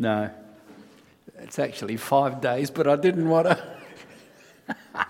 No, 0.00 0.30
it's 1.38 1.58
actually 1.58 1.96
five 1.96 2.40
days, 2.40 2.70
but 2.70 2.86
I 2.86 2.94
didn't 2.94 3.28
want 3.28 3.48
to. 3.48 3.76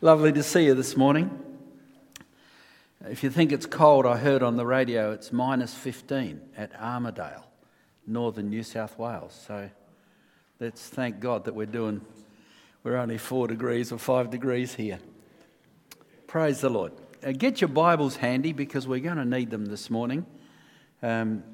Lovely 0.00 0.32
to 0.32 0.42
see 0.42 0.64
you 0.64 0.74
this 0.74 0.96
morning. 0.96 1.30
If 3.08 3.22
you 3.22 3.30
think 3.30 3.52
it's 3.52 3.64
cold, 3.64 4.06
I 4.06 4.16
heard 4.16 4.42
on 4.42 4.56
the 4.56 4.66
radio 4.66 5.12
it's 5.12 5.32
minus 5.32 5.72
15 5.72 6.40
at 6.56 6.72
Armidale, 6.80 7.44
northern 8.08 8.50
New 8.50 8.64
South 8.64 8.98
Wales. 8.98 9.40
So 9.46 9.70
let's 10.58 10.88
thank 10.88 11.20
God 11.20 11.44
that 11.44 11.54
we're 11.54 11.66
doing, 11.66 12.00
we're 12.82 12.96
only 12.96 13.18
four 13.18 13.46
degrees 13.46 13.92
or 13.92 13.98
five 13.98 14.30
degrees 14.30 14.74
here. 14.74 14.98
Praise 16.26 16.60
the 16.60 16.70
Lord. 16.70 16.92
Uh, 17.24 17.30
get 17.30 17.60
your 17.60 17.68
Bibles 17.68 18.16
handy 18.16 18.52
because 18.52 18.88
we're 18.88 18.98
going 18.98 19.18
to 19.18 19.24
need 19.24 19.50
them 19.50 19.66
this 19.66 19.90
morning. 19.90 20.26
Um, 21.04 21.44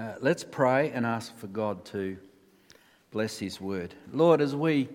uh, 0.00 0.14
let's 0.20 0.44
pray 0.44 0.90
and 0.92 1.04
ask 1.04 1.36
for 1.36 1.46
God 1.46 1.84
to 1.84 2.16
bless 3.10 3.38
His 3.38 3.60
word. 3.60 3.94
Lord, 4.12 4.40
as 4.40 4.56
we 4.56 4.88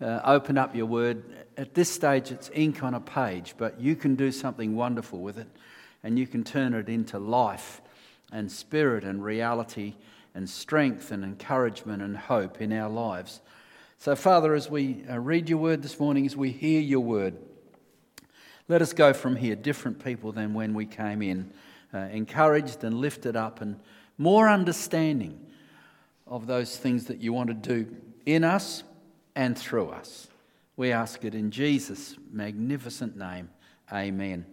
uh, 0.00 0.20
open 0.24 0.56
up 0.56 0.74
your 0.74 0.86
word, 0.86 1.22
at 1.58 1.74
this 1.74 1.90
stage 1.90 2.30
it's 2.30 2.50
ink 2.54 2.82
on 2.82 2.94
a 2.94 3.00
page, 3.00 3.54
but 3.58 3.78
you 3.78 3.94
can 3.94 4.14
do 4.14 4.32
something 4.32 4.74
wonderful 4.74 5.18
with 5.18 5.36
it 5.36 5.48
and 6.02 6.18
you 6.18 6.26
can 6.26 6.44
turn 6.44 6.72
it 6.72 6.88
into 6.88 7.18
life 7.18 7.82
and 8.32 8.50
spirit 8.50 9.04
and 9.04 9.22
reality 9.22 9.96
and 10.34 10.48
strength 10.48 11.10
and 11.10 11.24
encouragement 11.24 12.00
and 12.00 12.16
hope 12.16 12.62
in 12.62 12.72
our 12.72 12.88
lives. 12.88 13.42
So, 13.98 14.16
Father, 14.16 14.54
as 14.54 14.70
we 14.70 15.04
uh, 15.10 15.18
read 15.18 15.50
your 15.50 15.58
word 15.58 15.82
this 15.82 16.00
morning, 16.00 16.24
as 16.24 16.36
we 16.36 16.52
hear 16.52 16.80
your 16.80 17.00
word, 17.00 17.36
let 18.66 18.80
us 18.80 18.94
go 18.94 19.12
from 19.12 19.36
here 19.36 19.56
different 19.56 20.02
people 20.02 20.32
than 20.32 20.54
when 20.54 20.72
we 20.72 20.86
came 20.86 21.20
in, 21.20 21.50
uh, 21.92 21.98
encouraged 21.98 22.82
and 22.82 22.94
lifted 22.94 23.36
up 23.36 23.60
and 23.60 23.78
more 24.18 24.48
understanding 24.48 25.38
of 26.26 26.46
those 26.46 26.76
things 26.76 27.06
that 27.06 27.18
you 27.18 27.32
want 27.32 27.48
to 27.48 27.54
do 27.54 27.96
in 28.26 28.44
us 28.44 28.82
and 29.34 29.56
through 29.56 29.88
us. 29.88 30.28
We 30.76 30.92
ask 30.92 31.24
it 31.24 31.34
in 31.34 31.50
Jesus' 31.50 32.16
magnificent 32.30 33.16
name. 33.16 33.48
Amen. 33.92 34.44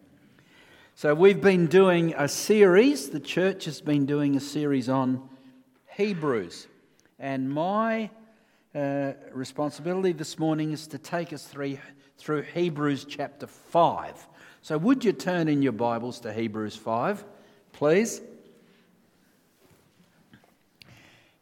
So, 0.94 1.14
we've 1.14 1.42
been 1.42 1.68
doing 1.68 2.14
a 2.18 2.28
series, 2.28 3.10
the 3.10 3.20
church 3.20 3.66
has 3.66 3.82
been 3.82 4.06
doing 4.06 4.38
a 4.38 4.40
series 4.40 4.88
on 4.88 5.28
Hebrews. 5.98 6.68
And 7.20 7.50
my 7.50 8.10
uh, 8.74 9.14
responsibility 9.34 10.14
this 10.14 10.40
morning 10.40 10.72
is 10.72 10.88
to 10.88 10.98
take 10.98 11.34
us 11.34 11.46
through, 11.46 11.80
through 12.18 12.44
Hebrews 12.44 13.06
chapter 13.06 13.48
5. 13.48 14.28
So, 14.62 14.78
would 14.78 15.04
you 15.04 15.12
turn 15.12 15.48
in 15.48 15.62
your 15.62 15.74
Bibles 15.74 16.22
to 16.22 16.32
Hebrews 16.32 16.78
5, 16.78 17.26
please? 17.74 18.22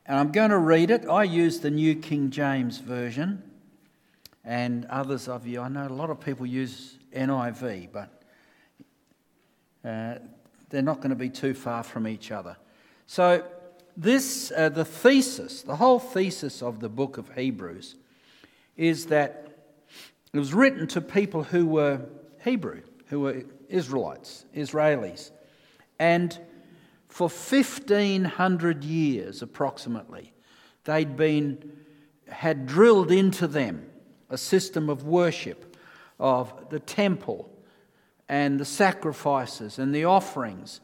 And 0.05 0.19
I'm 0.19 0.33
going 0.33 0.49
to 0.49 0.57
read 0.57 0.91
it. 0.91 1.07
I 1.07 1.23
use 1.23 1.61
the 1.61 1.71
New 1.71 1.95
King 1.95 2.29
James 2.29 2.79
Version, 2.79 3.41
and 4.43 4.85
others 4.85 5.29
of 5.29 5.47
you, 5.47 5.61
I 5.61 5.69
know 5.69 5.87
a 5.87 5.89
lot 5.89 6.09
of 6.09 6.19
people 6.19 6.45
use 6.45 6.97
NIV, 7.15 7.89
but 7.93 8.23
uh, 9.85 10.15
they're 10.69 10.81
not 10.81 10.97
going 10.97 11.11
to 11.11 11.15
be 11.15 11.29
too 11.29 11.53
far 11.53 11.83
from 11.83 12.05
each 12.05 12.31
other. 12.31 12.57
So, 13.07 13.45
this, 13.95 14.51
uh, 14.57 14.69
the 14.69 14.83
thesis, 14.83 15.61
the 15.61 15.77
whole 15.77 15.99
thesis 15.99 16.61
of 16.61 16.81
the 16.81 16.89
book 16.89 17.17
of 17.17 17.33
Hebrews 17.35 17.95
is 18.75 19.05
that 19.05 19.55
it 20.33 20.39
was 20.39 20.53
written 20.53 20.87
to 20.87 20.99
people 20.99 21.43
who 21.43 21.65
were 21.65 22.01
Hebrew, 22.43 22.81
who 23.07 23.21
were 23.21 23.43
Israelites, 23.69 24.45
Israelis. 24.55 25.31
And 25.99 26.37
for 27.13 27.29
1500 27.29 28.83
years 28.83 29.43
approximately, 29.43 30.33
they'd 30.85 31.15
been, 31.15 31.71
had 32.27 32.65
drilled 32.65 33.11
into 33.11 33.45
them 33.45 33.87
a 34.31 34.37
system 34.37 34.89
of 34.89 35.03
worship 35.03 35.77
of 36.19 36.71
the 36.71 36.79
temple 36.79 37.51
and 38.27 38.59
the 38.59 38.65
sacrifices 38.65 39.77
and 39.77 39.93
the 39.93 40.05
offerings. 40.05 40.81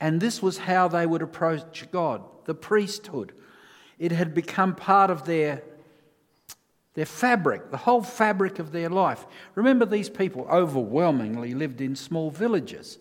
And 0.00 0.18
this 0.18 0.40
was 0.40 0.56
how 0.56 0.88
they 0.88 1.04
would 1.04 1.20
approach 1.20 1.86
God, 1.92 2.22
the 2.46 2.54
priesthood. 2.54 3.34
It 3.98 4.12
had 4.12 4.32
become 4.32 4.74
part 4.74 5.10
of 5.10 5.26
their, 5.26 5.62
their 6.94 7.04
fabric, 7.04 7.70
the 7.70 7.76
whole 7.76 8.02
fabric 8.02 8.58
of 8.58 8.72
their 8.72 8.88
life. 8.88 9.26
Remember, 9.54 9.84
these 9.84 10.08
people 10.08 10.48
overwhelmingly 10.50 11.52
lived 11.52 11.82
in 11.82 11.96
small 11.96 12.30
villages. 12.30 12.96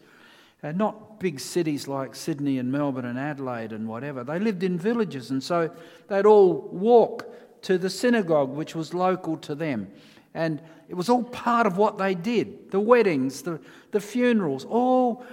Uh, 0.62 0.74
not 0.74 1.05
big 1.20 1.40
cities 1.40 1.88
like 1.88 2.16
Sydney 2.16 2.58
and 2.58 2.72
Melbourne 2.72 3.06
and 3.06 3.18
Adelaide 3.18 3.72
and 3.72 3.88
whatever. 3.88 4.24
They 4.24 4.40
lived 4.40 4.64
in 4.64 4.78
villages, 4.78 5.32
and 5.32 5.44
so 5.44 5.72
they'd 6.08 6.26
all 6.26 6.70
walk 6.72 7.26
to 7.64 7.78
the 7.78 7.90
synagogue, 7.90 8.50
which 8.52 8.76
was 8.76 8.94
local 8.94 9.38
to 9.38 9.56
them. 9.56 9.92
And 10.34 10.62
it 10.90 10.96
was 10.96 11.10
all 11.10 11.24
part 11.24 11.66
of 11.66 11.78
what 11.78 11.98
they 11.98 12.14
did 12.14 12.72
the 12.72 12.80
weddings, 12.80 13.42
the, 13.42 13.60
the 13.92 14.00
funerals, 14.00 14.66
all 14.66 15.26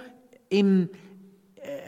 in, 0.49 0.89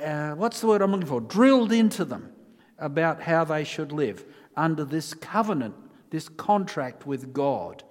uh, 0.04 0.32
what's 0.32 0.62
the 0.62 0.68
word 0.68 0.82
I'm 0.82 0.92
looking 0.92 1.08
for? 1.08 1.22
Drilled 1.22 1.72
into 1.72 2.06
them 2.06 2.32
about 2.78 3.22
how 3.22 3.46
they 3.46 3.64
should 3.64 3.92
live 3.92 4.26
under 4.56 4.84
this 4.84 5.14
covenant, 5.14 5.76
this 6.10 6.30
contract 6.30 7.08
with 7.08 7.34
God. 7.34 7.84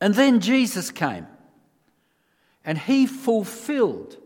And 0.00 0.14
then 0.14 0.40
Jesus 0.40 0.90
came. 0.90 1.26
And 2.64 2.78
he 2.78 3.06
fulfilled 3.06 4.16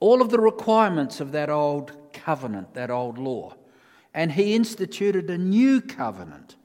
all 0.00 0.22
of 0.22 0.30
the 0.30 0.40
requirements 0.40 1.20
of 1.20 1.32
that 1.32 1.50
old 1.50 1.92
covenant, 2.12 2.74
that 2.74 2.90
old 2.90 3.18
law. 3.18 3.54
And 4.14 4.32
he 4.32 4.54
instituted 4.54 5.28
a 5.28 5.38
new 5.38 5.80
covenant. 5.80 6.56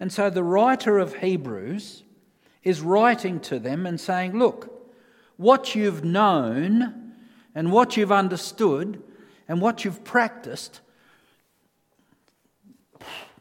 And 0.00 0.12
so 0.12 0.30
the 0.30 0.42
writer 0.42 0.98
of 0.98 1.16
Hebrews 1.16 2.02
is 2.62 2.80
writing 2.80 3.40
to 3.40 3.58
them 3.58 3.86
and 3.86 4.00
saying, 4.00 4.38
Look, 4.38 4.90
what 5.36 5.74
you've 5.74 6.04
known 6.04 7.12
and 7.54 7.70
what 7.70 7.96
you've 7.96 8.12
understood 8.12 9.02
and 9.48 9.60
what 9.60 9.84
you've 9.84 10.04
practiced 10.04 10.80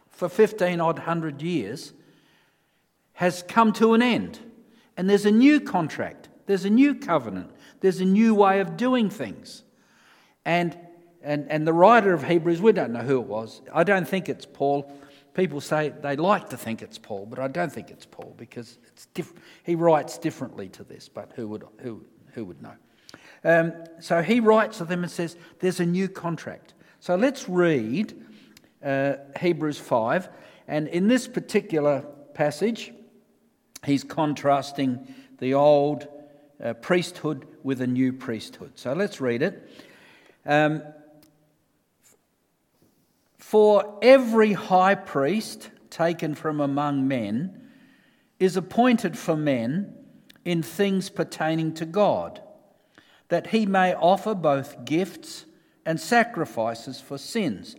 for 0.09 0.29
15 0.29 0.79
odd 0.79 0.99
hundred 0.99 1.41
years 1.41 1.93
has 3.13 3.43
come 3.47 3.73
to 3.73 3.93
an 3.93 4.01
end. 4.01 4.39
And 4.95 5.09
there's 5.09 5.25
a 5.25 5.31
new 5.31 5.59
contract. 5.59 6.29
There's 6.45 6.65
a 6.65 6.69
new 6.69 6.95
covenant. 6.95 7.51
There's 7.79 7.99
a 7.99 8.05
new 8.05 8.35
way 8.35 8.59
of 8.59 8.77
doing 8.77 9.09
things. 9.09 9.63
And, 10.45 10.77
and, 11.21 11.49
and 11.49 11.65
the 11.65 11.73
writer 11.73 12.13
of 12.13 12.23
Hebrews, 12.23 12.61
we 12.61 12.71
don't 12.71 12.91
know 12.91 13.01
who 13.01 13.19
it 13.19 13.27
was. 13.27 13.61
I 13.73 13.83
don't 13.83 14.07
think 14.07 14.29
it's 14.29 14.45
Paul. 14.45 14.91
People 15.33 15.61
say 15.61 15.89
they 16.01 16.15
like 16.15 16.49
to 16.49 16.57
think 16.57 16.81
it's 16.81 16.97
Paul, 16.97 17.25
but 17.25 17.39
I 17.39 17.47
don't 17.47 17.71
think 17.71 17.89
it's 17.89 18.05
Paul 18.05 18.35
because 18.37 18.77
it's 18.87 19.07
diff- 19.13 19.33
he 19.63 19.75
writes 19.75 20.17
differently 20.17 20.69
to 20.69 20.83
this, 20.83 21.09
but 21.09 21.31
who 21.35 21.47
would, 21.47 21.63
who, 21.81 22.05
who 22.33 22.45
would 22.45 22.61
know? 22.61 22.75
Um, 23.43 23.73
so 23.99 24.21
he 24.21 24.39
writes 24.39 24.77
to 24.77 24.85
them 24.85 25.03
and 25.03 25.11
says, 25.11 25.35
There's 25.59 25.79
a 25.79 25.85
new 25.85 26.07
contract. 26.07 26.73
So 26.99 27.15
let's 27.15 27.49
read 27.49 28.13
uh, 28.83 29.15
Hebrews 29.39 29.79
5. 29.79 30.29
And 30.67 30.87
in 30.87 31.07
this 31.07 31.27
particular 31.27 32.05
passage, 32.33 32.93
he's 33.85 34.03
contrasting 34.03 35.13
the 35.39 35.53
old 35.53 36.07
uh, 36.63 36.74
priesthood 36.74 37.46
with 37.62 37.81
a 37.81 37.88
new 37.88 38.13
priesthood. 38.13 38.72
So 38.75 38.94
let's 38.94 39.19
read 39.19 39.41
it. 39.41 39.69
Um, 40.46 40.81
For 43.53 44.00
every 44.01 44.53
high 44.53 44.96
priest 44.96 45.69
taken 45.91 46.34
from 46.34 46.59
among 46.59 47.07
men 47.07 47.69
is 48.40 48.57
appointed 48.57 49.16
for 49.16 49.35
men 49.35 49.94
in 50.44 50.63
things 50.63 51.12
pertaining 51.12 51.75
to 51.75 51.85
God, 51.85 52.41
that 53.28 53.47
he 53.47 53.68
may 53.68 53.94
offer 53.94 54.34
both 54.34 54.85
gifts 54.85 55.45
and 55.85 56.00
sacrifices 56.00 57.00
for 57.00 57.19
sins. 57.19 57.75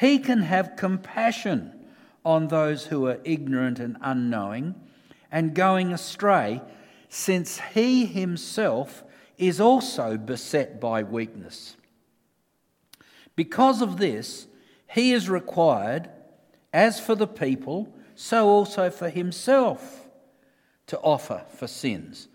He 0.00 0.18
can 0.18 0.40
have 0.40 0.76
compassion 0.76 1.74
on 2.24 2.48
those 2.48 2.86
who 2.86 3.06
are 3.06 3.20
ignorant 3.22 3.78
and 3.78 3.98
unknowing 4.00 4.76
and 5.30 5.54
going 5.54 5.92
astray 5.92 6.62
since 7.08 7.60
he 7.74 8.06
himself 8.06 9.04
is 9.38 9.60
also 9.60 10.16
beset 10.16 10.80
by 10.80 11.02
weakness. 11.02 11.76
Because 13.34 13.82
of 13.82 13.98
this, 13.98 14.46
he 14.88 15.12
is 15.12 15.28
required, 15.28 16.08
as 16.72 16.98
for 16.98 17.14
the 17.14 17.26
people, 17.26 17.92
so 18.14 18.48
also 18.48 18.90
for 18.90 19.10
himself, 19.10 20.08
to 20.86 20.98
offer 21.00 21.44
for 21.54 21.66
sins. 21.66 22.28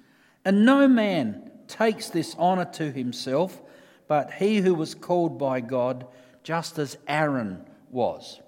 And 0.45 0.65
no 0.65 0.87
man 0.87 1.51
takes 1.67 2.09
this 2.09 2.35
honour 2.37 2.65
to 2.65 2.91
himself, 2.91 3.61
but 4.07 4.31
he 4.33 4.57
who 4.57 4.75
was 4.75 4.93
called 4.93 5.39
by 5.39 5.61
God, 5.61 6.05
just 6.43 6.77
as 6.77 6.97
Aaron 7.07 7.65
was. 7.89 8.39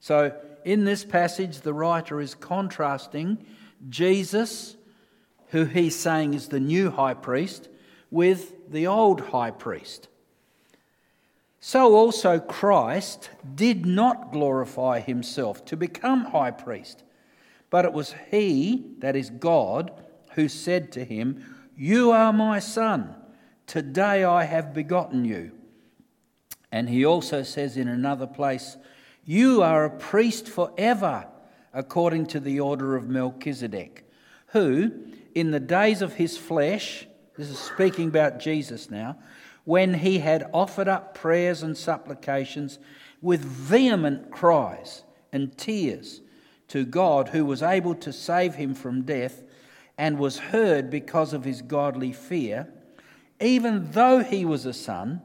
So, 0.00 0.32
in 0.64 0.84
this 0.84 1.04
passage, 1.04 1.60
the 1.60 1.74
writer 1.74 2.20
is 2.20 2.34
contrasting 2.34 3.44
Jesus 3.88 4.76
who 5.50 5.64
he's 5.64 5.96
saying 5.96 6.34
is 6.34 6.48
the 6.48 6.60
new 6.60 6.90
high 6.90 7.14
priest, 7.14 7.68
with 8.10 8.70
the 8.70 8.86
old 8.86 9.20
high 9.20 9.50
priest, 9.50 10.08
So 11.60 11.94
also 11.94 12.38
Christ 12.38 13.30
did 13.54 13.84
not 13.84 14.30
glorify 14.30 15.00
himself 15.00 15.64
to 15.66 15.76
become 15.76 16.26
high 16.26 16.52
priest, 16.52 17.02
but 17.68 17.84
it 17.84 17.92
was 17.92 18.14
he, 18.30 18.94
that 18.98 19.16
is 19.16 19.30
God, 19.30 19.90
who 20.32 20.48
said 20.48 20.92
to 20.92 21.04
him, 21.04 21.44
You 21.76 22.12
are 22.12 22.32
my 22.32 22.60
son, 22.60 23.14
today 23.66 24.22
I 24.24 24.44
have 24.44 24.72
begotten 24.72 25.24
you. 25.24 25.52
And 26.70 26.88
he 26.88 27.04
also 27.04 27.42
says 27.42 27.76
in 27.76 27.88
another 27.88 28.26
place, 28.26 28.76
You 29.24 29.62
are 29.62 29.84
a 29.84 29.90
priest 29.90 30.48
forever, 30.48 31.26
according 31.74 32.26
to 32.26 32.40
the 32.40 32.60
order 32.60 32.94
of 32.94 33.08
Melchizedek, 33.08 34.08
who, 34.48 35.07
in 35.34 35.50
the 35.50 35.60
days 35.60 36.02
of 36.02 36.14
his 36.14 36.36
flesh, 36.36 37.06
this 37.36 37.48
is 37.48 37.58
speaking 37.58 38.08
about 38.08 38.40
Jesus 38.40 38.90
now, 38.90 39.16
when 39.64 39.94
he 39.94 40.18
had 40.18 40.48
offered 40.52 40.88
up 40.88 41.14
prayers 41.14 41.62
and 41.62 41.76
supplications 41.76 42.78
with 43.20 43.44
vehement 43.44 44.30
cries 44.30 45.02
and 45.32 45.56
tears 45.56 46.20
to 46.68 46.84
God, 46.84 47.28
who 47.28 47.44
was 47.44 47.62
able 47.62 47.94
to 47.96 48.12
save 48.12 48.54
him 48.54 48.74
from 48.74 49.02
death 49.02 49.42
and 49.96 50.18
was 50.18 50.38
heard 50.38 50.90
because 50.90 51.32
of 51.32 51.44
his 51.44 51.62
godly 51.62 52.12
fear, 52.12 52.72
even 53.40 53.90
though 53.92 54.20
he 54.20 54.44
was 54.44 54.64
a 54.66 54.72
son, 54.72 55.20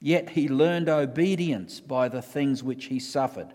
yet 0.00 0.30
he 0.30 0.48
learned 0.48 0.88
obedience 0.88 1.80
by 1.80 2.08
the 2.08 2.22
things 2.22 2.62
which 2.62 2.86
he 2.86 2.98
suffered. 2.98 3.52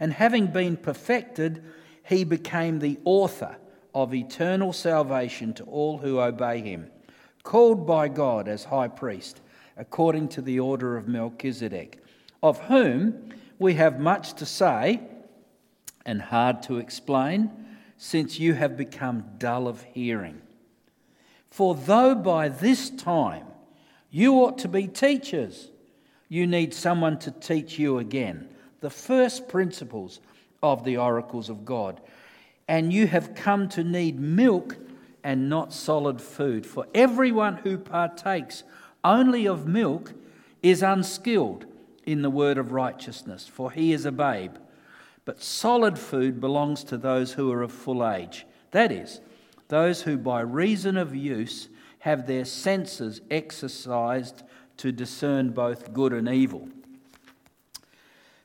And 0.00 0.12
having 0.12 0.48
been 0.48 0.76
perfected, 0.76 1.64
he 2.04 2.24
became 2.24 2.78
the 2.78 2.98
author 3.04 3.56
of 4.02 4.14
eternal 4.14 4.72
salvation 4.72 5.52
to 5.52 5.64
all 5.64 5.98
who 5.98 6.20
obey 6.20 6.60
him, 6.60 6.88
called 7.42 7.84
by 7.84 8.06
God 8.06 8.46
as 8.46 8.62
high 8.62 8.86
priest, 8.86 9.40
according 9.76 10.28
to 10.28 10.40
the 10.40 10.60
order 10.60 10.96
of 10.96 11.08
Melchizedek, 11.08 12.00
of 12.40 12.60
whom 12.66 13.34
we 13.58 13.74
have 13.74 13.98
much 13.98 14.34
to 14.34 14.46
say 14.46 15.00
and 16.06 16.22
hard 16.22 16.62
to 16.62 16.78
explain, 16.78 17.50
since 17.96 18.38
you 18.38 18.54
have 18.54 18.76
become 18.76 19.24
dull 19.36 19.66
of 19.66 19.82
hearing. 19.82 20.40
For 21.50 21.74
though 21.74 22.14
by 22.14 22.50
this 22.50 22.90
time 22.90 23.46
you 24.12 24.34
ought 24.34 24.58
to 24.58 24.68
be 24.68 24.86
teachers, 24.86 25.72
you 26.28 26.46
need 26.46 26.72
someone 26.72 27.18
to 27.18 27.32
teach 27.32 27.80
you 27.80 27.98
again 27.98 28.48
the 28.78 28.90
first 28.90 29.48
principles 29.48 30.20
of 30.62 30.84
the 30.84 30.98
oracles 30.98 31.50
of 31.50 31.64
God. 31.64 32.00
And 32.68 32.92
you 32.92 33.06
have 33.06 33.34
come 33.34 33.68
to 33.70 33.82
need 33.82 34.20
milk 34.20 34.76
and 35.24 35.48
not 35.48 35.72
solid 35.72 36.20
food. 36.20 36.66
For 36.66 36.86
everyone 36.94 37.56
who 37.56 37.78
partakes 37.78 38.62
only 39.02 39.46
of 39.46 39.66
milk 39.66 40.12
is 40.62 40.82
unskilled 40.82 41.64
in 42.04 42.22
the 42.22 42.30
word 42.30 42.58
of 42.58 42.72
righteousness, 42.72 43.46
for 43.46 43.70
he 43.70 43.92
is 43.92 44.04
a 44.04 44.12
babe. 44.12 44.56
But 45.24 45.42
solid 45.42 45.98
food 45.98 46.40
belongs 46.40 46.84
to 46.84 46.96
those 46.96 47.32
who 47.32 47.52
are 47.52 47.62
of 47.62 47.72
full 47.72 48.06
age. 48.06 48.46
That 48.70 48.92
is, 48.92 49.20
those 49.68 50.02
who 50.02 50.16
by 50.16 50.40
reason 50.40 50.96
of 50.96 51.14
use 51.14 51.68
have 52.00 52.26
their 52.26 52.44
senses 52.44 53.20
exercised 53.30 54.42
to 54.78 54.92
discern 54.92 55.50
both 55.50 55.92
good 55.92 56.12
and 56.12 56.28
evil. 56.28 56.68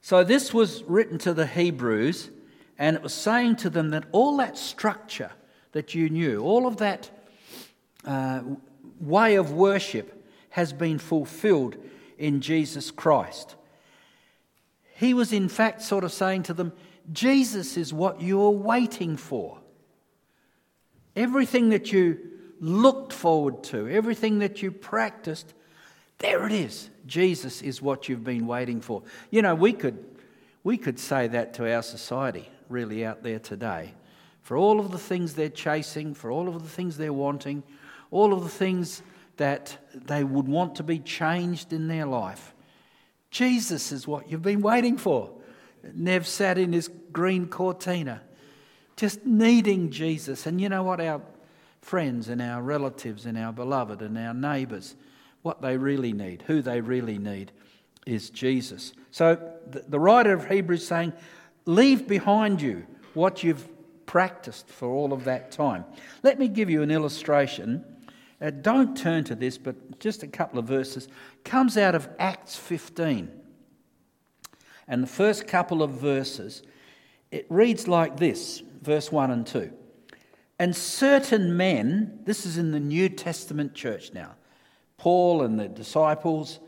So, 0.02 0.24
this 0.24 0.54
was 0.54 0.84
written 0.84 1.18
to 1.20 1.34
the 1.34 1.48
Hebrews, 1.48 2.30
and 2.78 2.96
it 2.96 3.04
was 3.04 3.14
saying 3.14 3.58
to 3.58 3.70
them 3.70 3.90
that 3.90 4.06
all 4.12 4.38
that 4.38 4.58
structure 4.58 5.32
that 5.74 5.94
you 5.94 6.10
knew, 6.10 6.42
all 6.42 6.66
of 6.66 6.78
that 6.78 7.10
uh, 8.06 8.42
way 9.00 9.36
of 9.36 9.52
worship 9.52 10.24
has 10.50 10.74
been 10.74 11.00
fulfilled 11.00 11.76
in 12.18 12.42
Jesus 12.42 12.92
Christ. 12.92 13.56
He 14.96 15.14
was, 15.14 15.34
in 15.34 15.50
fact, 15.50 15.82
sort 15.82 16.04
of 16.04 16.12
saying 16.12 16.44
to 16.44 16.54
them, 16.54 16.74
Jesus 17.12 17.76
is 17.76 17.92
what 17.92 18.22
you're 18.22 18.52
waiting 18.52 19.18
for. 19.18 19.60
Everything 21.16 21.70
that 21.70 21.92
you 21.92 22.20
looked 22.60 23.12
forward 23.12 23.64
to, 23.66 23.90
everything 23.90 24.40
that 24.40 24.62
you 24.62 24.72
practiced, 24.72 25.54
there 26.20 26.46
it 26.46 26.54
is. 26.54 26.90
Jesus 27.06 27.62
is 27.62 27.82
what 27.82 28.08
you've 28.08 28.24
been 28.24 28.48
waiting 28.48 28.80
for. 28.80 29.04
You 29.30 29.42
know, 29.42 29.56
we 29.56 29.74
could, 29.74 30.06
we 30.64 30.78
could 30.78 31.00
say 31.00 31.28
that 31.28 31.54
to 31.56 31.74
our 31.74 31.84
society, 31.84 32.50
really, 32.74 33.06
out 33.06 33.24
there 33.24 33.40
today. 33.40 33.94
For 34.42 34.58
all 34.58 34.82
of 34.82 34.92
the 34.92 34.98
things 34.98 35.36
they're 35.36 35.48
chasing, 35.48 36.14
for 36.14 36.30
all 36.30 36.50
of 36.50 36.62
the 36.62 36.70
things 36.70 36.98
they're 36.98 37.14
wanting, 37.14 37.64
all 38.12 38.34
of 38.34 38.44
the 38.44 38.50
things 38.50 39.02
that 39.38 39.78
they 39.94 40.24
would 40.24 40.48
want 40.48 40.76
to 40.76 40.84
be 40.84 41.00
changed 41.00 41.72
in 41.72 41.88
their 41.88 42.06
life. 42.06 42.54
Jesus 43.32 43.92
is 43.92 44.06
what 44.08 44.30
you've 44.30 44.42
been 44.42 44.62
waiting 44.62 44.98
for. 44.98 45.32
Nev 45.94 46.28
sat 46.28 46.58
in 46.58 46.74
his 46.74 46.90
green 47.12 47.48
cortina, 47.48 48.22
just 48.96 49.26
needing 49.26 49.90
Jesus. 49.90 50.46
And 50.46 50.62
you 50.62 50.70
know 50.70 50.84
what? 50.84 51.00
Our 51.00 51.22
friends 51.82 52.30
and 52.30 52.42
our 52.42 52.62
relatives 52.62 53.26
and 53.26 53.38
our 53.38 53.52
beloved 53.52 54.02
and 54.02 54.18
our 54.18 54.34
neighbours, 54.34 54.96
what 55.42 55.62
they 55.62 55.78
really 55.78 56.14
need, 56.14 56.44
who 56.48 56.62
they 56.62 56.80
really 56.80 57.18
need, 57.18 57.52
is 58.06 58.30
Jesus. 58.30 58.94
So 59.12 59.38
the 59.68 60.00
writer 60.00 60.34
of 60.34 60.48
Hebrews 60.48 60.86
saying, 60.86 61.14
Leave 61.66 62.08
behind 62.08 62.62
you 62.62 62.86
what 63.14 63.44
you've 63.44 63.68
practiced 64.06 64.68
for 64.68 64.90
all 64.90 65.14
of 65.14 65.24
that 65.24 65.52
time. 65.52 65.86
Let 66.22 66.38
me 66.40 66.48
give 66.48 66.70
you 66.70 66.82
an 66.82 66.92
illustration. 66.92 67.86
Uh, 68.42 68.50
don't 68.50 68.98
turn 68.98 69.24
to 69.26 69.36
this, 69.36 69.58
but 69.58 70.00
just 70.00 70.24
a 70.24 70.28
couple 70.28 70.60
of 70.60 70.66
verses. 70.66 71.08
Comes 71.44 71.78
out 71.78 71.96
of 71.96 72.10
Acts 72.20 72.56
15. 72.56 73.32
And 74.88 75.02
the 75.02 75.08
first 75.08 75.48
couple 75.48 75.82
of 75.82 75.92
verses, 75.92 76.64
it 77.32 77.46
reads 77.50 77.88
like 77.88 78.18
this 78.18 78.62
verse 78.82 79.12
1 79.12 79.32
and 79.32 79.48
2. 79.48 79.72
And 80.60 80.76
certain 80.76 81.56
men, 81.56 82.20
this 82.26 82.46
is 82.46 82.58
in 82.58 82.72
the 82.72 82.80
New 82.80 83.10
Testament 83.10 83.74
church 83.74 84.14
now, 84.14 84.36
Paul 84.98 85.42
and 85.42 85.60
the 85.60 85.68
disciples, 85.68 86.60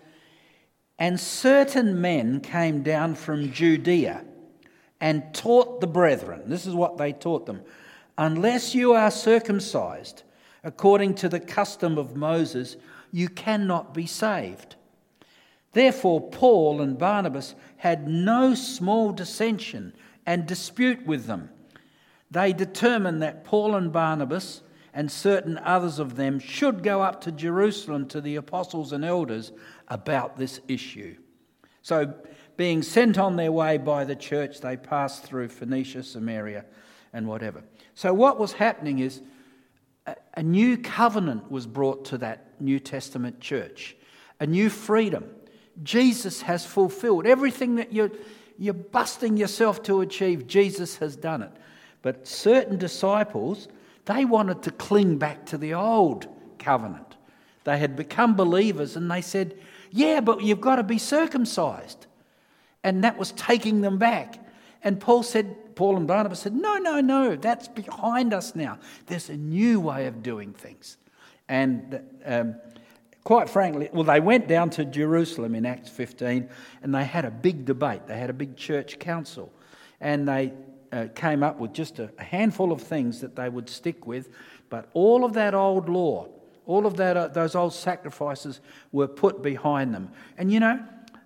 and 0.98 1.20
certain 1.20 2.00
men 2.02 2.40
came 2.40 2.82
down 2.82 3.16
from 3.16 3.52
Judea 3.52 4.24
and 5.06 5.32
taught 5.34 5.80
the 5.80 5.88
brethren. 5.88 6.42
This 6.48 6.66
is 6.66 6.74
what 6.74 6.98
they 6.98 7.14
taught 7.14 7.46
them. 7.46 7.62
Unless 8.18 8.74
you 8.74 8.94
are 8.94 9.12
circumcised 9.12 10.24
according 10.64 11.14
to 11.16 11.30
the 11.30 11.40
custom 11.40 12.00
of 12.00 12.16
Moses, 12.16 12.76
you 13.12 13.30
cannot 13.30 13.94
be 13.94 14.08
saved. 14.08 14.76
Therefore, 15.74 16.30
Paul 16.32 16.82
and 16.82 16.98
Barnabas 16.98 17.54
had 17.78 18.08
no 18.08 18.56
small 18.56 19.12
dissension 19.12 19.94
and 20.26 20.48
dispute 20.48 21.06
with 21.06 21.28
them 21.28 21.50
they 22.32 22.54
determined 22.54 23.22
that 23.22 23.44
Paul 23.44 23.76
and 23.76 23.92
Barnabas 23.92 24.62
and 24.94 25.12
certain 25.12 25.58
others 25.60 26.00
of 26.00 26.16
them 26.16 26.40
should 26.40 26.84
go 26.84 27.02
up 27.02 27.22
to 27.22 27.32
Jerusalem 27.32 28.08
to 28.10 28.22
the 28.22 28.36
apostles 28.38 28.92
and 28.92 29.06
elders 29.06 29.52
about 29.88 30.38
this 30.38 30.60
issue. 30.68 31.16
So, 31.82 32.14
being 32.58 32.82
sent 32.82 33.18
on 33.18 33.36
their 33.36 33.52
way 33.52 33.78
by 33.78 34.06
the 34.06 34.16
church, 34.16 34.62
they 34.62 34.78
passed 34.78 35.24
through 35.24 35.50
Phoenicia, 35.50 36.04
Samaria, 36.04 36.66
and 37.14 37.28
whatever. 37.28 37.64
So, 37.94 38.14
what 38.14 38.40
was 38.40 38.54
happening 38.54 39.00
is 39.00 39.22
a 40.36 40.44
new 40.44 40.78
covenant 40.78 41.50
was 41.52 41.66
brought 41.66 42.06
to 42.06 42.18
that 42.20 42.60
New 42.60 42.80
Testament 42.80 43.40
church, 43.40 43.96
a 44.40 44.46
new 44.46 44.70
freedom. 44.70 45.26
Jesus 45.84 46.42
has 46.44 46.66
fulfilled 46.66 47.26
everything 47.26 47.76
that 47.76 47.92
you're, 47.92 48.12
you're 48.58 48.74
busting 48.74 49.38
yourself 49.38 49.84
to 49.84 50.02
achieve, 50.02 50.48
Jesus 50.48 50.98
has 50.98 51.16
done 51.16 51.42
it. 51.42 51.52
But 52.02 52.28
certain 52.28 52.78
disciples, 52.78 53.68
they 54.06 54.26
wanted 54.26 54.62
to 54.64 54.72
cling 54.72 55.18
back 55.18 55.46
to 55.48 55.58
the 55.58 55.74
old 55.74 56.28
covenant. 56.60 57.16
They 57.64 57.80
had 57.80 57.96
become 57.96 58.36
believers 58.36 58.96
and 58.96 59.10
they 59.10 59.22
said, 59.22 59.58
Yeah, 59.92 60.22
but 60.22 60.44
you've 60.44 60.62
got 60.62 60.76
to 60.76 60.84
be 60.84 61.00
circumcised. 61.00 62.06
And 62.86 63.04
that 63.04 63.18
was 63.18 63.32
taking 63.32 63.82
them 63.82 63.98
back. 63.98 64.38
And 64.84 65.00
Paul 65.00 65.24
said, 65.24 65.76
Paul 65.76 65.98
and 65.98 66.06
Barnabas 66.06 66.42
said, 66.42 66.54
No, 66.54 66.78
no, 66.78 67.02
no, 67.02 67.36
that's 67.36 67.68
behind 67.68 68.32
us 68.32 68.54
now. 68.56 68.78
There's 69.08 69.28
a 69.28 69.36
new 69.36 69.80
way 69.80 70.06
of 70.06 70.22
doing 70.22 70.54
things. 70.54 70.98
And 71.50 72.00
um, 72.24 72.56
quite 73.24 73.50
frankly, 73.50 73.90
well, 73.92 74.04
they 74.04 74.20
went 74.20 74.48
down 74.48 74.70
to 74.70 74.86
Jerusalem 74.86 75.56
in 75.56 75.66
Acts 75.66 75.90
15 75.90 76.48
and 76.84 76.94
they 76.94 77.06
had 77.06 77.26
a 77.26 77.32
big 77.32 77.66
debate. 77.66 78.06
They 78.06 78.20
had 78.20 78.30
a 78.30 78.34
big 78.34 78.56
church 78.56 79.00
council. 79.00 79.52
And 80.00 80.28
they 80.28 80.54
uh, 80.92 81.08
came 81.16 81.42
up 81.42 81.58
with 81.58 81.74
just 81.74 81.98
a, 81.98 82.12
handful 82.20 82.72
of 82.72 82.82
things 82.82 83.20
that 83.22 83.36
they 83.36 83.50
would 83.50 83.68
stick 83.68 84.06
with, 84.06 84.30
but 84.70 84.90
all 84.94 85.26
of 85.26 85.34
that 85.34 85.56
old 85.56 85.90
law, 85.90 86.28
all 86.68 86.86
of 86.86 86.98
that, 86.98 87.18
uh, 87.18 87.30
those 87.30 87.56
old 87.56 87.74
sacrifices 87.74 88.62
were 88.92 89.08
put 89.08 89.42
behind 89.42 89.92
them. 89.92 90.12
And 90.38 90.52
you 90.52 90.60
know, 90.60 90.86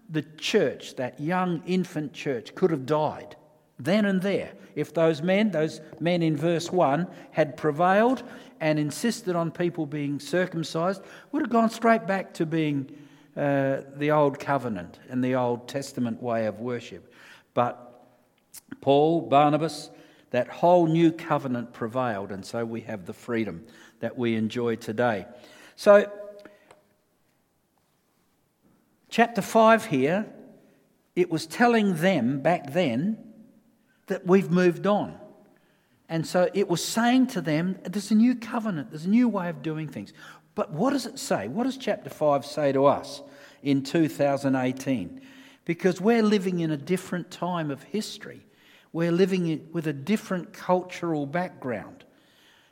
the 0.10 0.24
church, 0.38 0.96
that 0.96 1.20
young 1.20 1.62
infant 1.66 2.14
church, 2.14 2.56
could 2.56 2.72
have 2.72 2.86
died 2.86 3.36
then 3.80 4.06
and 4.06 4.22
there 4.22 4.52
if 4.76 4.94
those 4.94 5.22
men, 5.22 5.52
those 5.52 5.82
men 6.00 6.22
in 6.22 6.36
verse 6.36 6.72
1, 6.72 7.08
had 7.32 7.56
prevailed 7.56 8.24
and 8.60 8.78
insisted 8.78 9.36
on 9.36 9.52
people 9.52 9.86
being 9.86 10.20
circumcised, 10.20 11.02
would 11.32 11.42
have 11.42 11.50
gone 11.50 11.70
straight 11.70 12.06
back 12.06 12.34
to 12.34 12.46
being 12.46 12.90
uh, 13.38 13.82
the 13.96 14.12
Old 14.12 14.38
Covenant 14.38 15.00
and 15.10 15.24
the 15.24 15.36
Old 15.36 15.68
Testament 15.68 16.22
way 16.22 16.46
of 16.46 16.60
worship. 16.60 17.14
But 17.54 17.86
Paul, 18.82 19.22
Barnabas, 19.22 19.90
that 20.32 20.48
whole 20.50 20.86
new 20.86 21.12
covenant 21.12 21.74
prevailed, 21.74 22.32
and 22.32 22.46
so 22.46 22.66
we 22.66 22.82
have 22.82 23.06
the 23.06 23.14
freedom 23.14 23.66
that 24.02 24.18
we 24.18 24.36
enjoy 24.36 24.76
today. 24.76 25.26
So, 25.76 26.12
chapter 29.10 29.42
5 29.42 29.86
here, 29.86 30.26
it 31.16 31.30
was 31.30 31.46
telling 31.46 31.96
them 31.98 32.42
back 32.42 32.72
then 32.72 33.18
that 34.08 34.26
we've 34.26 34.50
moved 34.50 34.88
on. 34.88 35.18
And 36.08 36.26
so 36.26 36.50
it 36.54 36.68
was 36.68 36.84
saying 36.84 37.28
to 37.28 37.42
them, 37.42 37.78
there's 37.84 38.12
a 38.12 38.16
new 38.16 38.36
covenant, 38.36 38.90
there's 38.90 39.06
a 39.06 39.10
new 39.10 39.28
way 39.28 39.50
of 39.50 39.62
doing 39.62 39.88
things. 39.88 40.14
But 40.56 40.72
what 40.72 40.92
does 40.92 41.06
it 41.06 41.20
say? 41.20 41.48
What 41.48 41.66
does 41.66 41.78
chapter 41.78 42.10
5 42.10 42.46
say 42.46 42.72
to 42.72 42.86
us 42.86 43.22
in 43.62 43.84
2018? 43.84 45.22
Because 45.66 46.02
we're 46.02 46.24
living 46.24 46.62
in 46.62 46.72
a 46.72 46.78
different 46.78 47.30
time 47.30 47.70
of 47.70 47.84
history, 47.84 48.46
we're 48.92 49.12
living 49.12 49.68
with 49.72 49.86
a 49.86 49.94
different 49.94 50.52
cultural 50.52 51.28
background. 51.28 52.04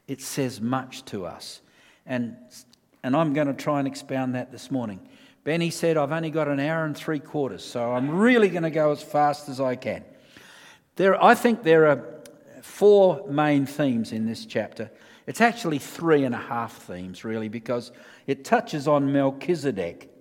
It 0.07 0.21
says 0.21 0.59
much 0.59 1.05
to 1.05 1.25
us. 1.27 1.61
And, 2.07 2.37
and 3.03 3.15
I'm 3.15 3.33
going 3.33 3.47
to 3.47 3.53
try 3.53 3.77
and 3.77 3.87
expound 3.87 4.33
that 4.33 4.51
this 4.51 4.71
morning. 4.71 5.07
Benny 5.47 5.69
said, 5.69 5.95
I've 5.95 6.11
only 6.11 6.29
got 6.29 6.49
an 6.49 6.59
hour 6.59 6.83
and 6.83 6.93
three 6.93 7.19
quarters, 7.19 7.63
so 7.63 7.93
I'm 7.93 8.17
really 8.17 8.49
going 8.49 8.63
to 8.63 8.69
go 8.69 8.91
as 8.91 9.01
fast 9.01 9.47
as 9.47 9.61
I 9.61 9.77
can. 9.77 10.03
There, 10.97 11.23
I 11.23 11.35
think 11.35 11.63
there 11.63 11.87
are 11.87 12.03
four 12.61 13.25
main 13.29 13.65
themes 13.65 14.11
in 14.11 14.25
this 14.25 14.45
chapter. 14.45 14.91
It's 15.25 15.39
actually 15.39 15.79
three 15.79 16.25
and 16.25 16.35
a 16.35 16.37
half 16.37 16.73
themes, 16.73 17.23
really, 17.23 17.47
because 17.47 17.93
it 18.25 18.43
touches 18.43 18.89
on 18.89 19.13
Melchizedek. 19.13 20.11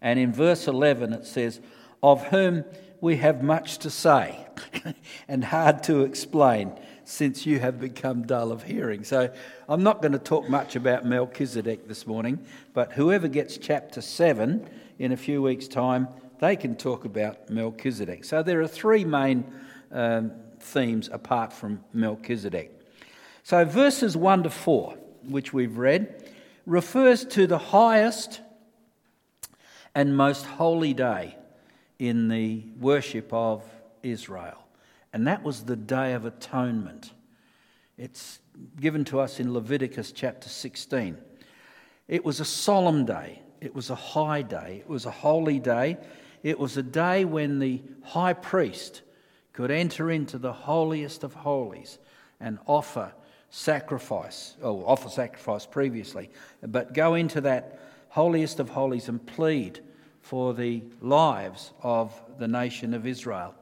And 0.00 0.20
in 0.20 0.32
verse 0.32 0.68
11, 0.68 1.12
it 1.12 1.26
says, 1.26 1.60
Of 2.00 2.28
whom 2.28 2.64
we 3.00 3.16
have 3.16 3.42
much 3.42 3.78
to 3.78 3.90
say 3.90 4.46
and 5.26 5.42
hard 5.42 5.82
to 5.82 6.02
explain, 6.02 6.78
since 7.06 7.46
you 7.46 7.60
have 7.60 7.78
become 7.78 8.26
dull 8.26 8.50
of 8.50 8.64
hearing. 8.64 9.04
So 9.04 9.32
I'm 9.68 9.84
not 9.84 10.02
going 10.02 10.12
to 10.12 10.18
talk 10.18 10.48
much 10.48 10.74
about 10.74 11.06
Melchizedek 11.06 11.86
this 11.86 12.04
morning, 12.04 12.44
but 12.74 12.92
whoever 12.92 13.28
gets 13.28 13.56
chapter 13.56 14.00
7 14.00 14.68
in 14.98 15.12
a 15.12 15.16
few 15.16 15.40
weeks' 15.40 15.68
time, 15.68 16.08
they 16.40 16.56
can 16.56 16.74
talk 16.74 17.04
about 17.04 17.48
Melchizedek. 17.48 18.24
So 18.24 18.42
there 18.42 18.60
are 18.60 18.66
three 18.66 19.04
main 19.04 19.44
um, 19.92 20.32
themes 20.58 21.08
apart 21.12 21.52
from 21.52 21.84
Melchizedek. 21.92 22.72
So 23.44 23.64
verses 23.64 24.16
1 24.16 24.42
to 24.42 24.50
4, 24.50 24.98
which 25.28 25.52
we've 25.52 25.78
read, 25.78 26.28
refers 26.66 27.24
to 27.26 27.46
the 27.46 27.58
highest 27.58 28.40
and 29.94 30.16
most 30.16 30.44
holy 30.44 30.92
day 30.92 31.36
in 32.00 32.26
the 32.26 32.64
worship 32.80 33.32
of 33.32 33.62
Israel. 34.02 34.65
And 35.12 35.26
that 35.26 35.42
was 35.42 35.64
the 35.64 35.76
Day 35.76 36.12
of 36.12 36.24
Atonement. 36.24 37.12
It's 37.96 38.40
given 38.80 39.04
to 39.06 39.20
us 39.20 39.40
in 39.40 39.52
Leviticus 39.52 40.12
chapter 40.12 40.48
16. 40.48 41.16
It 42.08 42.24
was 42.24 42.40
a 42.40 42.44
solemn 42.44 43.04
day, 43.04 43.42
it 43.60 43.74
was 43.74 43.90
a 43.90 43.94
high 43.94 44.42
day, 44.42 44.82
it 44.84 44.88
was 44.88 45.06
a 45.06 45.10
holy 45.10 45.58
day. 45.58 45.98
It 46.42 46.60
was 46.60 46.76
a 46.76 46.82
day 46.82 47.24
when 47.24 47.58
the 47.58 47.82
high 48.04 48.34
priest 48.34 49.02
could 49.52 49.72
enter 49.72 50.12
into 50.12 50.38
the 50.38 50.52
holiest 50.52 51.24
of 51.24 51.34
holies 51.34 51.98
and 52.38 52.60
offer 52.66 53.12
sacrifice, 53.50 54.56
or 54.62 54.84
offer 54.86 55.08
sacrifice 55.08 55.66
previously, 55.66 56.30
but 56.62 56.94
go 56.94 57.14
into 57.14 57.40
that 57.40 57.80
holiest 58.10 58.60
of 58.60 58.68
holies 58.68 59.08
and 59.08 59.26
plead 59.26 59.80
for 60.20 60.54
the 60.54 60.84
lives 61.00 61.72
of 61.82 62.12
the 62.38 62.46
nation 62.46 62.94
of 62.94 63.08
Israel. 63.08 63.52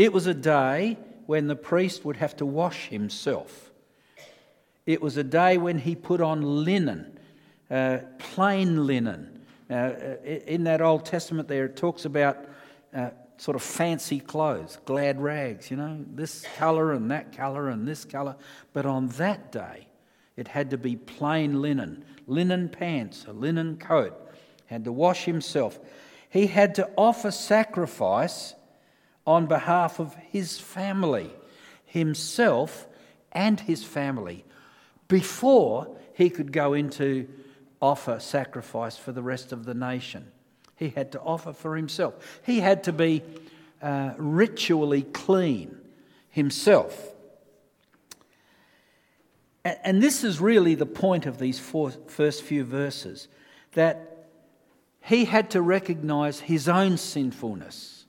It 0.00 0.14
was 0.14 0.26
a 0.26 0.32
day 0.32 0.96
when 1.26 1.46
the 1.46 1.54
priest 1.54 2.06
would 2.06 2.16
have 2.16 2.34
to 2.36 2.46
wash 2.46 2.88
himself. 2.88 3.70
It 4.86 5.02
was 5.02 5.18
a 5.18 5.22
day 5.22 5.58
when 5.58 5.76
he 5.76 5.94
put 5.94 6.22
on 6.22 6.64
linen, 6.64 7.18
uh, 7.70 7.98
plain 8.18 8.86
linen. 8.86 9.44
Uh, 9.70 9.92
in 10.24 10.64
that 10.64 10.80
Old 10.80 11.04
Testament, 11.04 11.48
there 11.48 11.66
it 11.66 11.76
talks 11.76 12.06
about 12.06 12.38
uh, 12.94 13.10
sort 13.36 13.56
of 13.56 13.62
fancy 13.62 14.20
clothes, 14.20 14.78
glad 14.86 15.20
rags, 15.20 15.70
you 15.70 15.76
know, 15.76 16.02
this 16.14 16.46
colour 16.56 16.94
and 16.94 17.10
that 17.10 17.36
colour 17.36 17.68
and 17.68 17.86
this 17.86 18.06
colour. 18.06 18.36
But 18.72 18.86
on 18.86 19.08
that 19.18 19.52
day, 19.52 19.86
it 20.34 20.48
had 20.48 20.70
to 20.70 20.78
be 20.78 20.96
plain 20.96 21.60
linen, 21.60 22.06
linen 22.26 22.70
pants, 22.70 23.26
a 23.28 23.34
linen 23.34 23.76
coat, 23.76 24.18
had 24.64 24.84
to 24.84 24.92
wash 24.92 25.26
himself. 25.26 25.78
He 26.30 26.46
had 26.46 26.76
to 26.76 26.88
offer 26.96 27.30
sacrifice 27.30 28.54
on 29.30 29.46
behalf 29.46 30.00
of 30.00 30.14
his 30.14 30.58
family, 30.58 31.30
himself 31.86 32.86
and 33.32 33.60
his 33.60 33.84
family, 33.84 34.44
before 35.08 35.96
he 36.14 36.30
could 36.30 36.52
go 36.52 36.74
into 36.74 37.28
offer 37.80 38.18
sacrifice 38.20 38.96
for 38.96 39.12
the 39.12 39.22
rest 39.22 39.52
of 39.52 39.64
the 39.64 39.74
nation 39.74 40.30
he 40.76 40.88
had 40.88 41.12
to 41.12 41.20
offer 41.20 41.52
for 41.52 41.76
himself. 41.76 42.40
He 42.44 42.60
had 42.60 42.84
to 42.84 42.92
be 42.92 43.22
uh, 43.80 44.14
ritually 44.16 45.02
clean 45.02 45.76
himself. 46.30 47.08
And, 49.62 50.02
this 50.02 50.24
is 50.24 50.40
really 50.40 50.74
the 50.74 50.86
point 50.86 51.26
of 51.26 51.38
these 51.38 51.58
four, 51.58 51.90
first 51.90 52.42
few 52.42 52.64
verses 52.64 53.28
that 53.72 54.26
he 55.02 55.26
had 55.26 55.50
to 55.50 55.60
recognize 55.60 56.40
his 56.40 56.66
own 56.66 56.96
sinfulness, 56.96 57.99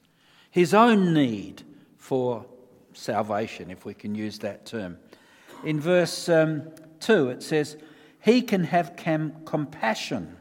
his 0.52 0.74
own 0.74 1.14
need 1.14 1.64
for 1.98 2.46
salvation, 2.94 3.72
if 3.72 3.86
we 3.86 3.94
can 3.94 4.14
use 4.14 4.40
that 4.40 4.66
term. 4.66 4.98
In 5.64 5.80
verse 5.80 6.28
um, 6.30 6.64
2, 7.00 7.30
it 7.30 7.42
says, 7.42 7.78
He 8.20 8.42
can 8.42 8.66
have 8.66 8.96
cam- 8.96 9.46
compassion 9.46 10.38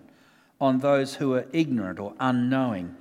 on 0.60 0.80
those 0.80 1.14
who 1.14 1.34
are 1.34 1.46
ignorant 1.52 1.98
or 1.98 2.14
unknowing 2.20 2.96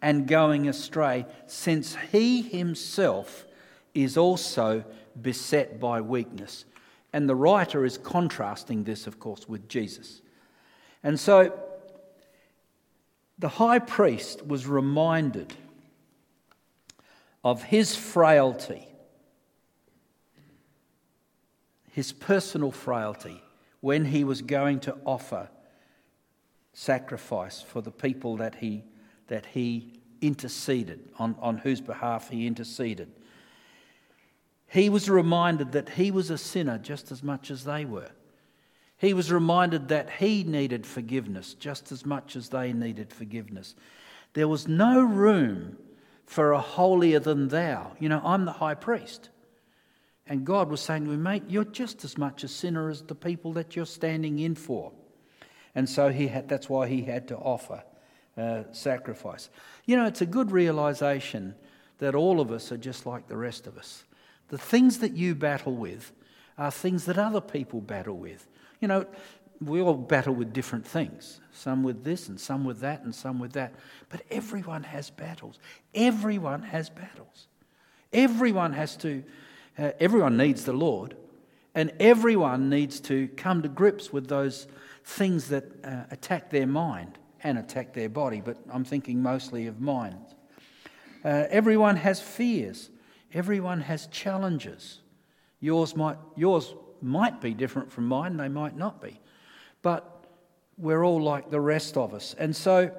and 0.00 0.26
going 0.26 0.68
astray, 0.68 1.26
since 1.46 1.96
he 2.12 2.42
himself 2.42 3.46
is 3.94 4.16
also 4.16 4.84
beset 5.20 5.78
by 5.78 6.00
weakness. 6.00 6.64
And 7.12 7.28
the 7.28 7.36
writer 7.36 7.84
is 7.84 7.96
contrasting 7.96 8.84
this, 8.84 9.06
of 9.06 9.20
course, 9.20 9.48
with 9.48 9.68
Jesus. 9.68 10.20
And 11.02 11.18
so 11.18 11.58
the 13.38 13.48
high 13.48 13.78
priest 13.78 14.46
was 14.46 14.66
reminded 14.66 15.54
of 17.44 17.62
his 17.62 17.94
frailty, 17.94 18.88
his 21.92 22.10
personal 22.10 22.72
frailty, 22.72 23.42
when 23.80 24.06
he 24.06 24.24
was 24.24 24.40
going 24.40 24.80
to 24.80 24.96
offer 25.04 25.50
sacrifice 26.72 27.60
for 27.60 27.82
the 27.82 27.90
people 27.90 28.38
that 28.38 28.54
he, 28.56 28.82
that 29.28 29.44
he 29.44 30.00
interceded, 30.22 31.00
on, 31.18 31.36
on 31.38 31.58
whose 31.58 31.82
behalf 31.82 32.30
he 32.30 32.46
interceded. 32.46 33.12
He 34.66 34.88
was 34.88 35.10
reminded 35.10 35.72
that 35.72 35.90
he 35.90 36.10
was 36.10 36.30
a 36.30 36.38
sinner 36.38 36.78
just 36.78 37.12
as 37.12 37.22
much 37.22 37.50
as 37.50 37.64
they 37.64 37.84
were. 37.84 38.10
He 38.96 39.12
was 39.12 39.30
reminded 39.30 39.88
that 39.88 40.08
he 40.08 40.44
needed 40.44 40.86
forgiveness 40.86 41.52
just 41.52 41.92
as 41.92 42.06
much 42.06 42.36
as 42.36 42.48
they 42.48 42.72
needed 42.72 43.12
forgiveness. 43.12 43.74
There 44.32 44.48
was 44.48 44.66
no 44.66 45.02
room 45.02 45.76
for 46.26 46.52
a 46.52 46.60
holier 46.60 47.20
than 47.20 47.48
thou. 47.48 47.92
You 47.98 48.08
know, 48.08 48.20
I'm 48.24 48.44
the 48.44 48.52
high 48.52 48.74
priest. 48.74 49.30
And 50.26 50.44
God 50.44 50.70
was 50.70 50.80
saying 50.80 51.04
to 51.04 51.10
me, 51.10 51.16
mate, 51.16 51.44
you're 51.48 51.64
just 51.64 52.04
as 52.04 52.16
much 52.16 52.44
a 52.44 52.48
sinner 52.48 52.88
as 52.88 53.02
the 53.02 53.14
people 53.14 53.52
that 53.54 53.76
you're 53.76 53.86
standing 53.86 54.38
in 54.38 54.54
for. 54.54 54.92
And 55.74 55.88
so 55.88 56.08
he 56.08 56.28
had, 56.28 56.48
that's 56.48 56.68
why 56.68 56.88
he 56.88 57.02
had 57.02 57.28
to 57.28 57.36
offer 57.36 57.82
uh, 58.36 58.62
sacrifice. 58.72 59.50
You 59.84 59.96
know, 59.96 60.06
it's 60.06 60.22
a 60.22 60.26
good 60.26 60.50
realization 60.50 61.54
that 61.98 62.14
all 62.14 62.40
of 62.40 62.50
us 62.50 62.72
are 62.72 62.76
just 62.76 63.06
like 63.06 63.28
the 63.28 63.36
rest 63.36 63.66
of 63.66 63.76
us. 63.76 64.04
The 64.48 64.58
things 64.58 64.98
that 64.98 65.14
you 65.14 65.34
battle 65.34 65.74
with 65.74 66.12
are 66.56 66.70
things 66.70 67.04
that 67.04 67.18
other 67.18 67.40
people 67.40 67.80
battle 67.80 68.16
with. 68.16 68.46
You 68.80 68.88
know, 68.88 69.06
we 69.60 69.80
all 69.80 69.94
battle 69.94 70.34
with 70.34 70.52
different 70.52 70.86
things, 70.86 71.40
some 71.52 71.82
with 71.82 72.04
this 72.04 72.28
and 72.28 72.38
some 72.40 72.64
with 72.64 72.80
that 72.80 73.02
and 73.02 73.14
some 73.14 73.38
with 73.38 73.52
that. 73.52 73.74
But 74.08 74.22
everyone 74.30 74.82
has 74.82 75.10
battles. 75.10 75.58
Everyone 75.94 76.62
has 76.62 76.90
battles. 76.90 77.48
Everyone 78.12 78.72
has 78.72 78.96
to, 78.98 79.22
uh, 79.78 79.90
everyone 80.00 80.36
needs 80.36 80.64
the 80.64 80.72
Lord, 80.72 81.16
and 81.74 81.92
everyone 81.98 82.70
needs 82.70 83.00
to 83.00 83.28
come 83.36 83.62
to 83.62 83.68
grips 83.68 84.12
with 84.12 84.28
those 84.28 84.68
things 85.04 85.48
that 85.48 85.64
uh, 85.84 86.04
attack 86.10 86.50
their 86.50 86.66
mind 86.66 87.18
and 87.42 87.58
attack 87.58 87.92
their 87.92 88.08
body, 88.08 88.40
but 88.40 88.56
I'm 88.70 88.84
thinking 88.84 89.22
mostly 89.22 89.66
of 89.66 89.80
mind. 89.80 90.24
Uh, 91.24 91.44
everyone 91.50 91.96
has 91.96 92.20
fears, 92.20 92.90
everyone 93.32 93.80
has 93.82 94.06
challenges. 94.08 95.00
Yours 95.60 95.96
might, 95.96 96.16
yours 96.36 96.74
might 97.02 97.40
be 97.40 97.52
different 97.52 97.92
from 97.92 98.06
mine, 98.06 98.36
they 98.36 98.48
might 98.48 98.76
not 98.76 99.02
be. 99.02 99.20
But 99.84 100.24
we're 100.78 101.04
all 101.04 101.22
like 101.22 101.50
the 101.50 101.60
rest 101.60 101.98
of 101.98 102.14
us. 102.14 102.34
And 102.38 102.56
so 102.56 102.90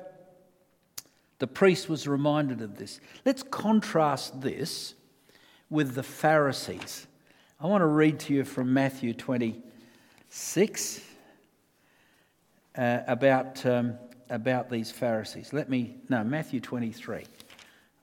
the 1.40 1.48
priest 1.48 1.90
was 1.90 2.08
reminded 2.08 2.62
of 2.62 2.78
this. 2.78 3.00
Let's 3.26 3.42
contrast 3.42 4.40
this 4.40 4.94
with 5.72 5.96
the 5.96 6.04
Pharisees. 6.04 7.08
I 7.60 7.66
want 7.66 7.82
to 7.82 7.88
read 7.88 8.20
to 8.20 8.36
you 8.36 8.44
from 8.44 8.72
Matthew 8.72 9.16
26 9.16 11.02
uh, 12.78 13.00
about, 13.08 13.66
um, 13.66 13.96
about 14.30 14.70
these 14.70 14.92
Pharisees. 14.92 15.54
Let 15.54 15.68
me, 15.68 15.96
no, 16.08 16.24
Matthew 16.24 16.60
23. 16.60 17.24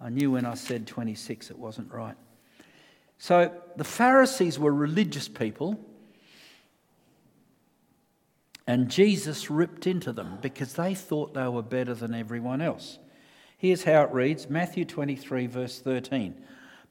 I 0.01 0.09
knew 0.09 0.33
when 0.33 0.45
I 0.45 0.55
said 0.55 0.89
26 0.89 1.53
it 1.53 1.59
wasn't 1.59 1.93
right. 1.93 2.17
So 3.19 3.53
the 3.77 3.85
Pharisees 3.85 4.59
were 4.59 4.75
religious 4.75 5.29
people, 5.29 5.79
and 8.66 8.88
Jesus 8.88 9.50
ripped 9.50 9.87
into 9.87 10.12
them 10.12 10.38
because 10.40 10.75
they 10.75 10.95
thought 10.95 11.35
they 11.35 11.49
were 11.49 11.62
better 11.62 11.95
than 11.95 12.14
everyone 12.14 12.61
else. 12.61 12.99
Here's 13.57 13.85
how 13.85 14.02
it 14.02 14.12
reads 14.12 14.49
Matthew 14.49 14.85
23, 14.85 15.47
verse 15.47 15.81
13. 15.81 16.35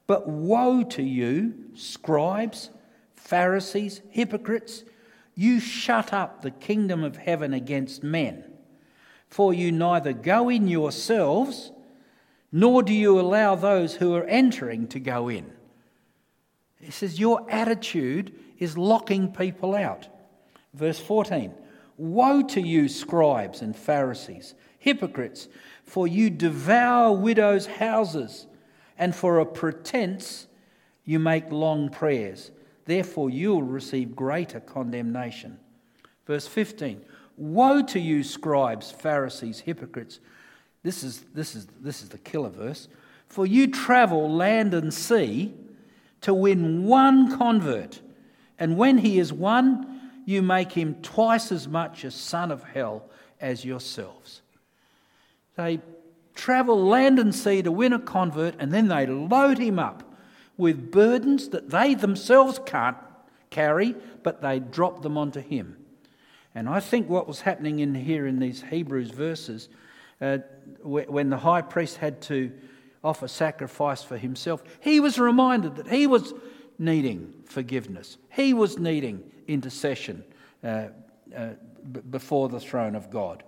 But 0.06 0.28
woe 0.28 0.82
to 0.84 1.02
you, 1.02 1.54
scribes, 1.74 2.70
Pharisees, 3.16 4.02
hypocrites! 4.10 4.84
You 5.34 5.60
shut 5.60 6.12
up 6.12 6.42
the 6.42 6.50
kingdom 6.50 7.02
of 7.04 7.16
heaven 7.16 7.54
against 7.54 8.02
men, 8.02 8.44
for 9.28 9.54
you 9.54 9.72
neither 9.72 10.12
go 10.12 10.50
in 10.50 10.68
yourselves, 10.68 11.72
nor 12.50 12.82
do 12.82 12.92
you 12.92 13.18
allow 13.18 13.54
those 13.54 13.94
who 13.94 14.14
are 14.14 14.24
entering 14.24 14.88
to 14.88 15.00
go 15.00 15.28
in. 15.28 15.50
He 16.80 16.90
says, 16.90 17.18
Your 17.18 17.50
attitude 17.50 18.34
is 18.58 18.76
locking 18.76 19.32
people 19.32 19.74
out. 19.74 20.08
Verse 20.74 20.98
14 20.98 21.54
Woe 21.96 22.42
to 22.42 22.60
you, 22.60 22.88
scribes 22.88 23.62
and 23.62 23.76
Pharisees, 23.76 24.54
hypocrites, 24.78 25.48
for 25.84 26.06
you 26.06 26.30
devour 26.30 27.12
widows' 27.12 27.66
houses, 27.66 28.46
and 28.98 29.14
for 29.14 29.38
a 29.38 29.46
pretense 29.46 30.46
you 31.04 31.18
make 31.18 31.50
long 31.50 31.88
prayers. 31.88 32.50
Therefore, 32.84 33.30
you'll 33.30 33.62
receive 33.62 34.16
greater 34.16 34.60
condemnation. 34.60 35.58
Verse 36.26 36.46
15 36.46 37.04
Woe 37.36 37.82
to 37.82 37.98
you, 37.98 38.22
scribes, 38.22 38.90
Pharisees, 38.90 39.60
hypocrites. 39.60 40.20
This 40.82 41.02
is, 41.02 41.20
this 41.34 41.54
is, 41.54 41.66
this 41.80 42.02
is 42.02 42.08
the 42.08 42.18
killer 42.18 42.50
verse. 42.50 42.88
For 43.28 43.46
you 43.46 43.68
travel 43.68 44.30
land 44.30 44.74
and 44.74 44.92
sea 44.92 45.54
to 46.22 46.34
win 46.34 46.84
one 46.84 47.36
convert. 47.36 48.00
And 48.58 48.76
when 48.76 48.98
he 48.98 49.18
is 49.18 49.32
won, 49.32 49.91
you 50.24 50.42
make 50.42 50.72
him 50.72 50.96
twice 51.02 51.52
as 51.52 51.66
much 51.68 52.04
a 52.04 52.10
son 52.10 52.50
of 52.50 52.62
hell 52.62 53.04
as 53.40 53.64
yourselves. 53.64 54.42
They 55.56 55.80
travel 56.34 56.84
land 56.84 57.18
and 57.18 57.34
sea 57.34 57.62
to 57.62 57.72
win 57.72 57.92
a 57.92 57.98
convert, 57.98 58.54
and 58.58 58.72
then 58.72 58.88
they 58.88 59.06
load 59.06 59.58
him 59.58 59.78
up 59.78 60.02
with 60.56 60.90
burdens 60.90 61.48
that 61.48 61.70
they 61.70 61.94
themselves 61.94 62.60
can't 62.64 62.96
carry, 63.50 63.94
but 64.22 64.40
they 64.40 64.60
drop 64.60 65.02
them 65.02 65.18
onto 65.18 65.40
him. 65.40 65.76
And 66.54 66.68
I 66.68 66.80
think 66.80 67.08
what 67.08 67.26
was 67.26 67.40
happening 67.40 67.80
in 67.80 67.94
here 67.94 68.26
in 68.26 68.38
these 68.38 68.62
Hebrews 68.62 69.10
verses, 69.10 69.68
uh, 70.20 70.38
when 70.82 71.30
the 71.30 71.38
high 71.38 71.62
priest 71.62 71.96
had 71.96 72.20
to 72.22 72.52
offer 73.02 73.26
sacrifice 73.26 74.02
for 74.02 74.16
himself, 74.16 74.62
he 74.80 75.00
was 75.00 75.18
reminded 75.18 75.76
that 75.76 75.88
he 75.88 76.06
was 76.06 76.32
needing 76.78 77.32
forgiveness. 77.46 78.18
He 78.30 78.54
was 78.54 78.78
needing 78.78 79.22
intercession 79.46 80.24
uh, 80.62 80.88
uh, 81.36 81.50
b- 81.90 82.00
before 82.10 82.48
the 82.48 82.60
throne 82.60 82.94
of 82.94 83.10
God. 83.10 83.42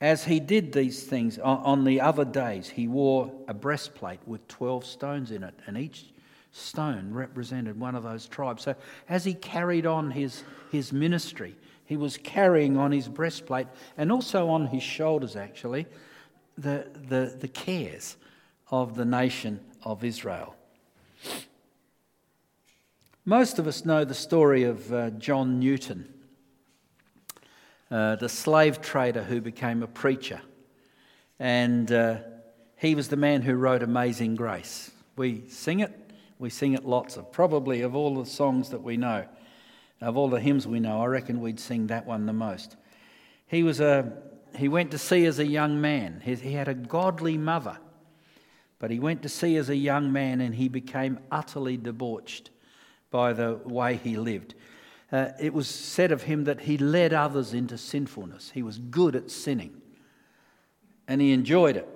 As 0.00 0.24
he 0.24 0.40
did 0.40 0.72
these 0.72 1.04
things 1.04 1.38
on, 1.38 1.58
on 1.58 1.84
the 1.84 2.00
other 2.00 2.24
days, 2.24 2.68
he 2.68 2.88
wore 2.88 3.32
a 3.46 3.54
breastplate 3.54 4.20
with 4.26 4.46
12 4.48 4.84
stones 4.84 5.30
in 5.30 5.44
it, 5.44 5.54
and 5.66 5.78
each 5.78 6.06
stone 6.50 7.12
represented 7.12 7.78
one 7.78 7.94
of 7.94 8.02
those 8.02 8.26
tribes. 8.26 8.62
So 8.62 8.74
as 9.08 9.24
he 9.24 9.34
carried 9.34 9.86
on 9.86 10.10
his, 10.10 10.44
his 10.70 10.92
ministry, 10.92 11.56
he 11.84 11.96
was 11.96 12.16
carrying 12.16 12.76
on 12.76 12.92
his 12.92 13.08
breastplate 13.08 13.66
and 13.96 14.12
also 14.12 14.48
on 14.48 14.66
his 14.66 14.82
shoulders, 14.82 15.36
actually, 15.36 15.86
the, 16.58 16.86
the, 17.08 17.36
the 17.38 17.48
cares 17.48 18.16
of 18.70 18.94
the 18.94 19.04
nation 19.04 19.60
of 19.82 20.04
Israel. 20.04 20.54
Most 23.24 23.60
of 23.60 23.68
us 23.68 23.84
know 23.84 24.04
the 24.04 24.14
story 24.14 24.64
of 24.64 24.92
uh, 24.92 25.10
John 25.10 25.60
Newton, 25.60 26.12
uh, 27.88 28.16
the 28.16 28.28
slave 28.28 28.80
trader 28.80 29.22
who 29.22 29.40
became 29.40 29.84
a 29.84 29.86
preacher. 29.86 30.40
And 31.38 31.92
uh, 31.92 32.16
he 32.76 32.96
was 32.96 33.06
the 33.06 33.16
man 33.16 33.42
who 33.42 33.54
wrote 33.54 33.84
Amazing 33.84 34.34
Grace. 34.34 34.90
We 35.14 35.44
sing 35.48 35.78
it, 35.78 35.92
we 36.40 36.50
sing 36.50 36.72
it 36.72 36.84
lots 36.84 37.16
of. 37.16 37.30
Probably 37.30 37.82
of 37.82 37.94
all 37.94 38.16
the 38.16 38.28
songs 38.28 38.70
that 38.70 38.82
we 38.82 38.96
know, 38.96 39.24
of 40.00 40.16
all 40.16 40.28
the 40.28 40.40
hymns 40.40 40.66
we 40.66 40.80
know, 40.80 41.00
I 41.00 41.06
reckon 41.06 41.40
we'd 41.40 41.60
sing 41.60 41.86
that 41.86 42.04
one 42.04 42.26
the 42.26 42.32
most. 42.32 42.74
He, 43.46 43.62
was 43.62 43.78
a, 43.78 44.14
he 44.56 44.66
went 44.66 44.90
to 44.90 44.98
sea 44.98 45.26
as 45.26 45.38
a 45.38 45.46
young 45.46 45.80
man, 45.80 46.22
he, 46.24 46.34
he 46.34 46.54
had 46.54 46.66
a 46.66 46.74
godly 46.74 47.38
mother. 47.38 47.78
But 48.80 48.90
he 48.90 48.98
went 48.98 49.22
to 49.22 49.28
sea 49.28 49.54
as 49.58 49.68
a 49.68 49.76
young 49.76 50.10
man 50.10 50.40
and 50.40 50.56
he 50.56 50.66
became 50.66 51.20
utterly 51.30 51.76
debauched 51.76 52.50
by 53.12 53.32
the 53.32 53.60
way 53.64 53.94
he 53.94 54.16
lived. 54.16 54.54
Uh, 55.12 55.28
it 55.38 55.54
was 55.54 55.68
said 55.68 56.10
of 56.10 56.22
him 56.22 56.44
that 56.44 56.62
he 56.62 56.78
led 56.78 57.12
others 57.12 57.54
into 57.54 57.78
sinfulness. 57.78 58.50
He 58.50 58.62
was 58.62 58.78
good 58.78 59.14
at 59.14 59.30
sinning 59.30 59.80
and 61.06 61.20
he 61.20 61.32
enjoyed 61.32 61.76
it. 61.76 61.88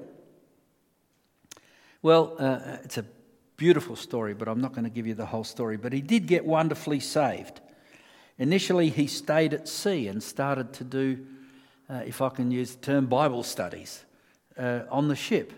Well, 2.03 2.37
uh, 2.39 2.77
it's 2.85 2.99
a 2.99 3.05
beautiful 3.57 3.97
story, 3.97 4.35
but 4.35 4.49
I'm 4.49 4.61
not 4.61 4.73
going 4.73 4.85
to 4.85 4.91
give 4.91 5.07
you 5.07 5.15
the 5.15 5.27
whole 5.27 5.45
story. 5.45 5.77
But 5.77 5.93
he 5.93 6.03
did 6.03 6.27
get 6.27 6.45
wonderfully 6.45 7.01
saved. 7.01 7.61
Initially, 8.39 8.91
he 8.91 9.07
stayed 9.07 9.55
at 9.55 9.67
sea 9.67 10.09
and 10.09 10.23
started 10.23 10.75
to 10.75 10.85
do, 10.85 11.27
uh, 11.89 12.03
if 12.05 12.21
I 12.21 12.29
can 12.29 12.51
use 12.51 12.75
the 12.75 12.83
term, 12.83 13.07
Bible 13.07 13.43
studies 13.43 14.05
uh, 14.59 14.81
on 14.91 15.09
the 15.09 15.17
ship. 15.17 15.53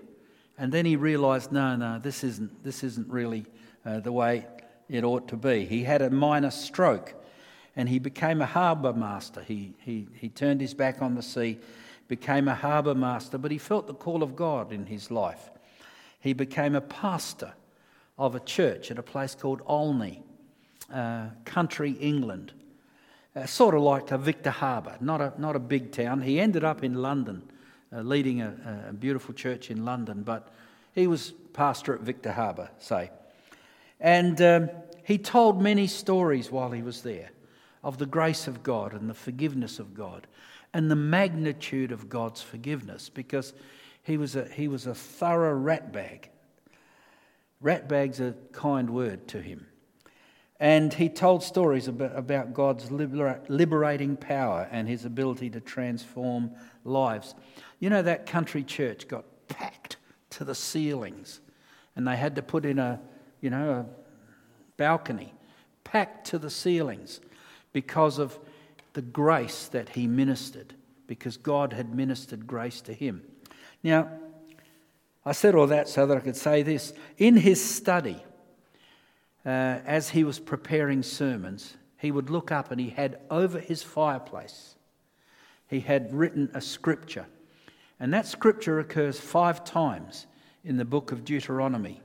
And 0.56 0.72
then 0.72 0.86
he 0.86 0.96
realised, 0.96 1.50
no, 1.50 1.76
no, 1.76 1.98
this 1.98 2.22
isn't, 2.22 2.62
this 2.62 2.84
isn't 2.84 3.08
really 3.08 3.46
uh, 3.84 4.00
the 4.00 4.12
way 4.12 4.46
it 4.88 5.04
ought 5.04 5.28
to 5.28 5.36
be. 5.36 5.64
He 5.64 5.84
had 5.84 6.02
a 6.02 6.10
minor 6.10 6.50
stroke 6.50 7.14
and 7.76 7.88
he 7.88 8.00
became 8.00 8.42
a 8.42 8.46
harbour 8.46 8.92
master. 8.92 9.40
He, 9.40 9.74
he, 9.78 10.08
he 10.14 10.28
turned 10.28 10.60
his 10.60 10.74
back 10.74 11.00
on 11.00 11.14
the 11.14 11.22
sea, 11.22 11.58
became 12.08 12.48
a 12.48 12.54
harbour 12.54 12.94
master, 12.94 13.38
but 13.38 13.52
he 13.52 13.58
felt 13.58 13.86
the 13.86 13.94
call 13.94 14.22
of 14.22 14.34
God 14.34 14.72
in 14.72 14.86
his 14.86 15.10
life. 15.10 15.50
He 16.18 16.32
became 16.32 16.74
a 16.74 16.80
pastor 16.80 17.52
of 18.18 18.34
a 18.34 18.40
church 18.40 18.90
at 18.90 18.98
a 18.98 19.02
place 19.02 19.36
called 19.36 19.62
Olney, 19.64 20.22
uh, 20.92 21.26
country 21.44 21.92
England, 21.92 22.52
uh, 23.36 23.46
sort 23.46 23.76
of 23.76 23.82
like 23.82 24.10
a 24.10 24.18
Victor 24.18 24.50
Harbor, 24.50 24.96
not 25.00 25.20
a, 25.20 25.32
not 25.38 25.54
a 25.54 25.60
big 25.60 25.92
town. 25.92 26.22
He 26.22 26.40
ended 26.40 26.64
up 26.64 26.82
in 26.82 26.94
London, 26.94 27.42
uh, 27.92 28.00
leading 28.00 28.42
a, 28.42 28.86
a 28.88 28.92
beautiful 28.92 29.34
church 29.34 29.70
in 29.70 29.84
London, 29.84 30.22
but 30.24 30.48
he 30.96 31.06
was 31.06 31.32
pastor 31.52 31.94
at 31.94 32.00
Victor 32.00 32.32
Harbor, 32.32 32.70
say. 32.80 33.10
And 34.00 34.40
um, 34.40 34.70
he 35.04 35.18
told 35.18 35.60
many 35.60 35.86
stories 35.86 36.50
while 36.50 36.70
he 36.70 36.82
was 36.82 37.02
there 37.02 37.30
of 37.82 37.98
the 37.98 38.06
grace 38.06 38.46
of 38.46 38.62
God 38.62 38.92
and 38.92 39.08
the 39.08 39.14
forgiveness 39.14 39.78
of 39.78 39.94
God 39.94 40.26
and 40.74 40.90
the 40.90 40.96
magnitude 40.96 41.92
of 41.92 42.08
God's 42.08 42.42
forgiveness 42.42 43.08
because 43.08 43.54
he 44.02 44.16
was 44.16 44.36
a, 44.36 44.44
he 44.48 44.68
was 44.68 44.86
a 44.86 44.94
thorough 44.94 45.58
ratbag. 45.58 46.26
Ratbag's 47.62 48.20
a 48.20 48.34
kind 48.52 48.90
word 48.90 49.26
to 49.28 49.40
him. 49.40 49.66
And 50.60 50.92
he 50.92 51.08
told 51.08 51.42
stories 51.42 51.86
about, 51.86 52.16
about 52.16 52.52
God's 52.52 52.90
liberating 52.90 54.16
power 54.16 54.68
and 54.70 54.88
his 54.88 55.04
ability 55.04 55.50
to 55.50 55.60
transform 55.60 56.50
lives. 56.84 57.34
You 57.78 57.90
know, 57.90 58.02
that 58.02 58.26
country 58.26 58.64
church 58.64 59.06
got 59.06 59.24
packed 59.48 59.98
to 60.30 60.44
the 60.44 60.54
ceilings, 60.54 61.40
and 61.94 62.06
they 62.08 62.16
had 62.16 62.34
to 62.36 62.42
put 62.42 62.64
in 62.64 62.80
a, 62.80 63.00
you 63.40 63.50
know, 63.50 63.70
a 63.70 63.86
balcony, 64.76 65.34
packed 65.84 66.26
to 66.28 66.38
the 66.38 66.50
ceilings 66.50 67.20
because 67.72 68.18
of 68.18 68.38
the 68.92 69.02
grace 69.02 69.68
that 69.68 69.90
he 69.90 70.06
ministered, 70.06 70.74
because 71.06 71.36
God 71.36 71.72
had 71.72 71.94
ministered 71.94 72.46
grace 72.46 72.80
to 72.82 72.92
him. 72.92 73.22
Now, 73.82 74.08
I 75.24 75.32
said 75.32 75.54
all 75.54 75.66
that 75.68 75.88
so 75.88 76.06
that 76.06 76.16
I 76.16 76.20
could 76.20 76.36
say 76.36 76.62
this. 76.62 76.92
In 77.16 77.36
his 77.36 77.62
study, 77.62 78.22
uh, 79.44 79.48
as 79.48 80.10
he 80.10 80.24
was 80.24 80.38
preparing 80.38 81.02
sermons, 81.02 81.76
he 81.98 82.10
would 82.10 82.30
look 82.30 82.50
up 82.50 82.70
and 82.70 82.80
he 82.80 82.90
had 82.90 83.20
over 83.30 83.58
his 83.58 83.82
fireplace, 83.82 84.74
he 85.66 85.80
had 85.80 86.12
written 86.14 86.50
a 86.54 86.60
scripture. 86.60 87.26
And 88.00 88.14
that 88.14 88.26
scripture 88.26 88.78
occurs 88.78 89.18
five 89.18 89.64
times 89.64 90.26
in 90.64 90.76
the 90.76 90.84
book 90.84 91.12
of 91.12 91.24
Deuteronomy. 91.24 92.00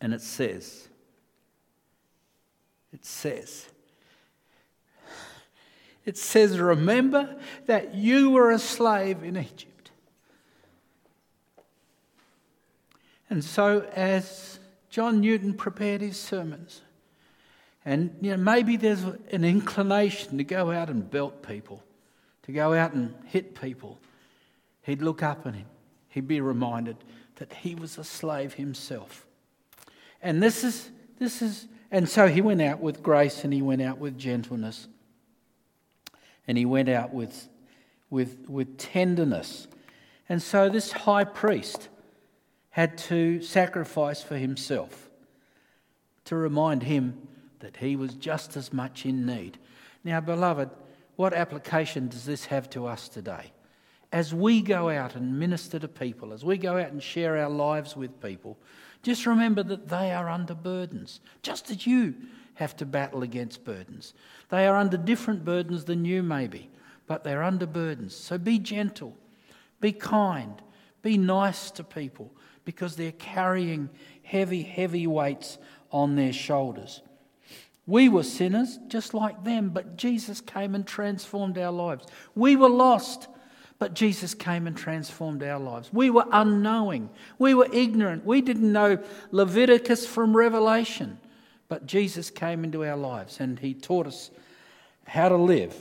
And 0.00 0.12
it 0.12 0.20
says, 0.20 0.88
it 2.92 3.04
says, 3.04 3.66
It 6.04 6.16
says, 6.16 6.58
Remember 6.58 7.36
that 7.66 7.94
you 7.94 8.30
were 8.30 8.50
a 8.50 8.58
slave 8.58 9.22
in 9.22 9.36
Egypt. 9.36 9.90
And 13.28 13.42
so, 13.42 13.80
as 13.94 14.60
John 14.88 15.20
Newton 15.20 15.54
prepared 15.54 16.00
his 16.00 16.18
sermons, 16.18 16.82
and 17.84 18.16
you 18.20 18.30
know, 18.30 18.36
maybe 18.36 18.76
there's 18.76 19.02
an 19.02 19.44
inclination 19.44 20.38
to 20.38 20.44
go 20.44 20.70
out 20.70 20.90
and 20.90 21.10
belt 21.10 21.42
people, 21.46 21.82
to 22.44 22.52
go 22.52 22.72
out 22.72 22.92
and 22.94 23.14
hit 23.26 23.60
people, 23.60 23.98
he'd 24.82 25.02
look 25.02 25.22
up 25.22 25.44
him. 25.44 25.66
He'd 26.08 26.28
be 26.28 26.40
reminded 26.40 26.96
that 27.36 27.52
he 27.52 27.74
was 27.74 27.98
a 27.98 28.04
slave 28.04 28.54
himself. 28.54 29.25
And 30.22 30.42
this 30.42 30.64
is, 30.64 30.90
this 31.18 31.42
is, 31.42 31.66
and 31.90 32.08
so 32.08 32.28
he 32.28 32.40
went 32.40 32.62
out 32.62 32.80
with 32.80 33.02
grace 33.02 33.44
and 33.44 33.52
he 33.52 33.62
went 33.62 33.82
out 33.82 33.98
with 33.98 34.18
gentleness 34.18 34.88
and 36.46 36.56
he 36.56 36.64
went 36.64 36.88
out 36.88 37.12
with, 37.12 37.48
with, 38.10 38.48
with 38.48 38.78
tenderness. 38.78 39.66
And 40.28 40.42
so 40.42 40.68
this 40.68 40.92
high 40.92 41.24
priest 41.24 41.88
had 42.70 42.98
to 42.98 43.40
sacrifice 43.42 44.22
for 44.22 44.36
himself 44.36 45.08
to 46.24 46.36
remind 46.36 46.82
him 46.82 47.28
that 47.60 47.78
he 47.78 47.96
was 47.96 48.14
just 48.14 48.56
as 48.56 48.72
much 48.72 49.06
in 49.06 49.24
need. 49.24 49.58
Now, 50.04 50.20
beloved, 50.20 50.70
what 51.16 51.32
application 51.32 52.08
does 52.08 52.26
this 52.26 52.44
have 52.46 52.68
to 52.70 52.86
us 52.86 53.08
today? 53.08 53.52
As 54.12 54.34
we 54.34 54.60
go 54.60 54.88
out 54.88 55.16
and 55.16 55.38
minister 55.38 55.78
to 55.78 55.88
people, 55.88 56.32
as 56.32 56.44
we 56.44 56.58
go 56.58 56.76
out 56.76 56.92
and 56.92 57.02
share 57.02 57.38
our 57.38 57.50
lives 57.50 57.96
with 57.96 58.20
people, 58.20 58.58
just 59.06 59.24
remember 59.24 59.62
that 59.62 59.86
they 59.86 60.10
are 60.10 60.28
under 60.28 60.52
burdens, 60.52 61.20
just 61.40 61.70
as 61.70 61.86
you 61.86 62.12
have 62.54 62.76
to 62.76 62.84
battle 62.84 63.22
against 63.22 63.64
burdens. 63.64 64.14
They 64.48 64.66
are 64.66 64.74
under 64.74 64.96
different 64.96 65.44
burdens 65.44 65.84
than 65.84 66.04
you, 66.04 66.24
maybe, 66.24 66.70
but 67.06 67.22
they're 67.22 67.44
under 67.44 67.66
burdens. 67.66 68.16
So 68.16 68.36
be 68.36 68.58
gentle, 68.58 69.16
be 69.80 69.92
kind, 69.92 70.60
be 71.02 71.16
nice 71.16 71.70
to 71.72 71.84
people 71.84 72.32
because 72.64 72.96
they're 72.96 73.12
carrying 73.12 73.90
heavy, 74.24 74.64
heavy 74.64 75.06
weights 75.06 75.58
on 75.92 76.16
their 76.16 76.32
shoulders. 76.32 77.00
We 77.86 78.08
were 78.08 78.24
sinners 78.24 78.80
just 78.88 79.14
like 79.14 79.44
them, 79.44 79.68
but 79.68 79.96
Jesus 79.96 80.40
came 80.40 80.74
and 80.74 80.84
transformed 80.84 81.58
our 81.58 81.70
lives. 81.70 82.06
We 82.34 82.56
were 82.56 82.68
lost, 82.68 83.28
but 83.78 83.94
Jesus 83.94 84.34
came 84.34 84.66
and 84.66 84.76
transformed 84.76 85.42
our 85.42 85.58
lives. 85.58 85.92
We 85.92 86.08
were 86.10 86.26
unknowing. 86.32 87.10
We 87.38 87.54
were 87.54 87.68
ignorant. 87.72 88.24
We 88.24 88.40
didn't 88.40 88.72
know 88.72 89.02
Leviticus 89.30 90.06
from 90.06 90.36
Revelation. 90.36 91.18
But 91.68 91.86
Jesus 91.86 92.30
came 92.30 92.64
into 92.64 92.84
our 92.84 92.96
lives 92.96 93.40
and 93.40 93.58
he 93.58 93.74
taught 93.74 94.06
us 94.06 94.30
how 95.06 95.28
to 95.28 95.36
live. 95.36 95.76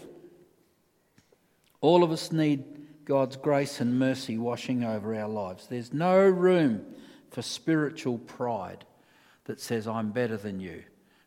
All 1.79 2.03
of 2.03 2.11
us 2.11 2.31
need 2.31 2.63
God's 3.05 3.37
grace 3.37 3.79
and 3.79 3.97
mercy 3.99 4.37
washing 4.37 4.83
over 4.83 5.15
our 5.15 5.29
lives. 5.29 5.67
There's 5.67 5.93
no 5.93 6.17
room 6.17 6.85
for 7.29 7.41
spiritual 7.41 8.17
pride 8.17 8.83
that 9.45 9.61
says, 9.61 9.87
I'm 9.87 10.11
better 10.11 10.37
than 10.37 10.59
you 10.59 10.83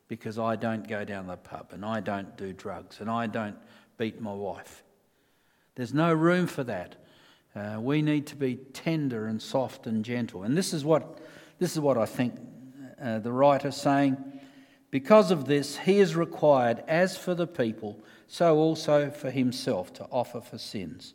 because 0.08 0.38
I 0.38 0.56
don't 0.56 0.88
go 0.88 1.04
down 1.04 1.28
the 1.28 1.36
pub 1.36 1.70
and 1.72 1.84
I 1.84 2.00
don't 2.00 2.36
do 2.36 2.52
drugs 2.52 3.00
and 3.00 3.08
I 3.08 3.26
don't 3.26 3.56
beat 3.96 4.20
my 4.20 4.32
wife. 4.32 4.82
There's 5.78 5.94
no 5.94 6.12
room 6.12 6.48
for 6.48 6.64
that. 6.64 6.96
Uh, 7.54 7.78
we 7.80 8.02
need 8.02 8.26
to 8.26 8.36
be 8.36 8.56
tender 8.56 9.28
and 9.28 9.40
soft 9.40 9.86
and 9.86 10.04
gentle. 10.04 10.42
And 10.42 10.58
this 10.58 10.74
is 10.74 10.84
what, 10.84 11.20
this 11.60 11.74
is 11.74 11.78
what 11.78 11.96
I 11.96 12.04
think 12.04 12.34
uh, 13.00 13.20
the 13.20 13.30
writer's 13.30 13.76
saying. 13.76 14.16
Because 14.90 15.30
of 15.30 15.44
this, 15.44 15.78
he 15.78 16.00
is 16.00 16.16
required, 16.16 16.82
as 16.88 17.16
for 17.16 17.32
the 17.32 17.46
people, 17.46 18.00
so 18.26 18.56
also 18.56 19.08
for 19.08 19.30
himself, 19.30 19.92
to 19.92 20.04
offer 20.10 20.40
for 20.40 20.58
sins. 20.58 21.14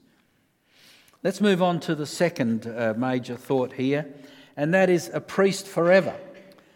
Let's 1.24 1.42
move 1.42 1.62
on 1.62 1.82
to 1.82 1.94
the 1.94 2.06
second 2.06 2.66
uh, 2.66 2.94
major 2.96 3.36
thought 3.36 3.74
here, 3.74 4.14
and 4.56 4.74
that 4.74 4.90
is 4.90 5.12
a 5.14 5.20
priest 5.20 5.68
forever. 5.68 6.16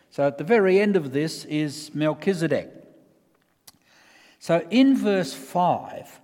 So 0.09 0.27
at 0.27 0.37
the 0.37 0.43
very 0.43 0.81
end 0.81 0.97
of 0.97 1.13
this 1.13 1.45
is 1.45 1.95
Melchizedek. 1.95 2.69
So 4.39 4.67
in 4.69 4.97
verse 4.97 5.33
5, 5.33 6.19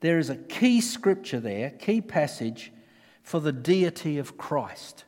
there 0.00 0.18
is 0.18 0.30
a 0.30 0.36
key 0.36 0.80
scripture 0.80 1.40
there, 1.40 1.70
key 1.70 2.00
passage 2.00 2.72
for 3.22 3.40
the 3.40 3.52
deity 3.52 4.18
of 4.18 4.36
Christ. 4.36 5.04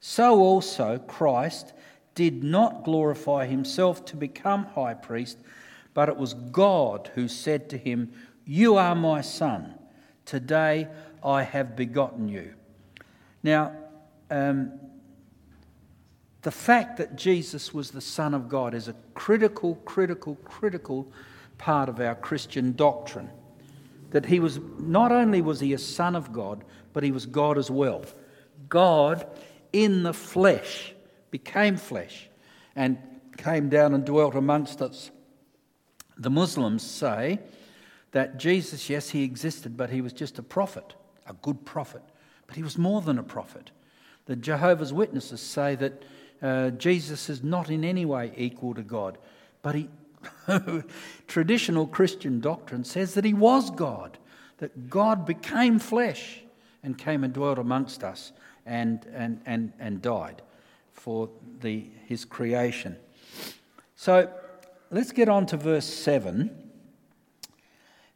So 0.00 0.40
also 0.40 0.98
Christ 0.98 1.72
did 2.14 2.42
not 2.42 2.84
glorify 2.84 3.46
himself 3.46 4.04
to 4.06 4.16
become 4.16 4.66
high 4.66 4.94
priest, 4.94 5.38
but 5.94 6.08
it 6.08 6.16
was 6.16 6.34
God 6.34 7.10
who 7.14 7.28
said 7.28 7.70
to 7.70 7.78
him, 7.78 8.12
You 8.44 8.76
are 8.76 8.94
my 8.94 9.20
son. 9.20 9.74
Today 10.24 10.88
I 11.24 11.42
have 11.42 11.76
begotten 11.76 12.28
you. 12.28 12.54
Now, 13.42 13.72
um, 14.30 14.72
the 16.42 16.50
fact 16.50 16.96
that 16.96 17.16
Jesus 17.16 17.72
was 17.72 17.90
the 17.90 18.00
Son 18.00 18.34
of 18.34 18.48
God 18.48 18.74
is 18.74 18.88
a 18.88 18.96
critical, 19.14 19.76
critical, 19.84 20.34
critical 20.44 21.10
part 21.58 21.88
of 21.88 22.00
our 22.00 22.16
Christian 22.16 22.72
doctrine. 22.72 23.30
That 24.12 24.26
he 24.26 24.40
was, 24.40 24.60
not 24.78 25.12
only 25.12 25.42
was 25.42 25.60
he 25.60 25.72
a 25.72 25.78
Son 25.78 26.16
of 26.16 26.32
God, 26.32 26.64
but 26.92 27.02
he 27.02 27.10
was 27.10 27.26
God 27.26 27.58
as 27.58 27.70
well. 27.70 28.04
God 28.68 29.26
in 29.72 30.02
the 30.02 30.14
flesh 30.14 30.94
became 31.30 31.76
flesh 31.76 32.28
and 32.76 32.98
came 33.36 33.68
down 33.68 33.94
and 33.94 34.04
dwelt 34.04 34.34
amongst 34.34 34.80
us. 34.80 35.10
The 36.16 36.30
Muslims 36.30 36.82
say 36.82 37.40
that 38.12 38.38
Jesus, 38.38 38.88
yes, 38.88 39.10
he 39.10 39.24
existed, 39.24 39.76
but 39.76 39.90
he 39.90 40.00
was 40.00 40.12
just 40.12 40.38
a 40.38 40.42
prophet, 40.42 40.94
a 41.26 41.32
good 41.34 41.64
prophet. 41.64 42.02
But 42.46 42.56
he 42.56 42.62
was 42.62 42.76
more 42.76 43.00
than 43.00 43.18
a 43.18 43.22
prophet. 43.22 43.70
The 44.26 44.36
Jehovah's 44.36 44.92
Witnesses 44.92 45.40
say 45.40 45.74
that 45.76 46.04
uh, 46.42 46.70
Jesus 46.70 47.30
is 47.30 47.42
not 47.42 47.70
in 47.70 47.84
any 47.84 48.04
way 48.04 48.32
equal 48.36 48.74
to 48.74 48.82
God, 48.82 49.16
but 49.62 49.74
he, 49.74 49.88
traditional 51.26 51.86
Christian 51.86 52.40
doctrine 52.40 52.84
says 52.84 53.14
that 53.14 53.24
he 53.24 53.34
was 53.34 53.70
God, 53.70 54.18
that 54.58 54.90
God 54.90 55.26
became 55.26 55.78
flesh 55.78 56.40
and 56.82 56.96
came 56.96 57.24
and 57.24 57.32
dwelt 57.32 57.58
amongst 57.58 58.04
us 58.04 58.32
and, 58.66 59.06
and, 59.12 59.40
and, 59.46 59.72
and 59.78 60.02
died 60.02 60.42
for 60.92 61.28
the, 61.60 61.86
his 62.06 62.24
creation. 62.24 62.96
So 63.96 64.32
let's 64.90 65.12
get 65.12 65.28
on 65.28 65.46
to 65.46 65.56
verse 65.56 65.86
7. 65.86 66.58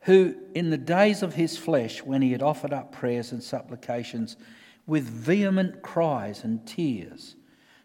Who, 0.03 0.37
in 0.55 0.71
the 0.71 0.79
days 0.79 1.23
of 1.23 1.35
his 1.35 1.59
flesh, 1.59 2.03
when 2.03 2.23
he 2.23 2.31
had 2.31 2.43
offered 2.43 2.73
up 2.73 2.93
prayers 2.93 3.33
and 3.33 3.43
supplications 3.43 4.37
with 4.87 5.03
vehement 5.03 5.83
cries 5.83 6.45
and 6.45 6.65
tears 6.65 7.35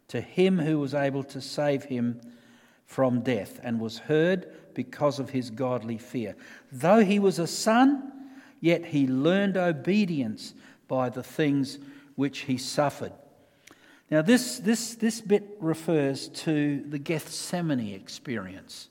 to 0.08 0.22
him 0.22 0.60
who 0.60 0.78
was 0.78 0.94
able 0.94 1.24
to 1.24 1.42
save 1.42 1.86
him 1.86 2.22
from 2.92 3.22
death, 3.22 3.58
and 3.64 3.80
was 3.80 4.00
heard 4.00 4.52
because 4.74 5.18
of 5.18 5.30
his 5.30 5.50
godly 5.50 5.98
fear. 5.98 6.36
Though 6.74 7.00
he 7.00 7.20
was 7.20 7.40
a 7.40 7.48
son, 7.48 8.12
yet 8.60 8.84
he 8.84 9.08
learned 9.08 9.56
obedience 9.56 10.54
by 10.90 11.08
the 11.08 11.24
things 11.24 11.80
which 12.16 12.40
he 12.40 12.58
suffered. 12.58 13.14
Now, 14.10 14.22
this, 14.22 14.60
this, 14.60 14.96
this 14.96 15.22
bit 15.22 15.56
refers 15.62 16.28
to 16.44 16.84
the 16.90 17.00
Gethsemane 17.00 17.94
experience. 17.94 18.90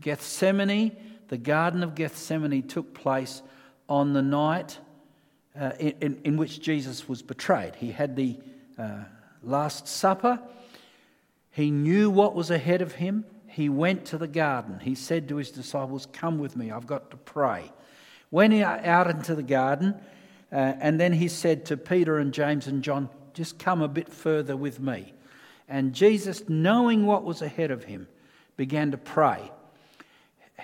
Gethsemane, 0.00 0.96
the 1.28 1.36
Garden 1.36 1.82
of 1.82 1.94
Gethsemane, 1.94 2.66
took 2.66 2.94
place 2.94 3.42
on 3.86 4.14
the 4.14 4.22
night 4.22 4.78
uh, 5.60 5.72
in, 5.78 6.18
in, 6.24 6.36
which 6.38 6.62
Jesus 6.62 7.06
was 7.06 7.20
betrayed. 7.20 7.74
He 7.76 7.92
had 7.92 8.16
the 8.16 8.38
uh, 8.78 9.00
Last 9.42 9.86
Supper. 9.86 10.40
He 11.56 11.70
knew 11.70 12.10
what 12.10 12.34
was 12.34 12.50
ahead 12.50 12.82
of 12.82 12.96
him. 12.96 13.24
He 13.46 13.70
went 13.70 14.04
to 14.06 14.18
the 14.18 14.28
garden. 14.28 14.78
He 14.78 14.94
said 14.94 15.26
to 15.30 15.36
his 15.36 15.50
disciples, 15.50 16.06
Come 16.12 16.36
with 16.36 16.54
me, 16.54 16.70
I've 16.70 16.86
got 16.86 17.10
to 17.12 17.16
pray. 17.16 17.72
Went 18.30 18.52
out 18.52 19.08
into 19.08 19.34
the 19.34 19.42
garden, 19.42 19.94
uh, 20.52 20.74
and 20.78 21.00
then 21.00 21.14
he 21.14 21.28
said 21.28 21.64
to 21.64 21.78
Peter 21.78 22.18
and 22.18 22.34
James 22.34 22.66
and 22.66 22.82
John, 22.82 23.08
just 23.32 23.58
come 23.58 23.80
a 23.80 23.88
bit 23.88 24.10
further 24.10 24.54
with 24.54 24.80
me. 24.80 25.14
And 25.66 25.94
Jesus, 25.94 26.46
knowing 26.46 27.06
what 27.06 27.24
was 27.24 27.40
ahead 27.40 27.70
of 27.70 27.84
him, 27.84 28.06
began 28.58 28.90
to 28.90 28.98
pray. 28.98 29.50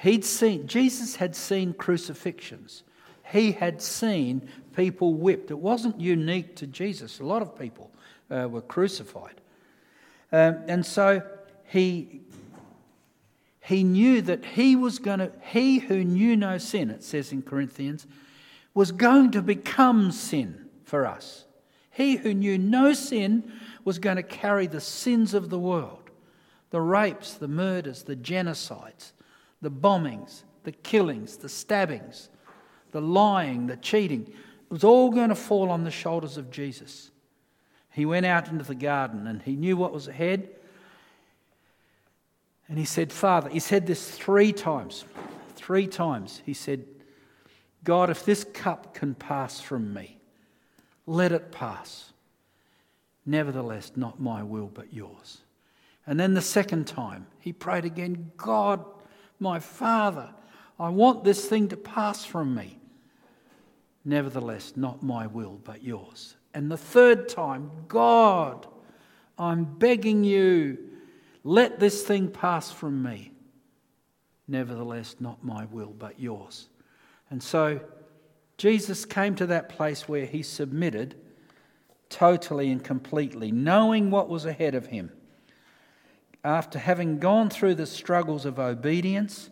He'd 0.03 0.27
seen, 0.27 0.67
Jesus 0.67 1.17
had 1.17 1.35
seen 1.35 1.73
crucifixions. 1.73 2.83
He 3.31 3.53
had 3.53 3.81
seen 3.81 4.47
people 4.77 5.15
whipped. 5.15 5.51
It 5.51 5.59
wasn't 5.59 5.99
unique 5.99 6.55
to 6.57 6.67
Jesus. 6.67 7.19
A 7.19 7.25
lot 7.25 7.41
of 7.41 7.59
people 7.59 7.91
uh, 8.31 8.47
were 8.51 8.61
crucified. 8.61 9.41
Um, 10.33 10.59
and 10.67 10.85
so 10.85 11.23
he, 11.67 12.23
he 13.61 13.85
knew 13.85 14.23
that 14.23 14.45
he 14.45 14.75
was 14.75 14.99
going 14.99 15.19
to, 15.19 15.31
he 15.43 15.79
who 15.79 16.03
knew 16.03 16.37
no 16.37 16.59
sin, 16.59 16.91
it 16.91 17.05
says 17.05 17.33
in 17.33 17.43
Corinthians, 17.43 18.07
was 18.75 18.91
going 18.91 19.31
to 19.33 19.43
become 19.43 20.11
sin 20.11 20.67
for 20.85 21.07
us. 21.07 21.45
He 21.91 22.17
who 22.17 22.33
knew 22.33 22.57
no 22.57 22.95
sin 22.95 23.53
was 23.85 23.99
going 23.99 24.17
to 24.17 24.23
carry 24.23 24.67
the 24.67 24.81
sins 24.81 25.35
of 25.35 25.51
the 25.51 25.59
world 25.59 25.99
the 26.71 26.81
rapes, 26.81 27.35
the 27.35 27.47
murders, 27.47 28.03
the 28.05 28.17
genocides, 28.17 29.13
the 29.61 29.71
bombings, 29.71 30.43
the 30.65 30.73
killings, 30.73 31.37
the 31.37 31.49
stabbings, 31.49 32.31
the 32.93 33.01
lying, 33.01 33.67
the 33.67 33.77
cheating. 33.77 34.23
It 34.27 34.71
was 34.71 34.83
all 34.83 35.11
going 35.11 35.29
to 35.29 35.35
fall 35.35 35.71
on 35.71 35.85
the 35.85 35.91
shoulders 35.91 36.39
of 36.39 36.51
Jesus. 36.51 37.12
He 37.93 38.07
went 38.07 38.27
out 38.27 38.49
into 38.49 38.65
the 38.65 38.75
garden 38.75 39.27
and 39.27 39.43
he 39.43 39.55
knew 39.55 39.77
what 39.77 39.93
was 39.93 40.09
ahead. 40.09 40.49
And 42.69 42.79
he 42.79 42.85
said, 42.85 43.13
Father, 43.13 43.51
he 43.51 43.59
said 43.59 43.87
this 43.87 44.11
three 44.11 44.53
times. 44.53 45.05
Three 45.57 45.87
times. 45.87 46.43
He 46.47 46.55
said, 46.55 46.85
God, 47.85 48.11
if 48.11 48.25
this 48.25 48.45
cup 48.45 48.95
can 48.95 49.15
pass 49.15 49.61
from 49.61 49.93
me, 49.93 50.19
let 51.07 51.33
it 51.33 51.53
pass. 51.53 52.13
Nevertheless, 53.27 53.93
not 53.95 54.21
my 54.21 54.43
will, 54.43 54.71
but 54.73 54.93
yours. 54.93 55.43
And 56.07 56.19
then 56.19 56.35
the 56.35 56.41
second 56.41 56.87
time, 56.87 57.27
he 57.39 57.53
prayed 57.53 57.85
again, 57.85 58.33
God, 58.37 58.85
my 59.39 59.61
Father, 59.61 60.31
I 60.79 60.89
want 60.89 61.25
this 61.25 61.45
thing 61.45 61.69
to 61.69 61.77
pass 61.77 62.25
from 62.25 62.55
me. 62.55 62.79
Nevertheless, 64.05 64.73
not 64.77 65.03
my 65.03 65.27
will, 65.27 65.61
but 65.63 65.83
yours. 65.85 66.37
And 66.55 66.71
the 66.71 66.77
third 66.77 67.29
time, 67.29 67.71
God, 67.89 68.67
I'm 69.39 69.65
begging 69.65 70.25
you, 70.25 70.79
let 71.45 71.81
this 71.81 72.03
thing 72.03 72.29
pass 72.29 72.71
from 72.71 73.03
me. 73.03 73.33
Nevertheless, 74.47 75.17
not 75.19 75.45
my 75.45 75.65
will, 75.67 75.95
but 75.99 76.21
yours. 76.21 76.69
And 77.31 77.43
so 77.43 77.81
Jesus 78.59 79.05
came 79.05 79.35
to 79.37 79.47
that 79.47 79.69
place 79.69 80.09
where 80.09 80.27
he 80.27 80.43
submitted 80.43 81.17
totally 82.11 82.71
and 82.71 82.85
completely, 82.85 83.51
knowing 83.51 84.11
what 84.11 84.29
was 84.29 84.45
ahead 84.45 84.75
of 84.75 84.87
him. 84.87 85.11
After 86.45 86.79
having 86.79 87.19
gone 87.19 87.49
through 87.49 87.77
the 87.77 87.87
struggles 87.87 88.45
of 88.45 88.59
obedience, 88.59 89.49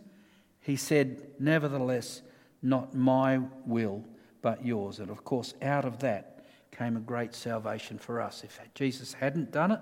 he 0.61 0.77
said, 0.77 1.23
Nevertheless, 1.39 2.21
not 2.63 2.95
my 2.95 3.41
will, 3.65 4.05
but 4.43 4.65
yours. 4.65 4.99
And 4.99 5.09
of 5.09 5.25
course, 5.25 5.55
out 5.63 5.85
of 5.85 6.01
that 6.01 6.40
came 6.73 6.97
a 6.97 7.01
great 7.01 7.35
salvation 7.35 7.99
for 7.99 8.21
us. 8.21 8.45
If 8.45 8.59
Jesus 8.75 9.13
hadn't 9.15 9.53
done 9.53 9.73
it, 9.73 9.81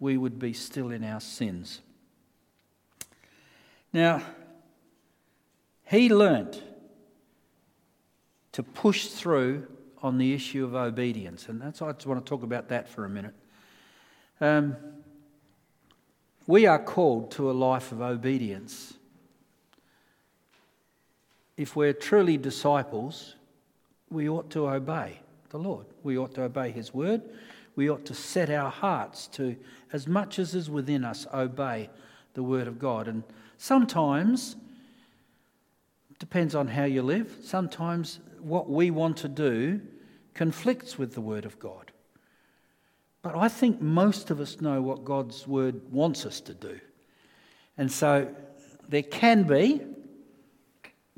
we 0.00 0.16
would 0.16 0.38
be 0.38 0.52
still 0.52 0.90
in 0.90 1.04
our 1.04 1.20
sins. 1.20 1.80
Now, 3.92 4.22
he 5.84 6.08
learnt 6.08 6.62
to 8.52 8.62
push 8.62 9.06
through 9.06 9.66
on 10.02 10.18
the 10.18 10.32
issue 10.32 10.64
of 10.64 10.74
obedience, 10.74 11.48
and 11.48 11.60
that's 11.60 11.82
I 11.82 11.92
just 11.92 12.06
want 12.06 12.24
to 12.24 12.28
talk 12.28 12.42
about 12.42 12.68
that 12.68 12.88
for 12.88 13.04
a 13.04 13.08
minute. 13.08 13.34
Um, 14.40 14.76
we 16.46 16.66
are 16.66 16.78
called 16.78 17.32
to 17.32 17.50
a 17.50 17.52
life 17.52 17.92
of 17.92 18.00
obedience. 18.00 18.94
If 21.56 21.74
we're 21.74 21.92
truly 21.92 22.36
disciples, 22.36 23.34
we 24.08 24.28
ought 24.28 24.50
to 24.50 24.68
obey 24.68 25.18
the 25.50 25.58
Lord. 25.58 25.86
We 26.02 26.18
ought 26.18 26.34
to 26.34 26.42
obey 26.42 26.70
His 26.70 26.92
word. 26.92 27.22
We 27.76 27.88
ought 27.88 28.04
to 28.06 28.14
set 28.14 28.50
our 28.50 28.70
hearts 28.70 29.28
to, 29.28 29.56
as 29.92 30.06
much 30.06 30.38
as 30.38 30.54
is 30.54 30.68
within 30.68 31.04
us, 31.04 31.26
obey 31.32 31.90
the 32.34 32.42
word 32.42 32.66
of 32.66 32.78
God. 32.78 33.08
And 33.08 33.22
sometimes, 33.56 34.56
depends 36.18 36.54
on 36.54 36.68
how 36.68 36.84
you 36.84 37.02
live, 37.02 37.36
sometimes 37.42 38.20
what 38.40 38.68
we 38.68 38.90
want 38.90 39.16
to 39.18 39.28
do 39.28 39.80
conflicts 40.34 40.98
with 40.98 41.14
the 41.14 41.20
word 41.20 41.44
of 41.44 41.58
God. 41.58 41.92
But 43.22 43.36
I 43.36 43.48
think 43.48 43.80
most 43.80 44.30
of 44.30 44.40
us 44.40 44.60
know 44.60 44.80
what 44.80 45.04
God's 45.04 45.46
word 45.46 45.92
wants 45.92 46.24
us 46.24 46.40
to 46.42 46.54
do. 46.54 46.78
And 47.76 47.90
so 47.90 48.28
there 48.88 49.02
can 49.02 49.42
be, 49.44 49.80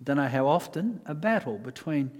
don't 0.02 0.16
know 0.16 0.28
how 0.28 0.46
often, 0.46 1.00
a 1.06 1.14
battle 1.14 1.58
between 1.58 2.10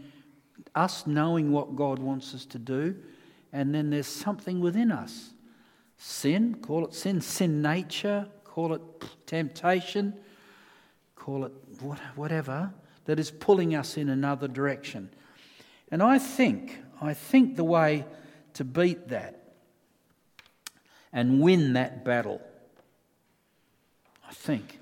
us 0.74 1.06
knowing 1.06 1.52
what 1.52 1.76
God 1.76 1.98
wants 1.98 2.35
us 2.35 2.44
to 2.46 2.59
do, 2.59 2.96
and 3.52 3.74
then 3.74 3.90
there's 3.90 4.06
something 4.06 4.61
within 4.61 4.92
us. 4.92 5.30
Sin, 5.96 6.54
call 6.56 6.85
it 6.85 6.94
sin, 6.94 7.20
sin 7.20 7.61
nature, 7.61 8.26
call 8.44 8.74
it 8.74 8.83
temptation, 9.26 10.14
call 11.16 11.44
it 11.44 11.52
whatever, 12.14 12.72
that 13.04 13.18
is 13.18 13.30
pulling 13.30 13.74
us 13.74 13.96
in 13.96 14.09
another 14.09 14.48
direction. 14.48 15.11
And 15.90 16.02
I 16.02 16.18
think, 16.18 16.78
I 17.00 17.14
think 17.14 17.56
the 17.56 17.64
way 17.64 18.04
to 18.54 18.64
beat 18.64 19.09
that 19.09 19.52
and 21.12 21.40
win 21.40 21.72
that 21.74 22.04
battle, 22.04 22.40
I 24.28 24.33
think, 24.33 24.78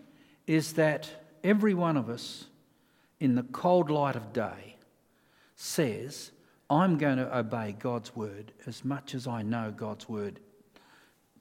is 0.46 0.74
that 0.74 1.08
every 1.42 1.74
one 1.74 1.96
of 1.96 2.08
us 2.08 2.46
in 3.20 3.34
the 3.34 3.42
cold 3.42 3.90
light 3.90 4.16
of 4.16 4.32
day 4.32 4.76
says, 5.60 6.30
I'm 6.70 6.98
going 6.98 7.16
to 7.16 7.36
obey 7.36 7.74
God's 7.76 8.14
word 8.14 8.52
as 8.66 8.84
much 8.84 9.12
as 9.12 9.26
I 9.26 9.42
know 9.42 9.74
God's 9.76 10.08
word 10.08 10.38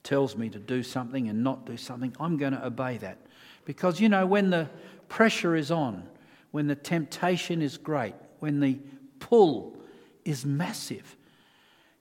tells 0.02 0.36
me 0.36 0.50
to 0.50 0.58
do 0.58 0.82
something 0.82 1.30
and 1.30 1.44
not 1.44 1.68
do 1.68 1.78
something. 1.78 2.16
I'm 2.20 2.36
going 2.36 2.54
to 2.54 2.66
obey 2.66 2.98
that. 2.98 3.20
Because, 3.64 4.00
you 4.00 4.10
know, 4.10 4.26
when 4.26 4.50
the 4.50 4.70
pressure 5.08 5.56
is 5.56 5.70
on, 5.70 6.10
when 6.50 6.66
the 6.66 6.76
temptation 6.76 7.62
is 7.62 7.78
great, 7.78 8.16
when 8.40 8.60
the 8.60 8.80
pull 9.20 9.78
is 10.26 10.46
massive, 10.46 11.16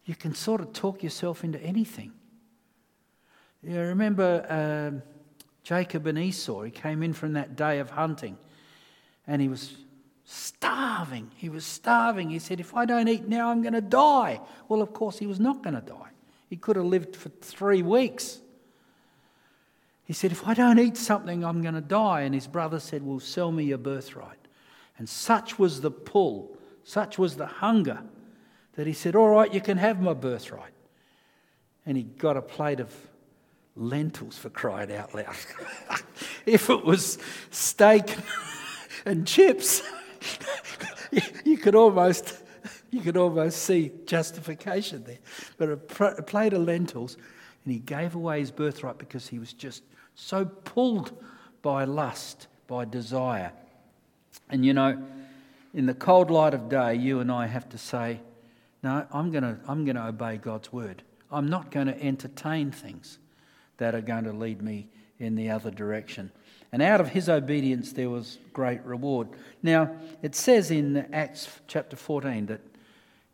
you 0.07 0.14
can 0.14 0.35
sort 0.35 0.62
of 0.62 0.72
talk 0.72 1.02
yourself 1.02 1.44
into 1.44 1.61
anything. 1.61 2.12
You 3.62 3.79
remember 3.79 4.46
um, 4.48 5.02
Jacob 5.64 6.07
and 6.07 6.16
Esau? 6.16 6.62
He 6.62 6.70
came 6.70 7.02
in 7.02 7.12
from 7.12 7.35
that 7.35 7.57
day 7.57 7.79
of 7.79 7.90
hunting 7.90 8.38
and 9.26 9.42
he 9.42 9.48
was 9.48 9.74
starving. 10.27 11.31
He 11.37 11.49
was 11.49 11.65
starving. 11.65 12.31
He 12.31 12.41
said, 12.41 12.61
If 12.61 12.75
I 12.75 12.85
don't 12.85 13.09
eat 13.09 13.27
now, 13.29 13.51
I'm 13.51 13.62
going 13.62 13.75
to 13.75 13.81
die. 13.81 14.41
Well, 14.69 14.83
of 14.83 14.93
course, 14.93 15.19
he 15.19 15.27
was 15.27 15.41
not 15.41 15.62
going 15.62 15.75
to 15.75 15.81
die. 15.81 16.11
He 16.51 16.57
could 16.57 16.77
have 16.77 16.85
lived 16.85 17.17
for 17.17 17.29
three 17.29 17.83
weeks. 17.83 18.41
He 20.05 20.12
said, 20.12 20.33
If 20.33 20.47
I 20.47 20.55
don't 20.55 20.79
eat 20.79 20.97
something, 20.97 21.45
I'm 21.45 21.62
going 21.62 21.75
to 21.75 21.81
die. 21.81 22.23
And 22.23 22.35
his 22.35 22.49
brother 22.49 22.81
said, 22.81 23.07
Well, 23.07 23.21
sell 23.21 23.53
me 23.53 23.65
your 23.65 23.79
birthright. 23.79 24.39
And 24.99 25.09
such 25.09 25.59
was 25.59 25.81
the 25.81 25.91
pull, 25.91 26.57
such 26.83 27.19
was 27.19 27.37
the 27.37 27.47
hunger, 27.47 28.01
that 28.75 28.87
he 28.87 28.93
said, 28.93 29.15
All 29.15 29.29
right, 29.29 29.53
you 29.53 29.61
can 29.61 29.79
have 29.79 30.01
my 30.01 30.12
birthright. 30.12 30.73
And 31.87 31.97
he 31.97 32.03
got 32.03 32.37
a 32.37 32.43
plate 32.43 32.81
of 32.81 32.93
lentils 33.77 34.37
for 34.37 34.51
crying 34.51 34.93
out 34.93 35.15
loud. 35.15 35.37
if 36.47 36.69
it 36.69 36.85
was 36.85 37.19
steak 37.51 38.17
and 39.07 39.25
chips, 39.25 39.83
you 41.45 41.57
could 41.57 41.75
almost 41.75 42.43
you 42.91 43.01
could 43.01 43.17
almost 43.17 43.62
see 43.62 43.93
justification 44.07 45.05
there. 45.05 45.19
But 45.59 45.69
a, 45.69 46.05
a 46.19 46.23
plate 46.23 46.53
of 46.53 46.62
lentils, 46.62 47.17
and 47.65 47.73
he 47.73 47.79
gave 47.79 48.15
away 48.15 48.41
his 48.41 48.51
birthright 48.51 48.99
because 48.99 49.29
he 49.29 49.39
was 49.39 49.53
just 49.53 49.83
so 50.15 50.45
pulled 50.45 51.12
by 51.62 51.85
lust, 51.85 52.47
by 52.67 52.85
desire. 52.85 53.53
And 54.49 54.65
you 54.65 54.73
know, 54.73 55.03
in 55.75 55.87
the 55.87 55.95
cold 55.95 56.31
light 56.31 56.55
of 56.55 56.69
day, 56.69 56.95
you 56.95 57.21
and 57.21 57.31
I 57.31 57.47
have 57.47 57.69
to 57.71 57.79
say, 57.79 58.21
no, 58.83 59.07
I'm 59.12 59.31
going 59.31 59.45
to 59.45 59.59
I'm 59.67 59.85
going 59.85 59.97
to 59.97 60.07
obey 60.07 60.37
God's 60.37 60.73
word. 60.73 61.03
I'm 61.31 61.49
not 61.49 61.71
going 61.71 61.89
to 61.89 62.03
entertain 62.03 62.71
things 62.71 63.19
that 63.79 63.95
are 63.95 64.01
going 64.01 64.25
to 64.25 64.33
lead 64.33 64.62
me 64.62 64.89
in 65.19 65.35
the 65.35 65.51
other 65.51 65.71
direction. 65.71 66.31
And 66.72 66.83
out 66.83 67.00
of 67.00 67.09
his 67.09 67.29
obedience, 67.29 67.92
there 67.92 68.11
was 68.11 68.38
great 68.52 68.83
reward. 68.85 69.29
Now, 69.62 69.96
it 70.22 70.35
says 70.35 70.70
in 70.70 70.96
Acts 71.12 71.48
chapter 71.68 71.96
14 71.96 72.46
that 72.46 72.61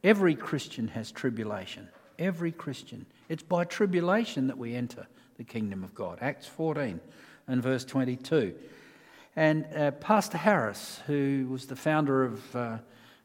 every 0.05 0.35
Christian 0.35 0.89
has 0.89 1.11
tribulation. 1.11 1.89
Every 2.19 2.53
Christian. 2.53 3.07
It's 3.29 3.43
by 3.43 3.65
tribulation 3.65 4.47
that 4.49 4.59
we 4.59 4.75
enter 4.75 5.07
the 5.39 5.45
kingdom 5.45 5.83
of 5.83 5.95
God. 5.95 6.19
Acts 6.21 6.47
14 6.47 7.01
and 7.49 7.63
verse 7.63 7.85
22. 7.85 8.55
And 9.35 9.67
uh, 9.75 9.93
Pastor 9.93 10.37
Harris, 10.39 11.01
who 11.07 11.47
was 11.51 11.67
the 11.67 11.77
founder 11.77 12.25
of 12.25 12.57
uh, 12.57 12.79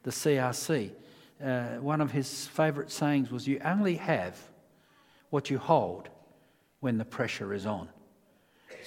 the 0.03 0.11
CRC, 0.11 0.91
uh, 1.43 1.65
one 1.75 2.01
of 2.01 2.11
his 2.11 2.47
favourite 2.47 2.89
sayings 2.89 3.29
was, 3.29 3.47
You 3.47 3.59
only 3.63 3.95
have 3.95 4.37
what 5.29 5.49
you 5.49 5.57
hold 5.57 6.09
when 6.79 6.97
the 6.97 7.05
pressure 7.05 7.53
is 7.53 7.65
on. 7.65 7.89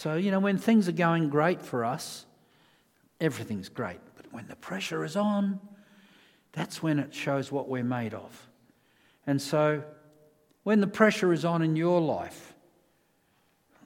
So, 0.01 0.15
you 0.15 0.31
know, 0.31 0.41
when 0.41 0.57
things 0.57 0.89
are 0.89 0.93
going 0.93 1.29
great 1.29 1.61
for 1.61 1.85
us, 1.85 2.25
everything's 3.21 3.69
great. 3.69 4.01
But 4.17 4.33
when 4.33 4.49
the 4.49 4.57
pressure 4.57 5.05
is 5.05 5.15
on, 5.15 5.61
that's 6.53 6.83
when 6.83 6.99
it 6.99 7.13
shows 7.13 7.53
what 7.53 7.69
we're 7.69 7.85
made 7.85 8.15
of. 8.15 8.49
And 9.27 9.43
so, 9.43 9.85
when 10.63 10.81
the 10.81 10.87
pressure 10.87 11.35
is 11.35 11.45
on 11.45 11.61
in 11.61 11.77
your 11.77 12.01
life, 12.01 12.55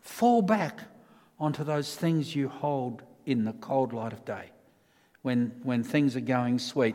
fall 0.02 0.40
back 0.40 0.82
onto 1.40 1.64
those 1.64 1.96
things 1.96 2.36
you 2.36 2.48
hold 2.48 3.02
in 3.26 3.44
the 3.44 3.54
cold 3.54 3.92
light 3.92 4.12
of 4.12 4.24
day 4.24 4.52
when, 5.22 5.52
when 5.64 5.82
things 5.82 6.14
are 6.14 6.20
going 6.20 6.60
sweet. 6.60 6.94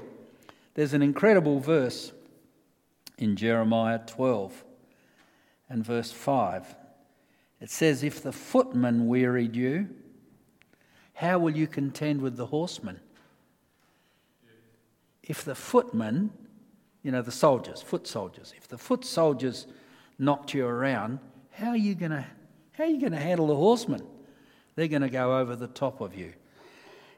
There's 0.75 0.93
an 0.93 1.01
incredible 1.01 1.59
verse 1.59 2.13
in 3.17 3.35
Jeremiah 3.35 3.99
12 3.99 4.63
and 5.67 5.83
verse 5.83 6.09
5. 6.09 6.73
It 7.61 7.69
says, 7.69 8.03
If 8.03 8.23
the 8.23 8.31
footman 8.31 9.07
wearied 9.07 9.55
you, 9.55 9.89
how 11.13 11.39
will 11.39 11.55
you 11.55 11.67
contend 11.67 12.21
with 12.21 12.37
the 12.37 12.45
horsemen? 12.45 12.99
If 15.23 15.43
the 15.43 15.55
footmen, 15.55 16.31
you 17.03 17.11
know, 17.11 17.21
the 17.21 17.31
soldiers, 17.31 17.81
foot 17.81 18.07
soldiers, 18.07 18.53
if 18.57 18.67
the 18.67 18.77
foot 18.77 19.05
soldiers 19.05 19.67
knocked 20.17 20.53
you 20.53 20.65
around, 20.65 21.19
how 21.51 21.69
are 21.69 21.77
you 21.77 21.95
going 21.95 22.11
to 22.11 22.25
how 22.71 22.85
are 22.85 22.87
you 22.87 23.01
going 23.01 23.11
to 23.11 23.19
handle 23.19 23.47
the 23.47 23.55
horsemen? 23.55 24.01
They're 24.75 24.87
going 24.87 25.01
to 25.01 25.09
go 25.09 25.37
over 25.37 25.57
the 25.57 25.67
top 25.67 25.99
of 25.99 26.15
you. 26.15 26.31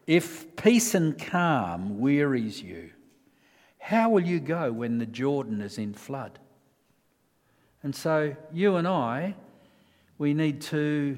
If 0.07 0.55
peace 0.55 0.95
and 0.95 1.15
calm 1.15 1.99
wearies 1.99 2.59
you, 2.59 2.89
how 3.77 4.09
will 4.09 4.25
you 4.25 4.39
go 4.39 4.71
when 4.71 4.97
the 4.97 5.05
Jordan 5.05 5.61
is 5.61 5.77
in 5.77 5.93
flood? 5.93 6.39
And 7.83 7.95
so, 7.95 8.35
you 8.51 8.77
and 8.77 8.87
I, 8.87 9.35
we 10.21 10.35
need 10.35 10.61
to 10.61 11.17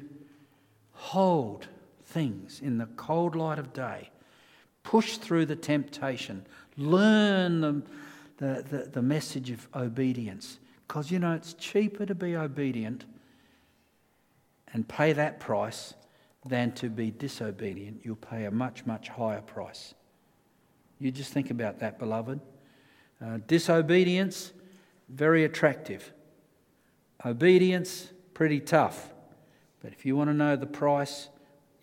hold 0.94 1.68
things 2.06 2.62
in 2.64 2.78
the 2.78 2.86
cold 2.96 3.36
light 3.36 3.60
of 3.60 3.74
day, 3.74 4.10
push 4.84 5.18
through 5.18 5.46
the 5.46 5.58
temptation, 5.58 6.46
learn 6.78 7.60
the, 7.60 7.82
the, 8.38 8.64
the, 8.70 8.90
the 8.94 9.02
message 9.02 9.52
of 9.52 9.68
obedience. 9.76 10.58
Because, 10.88 11.12
you 11.12 11.20
know, 11.20 11.34
it's 11.34 11.54
cheaper 11.56 12.06
to 12.06 12.16
be 12.16 12.38
obedient 12.38 13.04
and 14.72 14.88
pay 14.88 15.12
that 15.12 15.38
price 15.38 15.96
than 16.46 16.72
to 16.72 16.88
be 16.88 17.12
disobedient. 17.12 18.00
You'll 18.06 18.16
pay 18.16 18.46
a 18.46 18.52
much, 18.52 18.86
much 18.86 19.10
higher 19.10 19.42
price. 19.42 19.96
You 21.00 21.12
just 21.12 21.34
think 21.34 21.52
about 21.52 21.80
that, 21.80 22.00
beloved. 22.00 22.40
Uh, 23.22 23.40
disobedience, 23.48 24.54
very 25.10 25.44
attractive. 25.44 26.14
Obedience, 27.26 28.13
pretty 28.34 28.60
tough. 28.60 29.12
But 29.82 29.92
if 29.92 30.06
you 30.06 30.16
want 30.16 30.30
to 30.30 30.34
know 30.34 30.56
the 30.56 30.66
price, 30.66 31.30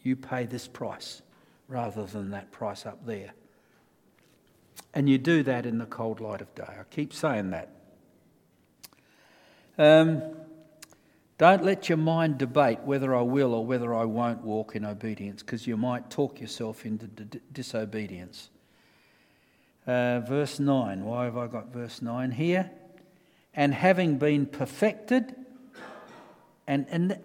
you 0.03 0.17
pay 0.17 0.47
this 0.47 0.67
price 0.67 1.23
rather 1.69 2.05
than 2.05 2.31
that 2.31 2.51
price 2.51 2.87
up 2.87 3.07
there. 3.07 3.33
And 4.93 5.09
you 5.09 5.19
do 5.19 5.43
that 5.45 5.67
in 5.67 5.79
the 5.79 5.87
cold 5.87 6.21
light 6.21 6.41
of 6.41 6.55
day. 6.55 6.65
I 6.65 6.83
keep 6.91 7.13
saying 7.13 7.51
that. 7.51 7.69
Um, 9.79 10.23
don't 11.39 11.65
let 11.65 11.89
your 11.89 11.97
mind 11.97 12.39
debate 12.39 12.81
whether 12.81 13.15
I 13.15 13.23
will 13.23 13.55
or 13.55 13.65
whether 13.65 13.95
I 13.95 14.05
won't 14.05 14.43
walk 14.43 14.77
in 14.77 14.85
obedience, 14.85 15.43
because 15.43 15.67
you 15.67 15.77
might 15.77 16.11
talk 16.11 16.41
yourself 16.41 16.85
into 16.85 17.07
d- 17.07 17.41
disobedience. 17.53 18.51
Uh, 19.87 20.21
verse 20.21 20.61
9. 20.61 21.05
Why 21.05 21.25
have 21.25 21.39
I 21.39 21.47
got 21.47 21.73
verse 21.73 22.03
9 22.03 22.33
here? 22.33 22.71
And 23.55 23.73
having 23.73 24.19
been 24.19 24.45
perfected, 24.45 25.35
and, 26.67 26.87
and 26.91 27.19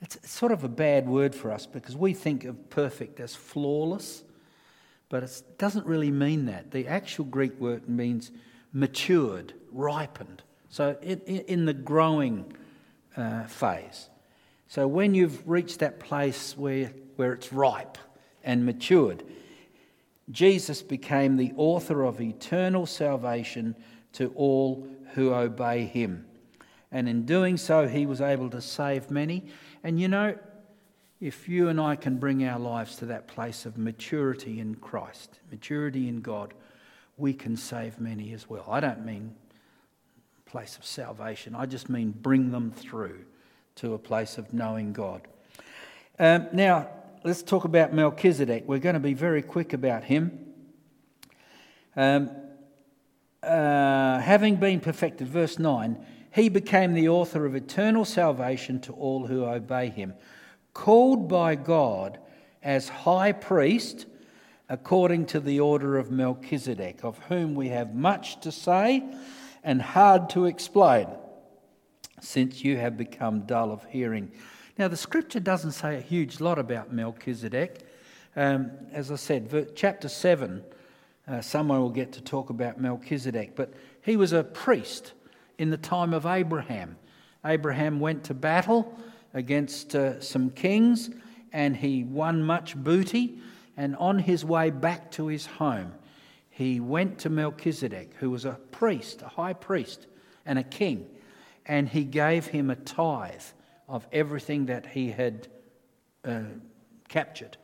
it's 0.00 0.30
sort 0.30 0.52
of 0.52 0.64
a 0.64 0.68
bad 0.68 1.08
word 1.08 1.34
for 1.34 1.50
us 1.50 1.66
because 1.66 1.96
we 1.96 2.12
think 2.12 2.44
of 2.44 2.70
perfect 2.70 3.20
as 3.20 3.34
flawless, 3.34 4.22
but 5.08 5.22
it 5.22 5.42
doesn't 5.58 5.86
really 5.86 6.10
mean 6.10 6.46
that. 6.46 6.70
The 6.70 6.86
actual 6.88 7.24
Greek 7.24 7.58
word 7.58 7.88
means 7.88 8.30
matured, 8.72 9.54
ripened. 9.72 10.42
So, 10.68 10.96
in, 11.00 11.20
in 11.20 11.64
the 11.66 11.72
growing 11.72 12.52
uh, 13.16 13.44
phase. 13.44 14.10
So, 14.66 14.86
when 14.88 15.14
you've 15.14 15.48
reached 15.48 15.78
that 15.78 16.00
place 16.00 16.56
where, 16.58 16.92
where 17.16 17.32
it's 17.32 17.52
ripe 17.52 17.96
and 18.42 18.66
matured, 18.66 19.22
Jesus 20.30 20.82
became 20.82 21.36
the 21.36 21.52
author 21.56 22.02
of 22.02 22.20
eternal 22.20 22.86
salvation 22.86 23.76
to 24.14 24.32
all 24.34 24.88
who 25.14 25.32
obey 25.32 25.84
him. 25.84 26.26
And 26.94 27.08
in 27.08 27.26
doing 27.26 27.56
so, 27.56 27.88
he 27.88 28.06
was 28.06 28.20
able 28.20 28.48
to 28.50 28.62
save 28.62 29.10
many. 29.10 29.46
And 29.82 30.00
you 30.00 30.06
know, 30.06 30.38
if 31.20 31.48
you 31.48 31.68
and 31.68 31.80
I 31.80 31.96
can 31.96 32.18
bring 32.18 32.46
our 32.46 32.58
lives 32.58 32.96
to 32.98 33.06
that 33.06 33.26
place 33.26 33.66
of 33.66 33.76
maturity 33.76 34.60
in 34.60 34.76
Christ, 34.76 35.40
maturity 35.50 36.08
in 36.08 36.20
God, 36.20 36.54
we 37.16 37.34
can 37.34 37.56
save 37.56 37.98
many 37.98 38.32
as 38.32 38.48
well. 38.48 38.64
I 38.70 38.78
don't 38.78 39.04
mean 39.04 39.34
place 40.46 40.76
of 40.76 40.84
salvation. 40.84 41.56
I 41.56 41.66
just 41.66 41.88
mean 41.88 42.12
bring 42.12 42.52
them 42.52 42.70
through 42.70 43.24
to 43.74 43.94
a 43.94 43.98
place 43.98 44.38
of 44.38 44.52
knowing 44.52 44.92
God. 44.92 45.26
Um, 46.20 46.46
now, 46.52 46.88
let's 47.24 47.42
talk 47.42 47.64
about 47.64 47.92
Melchizedek. 47.92 48.62
We're 48.68 48.78
going 48.78 48.94
to 48.94 49.00
be 49.00 49.14
very 49.14 49.42
quick 49.42 49.72
about 49.72 50.04
him. 50.04 50.38
Um, 51.96 52.30
uh, 53.42 54.20
having 54.20 54.56
been 54.56 54.78
perfected, 54.78 55.26
verse 55.26 55.58
9, 55.58 55.98
he 56.34 56.48
became 56.48 56.94
the 56.94 57.08
author 57.08 57.46
of 57.46 57.54
eternal 57.54 58.04
salvation 58.04 58.80
to 58.80 58.92
all 58.92 59.28
who 59.28 59.44
obey 59.44 59.88
him, 59.88 60.14
called 60.72 61.28
by 61.28 61.54
God 61.54 62.18
as 62.60 62.88
high 62.88 63.30
priest 63.30 64.06
according 64.68 65.26
to 65.26 65.38
the 65.38 65.60
order 65.60 65.96
of 65.96 66.10
Melchizedek, 66.10 67.04
of 67.04 67.18
whom 67.28 67.54
we 67.54 67.68
have 67.68 67.94
much 67.94 68.40
to 68.40 68.50
say 68.50 69.04
and 69.62 69.80
hard 69.80 70.28
to 70.30 70.46
explain, 70.46 71.06
since 72.20 72.64
you 72.64 72.78
have 72.78 72.96
become 72.96 73.42
dull 73.42 73.70
of 73.70 73.84
hearing. 73.84 74.32
Now, 74.76 74.88
the 74.88 74.96
scripture 74.96 75.38
doesn't 75.38 75.72
say 75.72 75.96
a 75.96 76.00
huge 76.00 76.40
lot 76.40 76.58
about 76.58 76.92
Melchizedek. 76.92 77.86
Um, 78.34 78.72
as 78.90 79.12
I 79.12 79.16
said, 79.16 79.70
chapter 79.76 80.08
7, 80.08 80.64
uh, 81.28 81.40
someone 81.42 81.80
will 81.80 81.90
get 81.90 82.10
to 82.14 82.20
talk 82.20 82.50
about 82.50 82.80
Melchizedek, 82.80 83.54
but 83.54 83.72
he 84.02 84.16
was 84.16 84.32
a 84.32 84.42
priest 84.42 85.12
in 85.58 85.70
the 85.70 85.76
time 85.76 86.12
of 86.12 86.26
Abraham. 86.26 86.96
Abraham 87.44 88.00
went 88.00 88.24
to 88.24 88.34
battle 88.34 88.98
against 89.32 89.94
uh, 89.94 90.20
some 90.20 90.50
kings 90.50 91.10
and 91.52 91.76
he 91.76 92.04
won 92.04 92.42
much 92.42 92.76
booty. 92.76 93.38
And 93.76 93.96
on 93.96 94.18
his 94.18 94.44
way 94.44 94.70
back 94.70 95.10
to 95.12 95.26
his 95.26 95.46
home, 95.46 95.92
he 96.50 96.78
went 96.78 97.18
to 97.20 97.30
Melchizedek, 97.30 98.14
who 98.20 98.30
was 98.30 98.44
a 98.44 98.58
priest, 98.70 99.22
a 99.22 99.28
high 99.28 99.54
priest, 99.54 100.06
and 100.46 100.58
a 100.58 100.62
king, 100.62 101.06
and 101.66 101.88
he 101.88 102.04
gave 102.04 102.46
him 102.46 102.70
a 102.70 102.76
tithe 102.76 103.42
of 103.88 104.06
everything 104.12 104.66
that 104.66 104.86
he 104.86 105.10
had 105.10 105.48
uh, 106.24 106.42
captured. 107.08 107.56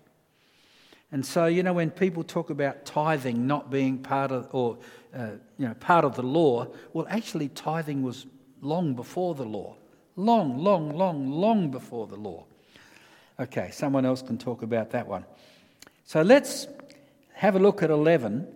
And 1.13 1.25
so, 1.25 1.47
you 1.47 1.63
know, 1.63 1.73
when 1.73 1.91
people 1.91 2.25
talk 2.25 2.51
about 2.51 2.85
tithing 2.85 3.47
not 3.47 3.71
being 3.71 3.99
part 3.99 4.33
of, 4.33 4.49
or, 4.53 4.79
uh, 5.15 5.31
you 5.59 5.67
know, 5.67 5.75
part 5.75 6.05
of 6.05 6.17
the 6.17 6.23
law, 6.23 6.69
well, 6.93 7.07
actually, 7.09 7.49
tithing 7.49 8.03
was 8.03 8.27
long 8.61 8.95
before 8.95 9.35
the 9.35 9.45
law. 9.45 9.77
Long, 10.17 10.59
long, 10.59 10.97
long, 10.97 11.31
long 11.31 11.71
before 11.71 12.07
the 12.07 12.17
law. 12.17 12.45
Okay, 13.39 13.71
someone 13.73 14.05
else 14.05 14.23
can 14.23 14.39
talk 14.39 14.63
about 14.63 14.91
that 14.91 15.07
one. 15.07 15.25
So 16.05 16.23
let's 16.23 16.67
have 17.33 17.57
a 17.57 17.59
look 17.59 17.83
at 17.83 17.91
11 17.91 18.47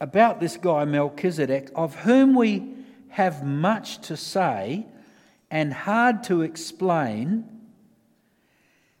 about 0.00 0.40
this 0.40 0.56
guy 0.56 0.84
Melchizedek, 0.84 1.70
of 1.74 1.94
whom 1.96 2.34
we 2.34 2.74
have 3.10 3.44
much 3.44 3.98
to 4.08 4.16
say 4.16 4.86
and 5.50 5.72
hard 5.72 6.24
to 6.24 6.42
explain, 6.42 7.44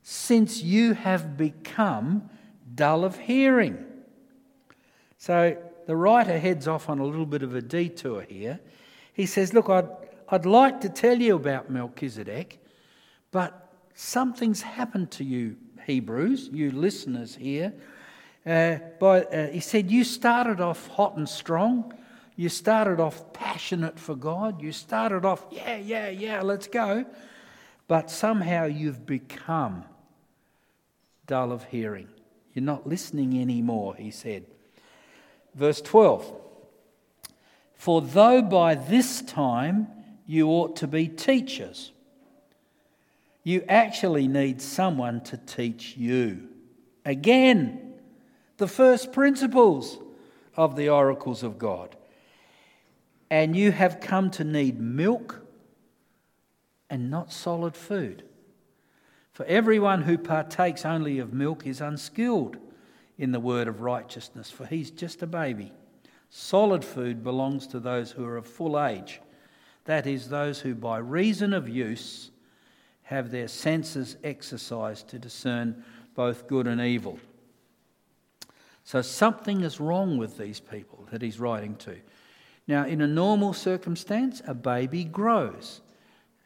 since 0.02 0.62
you 0.62 0.94
have 0.94 1.36
become 1.36 2.28
dull 2.74 3.04
of 3.04 3.18
hearing. 3.18 3.84
So 5.18 5.56
the 5.92 5.96
writer 5.96 6.38
heads 6.38 6.66
off 6.66 6.88
on 6.88 7.00
a 7.00 7.04
little 7.04 7.26
bit 7.26 7.42
of 7.42 7.54
a 7.54 7.60
detour 7.60 8.22
here. 8.22 8.58
He 9.12 9.26
says, 9.26 9.52
Look, 9.52 9.68
I'd, 9.68 9.90
I'd 10.26 10.46
like 10.46 10.80
to 10.80 10.88
tell 10.88 11.20
you 11.20 11.36
about 11.36 11.68
Melchizedek, 11.68 12.64
but 13.30 13.70
something's 13.94 14.62
happened 14.62 15.10
to 15.10 15.22
you, 15.22 15.58
Hebrews, 15.84 16.48
you 16.50 16.70
listeners 16.70 17.34
here. 17.34 17.74
Uh, 18.46 18.76
by, 18.98 19.24
uh, 19.24 19.48
he 19.48 19.60
said, 19.60 19.90
You 19.90 20.02
started 20.02 20.62
off 20.62 20.86
hot 20.86 21.18
and 21.18 21.28
strong. 21.28 21.92
You 22.36 22.48
started 22.48 22.98
off 22.98 23.34
passionate 23.34 23.98
for 23.98 24.14
God. 24.14 24.62
You 24.62 24.72
started 24.72 25.26
off, 25.26 25.44
yeah, 25.50 25.76
yeah, 25.76 26.08
yeah, 26.08 26.40
let's 26.40 26.68
go. 26.68 27.04
But 27.86 28.10
somehow 28.10 28.64
you've 28.64 29.04
become 29.04 29.84
dull 31.26 31.52
of 31.52 31.64
hearing. 31.64 32.08
You're 32.54 32.64
not 32.64 32.86
listening 32.86 33.38
anymore, 33.38 33.94
he 33.96 34.10
said. 34.10 34.46
Verse 35.54 35.80
12 35.80 36.32
For 37.74 38.00
though 38.00 38.42
by 38.42 38.74
this 38.74 39.22
time 39.22 39.88
you 40.26 40.48
ought 40.48 40.76
to 40.76 40.86
be 40.86 41.08
teachers, 41.08 41.92
you 43.44 43.64
actually 43.68 44.28
need 44.28 44.62
someone 44.62 45.20
to 45.22 45.36
teach 45.36 45.96
you. 45.96 46.48
Again, 47.04 47.94
the 48.58 48.68
first 48.68 49.12
principles 49.12 49.98
of 50.56 50.76
the 50.76 50.88
oracles 50.88 51.42
of 51.42 51.58
God. 51.58 51.96
And 53.30 53.56
you 53.56 53.72
have 53.72 54.00
come 54.00 54.30
to 54.32 54.44
need 54.44 54.78
milk 54.78 55.40
and 56.90 57.10
not 57.10 57.32
solid 57.32 57.74
food. 57.74 58.24
For 59.32 59.46
everyone 59.46 60.02
who 60.02 60.18
partakes 60.18 60.84
only 60.84 61.18
of 61.18 61.32
milk 61.32 61.66
is 61.66 61.80
unskilled 61.80 62.58
in 63.18 63.32
the 63.32 63.40
word 63.40 63.68
of 63.68 63.80
righteousness, 63.80 64.50
for 64.50 64.66
he's 64.66 64.90
just 64.90 65.22
a 65.22 65.26
baby. 65.26 65.72
Solid 66.30 66.84
food 66.84 67.22
belongs 67.22 67.66
to 67.68 67.80
those 67.80 68.10
who 68.10 68.24
are 68.24 68.36
of 68.36 68.46
full 68.46 68.80
age, 68.80 69.20
that 69.84 70.06
is, 70.06 70.28
those 70.28 70.60
who 70.60 70.74
by 70.74 70.98
reason 70.98 71.52
of 71.52 71.68
use 71.68 72.30
have 73.02 73.30
their 73.30 73.48
senses 73.48 74.16
exercised 74.24 75.08
to 75.08 75.18
discern 75.18 75.84
both 76.14 76.46
good 76.46 76.66
and 76.66 76.80
evil. 76.80 77.18
So 78.84 79.02
something 79.02 79.62
is 79.62 79.80
wrong 79.80 80.18
with 80.18 80.38
these 80.38 80.60
people 80.60 81.06
that 81.10 81.22
he's 81.22 81.38
writing 81.38 81.76
to. 81.76 81.96
Now, 82.66 82.86
in 82.86 83.00
a 83.00 83.06
normal 83.06 83.52
circumstance, 83.52 84.40
a 84.46 84.54
baby 84.54 85.04
grows, 85.04 85.80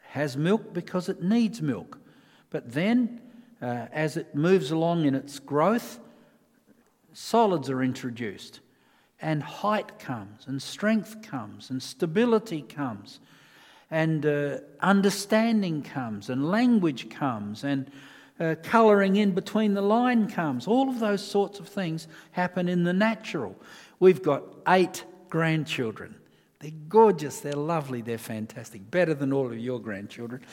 has 0.09 0.35
milk 0.35 0.73
because 0.73 1.09
it 1.09 1.21
needs 1.21 1.61
milk. 1.61 1.99
But 2.49 2.73
then, 2.73 3.21
uh, 3.61 3.87
as 3.91 4.17
it 4.17 4.35
moves 4.35 4.71
along 4.71 5.05
in 5.05 5.15
its 5.15 5.39
growth, 5.39 5.99
solids 7.17 7.67
are 7.67 7.81
introduced, 7.81 8.59
and 9.19 9.41
height 9.41 9.97
comes, 9.97 10.45
and 10.45 10.61
strength 10.61 11.19
comes, 11.23 11.71
and 11.71 11.81
stability 11.81 12.61
comes, 12.61 13.19
and 13.89 14.23
uh, 14.23 14.57
understanding 14.81 15.81
comes, 15.81 16.29
and 16.29 16.47
language 16.47 17.09
comes, 17.09 17.63
and 17.63 17.89
uh, 18.39 18.53
colouring 18.61 19.15
in 19.15 19.31
between 19.31 19.73
the 19.73 19.81
line 19.81 20.29
comes. 20.29 20.67
All 20.67 20.89
of 20.89 20.99
those 20.99 21.25
sorts 21.25 21.59
of 21.59 21.67
things 21.67 22.07
happen 22.33 22.69
in 22.69 22.83
the 22.83 22.93
natural. 22.93 23.55
We've 23.99 24.21
got 24.21 24.43
eight 24.67 25.03
grandchildren. 25.27 26.13
They're 26.59 26.69
gorgeous, 26.87 27.39
they're 27.39 27.53
lovely, 27.53 28.01
they're 28.01 28.19
fantastic, 28.19 28.91
better 28.91 29.15
than 29.15 29.33
all 29.33 29.47
of 29.47 29.57
your 29.57 29.79
grandchildren. 29.79 30.43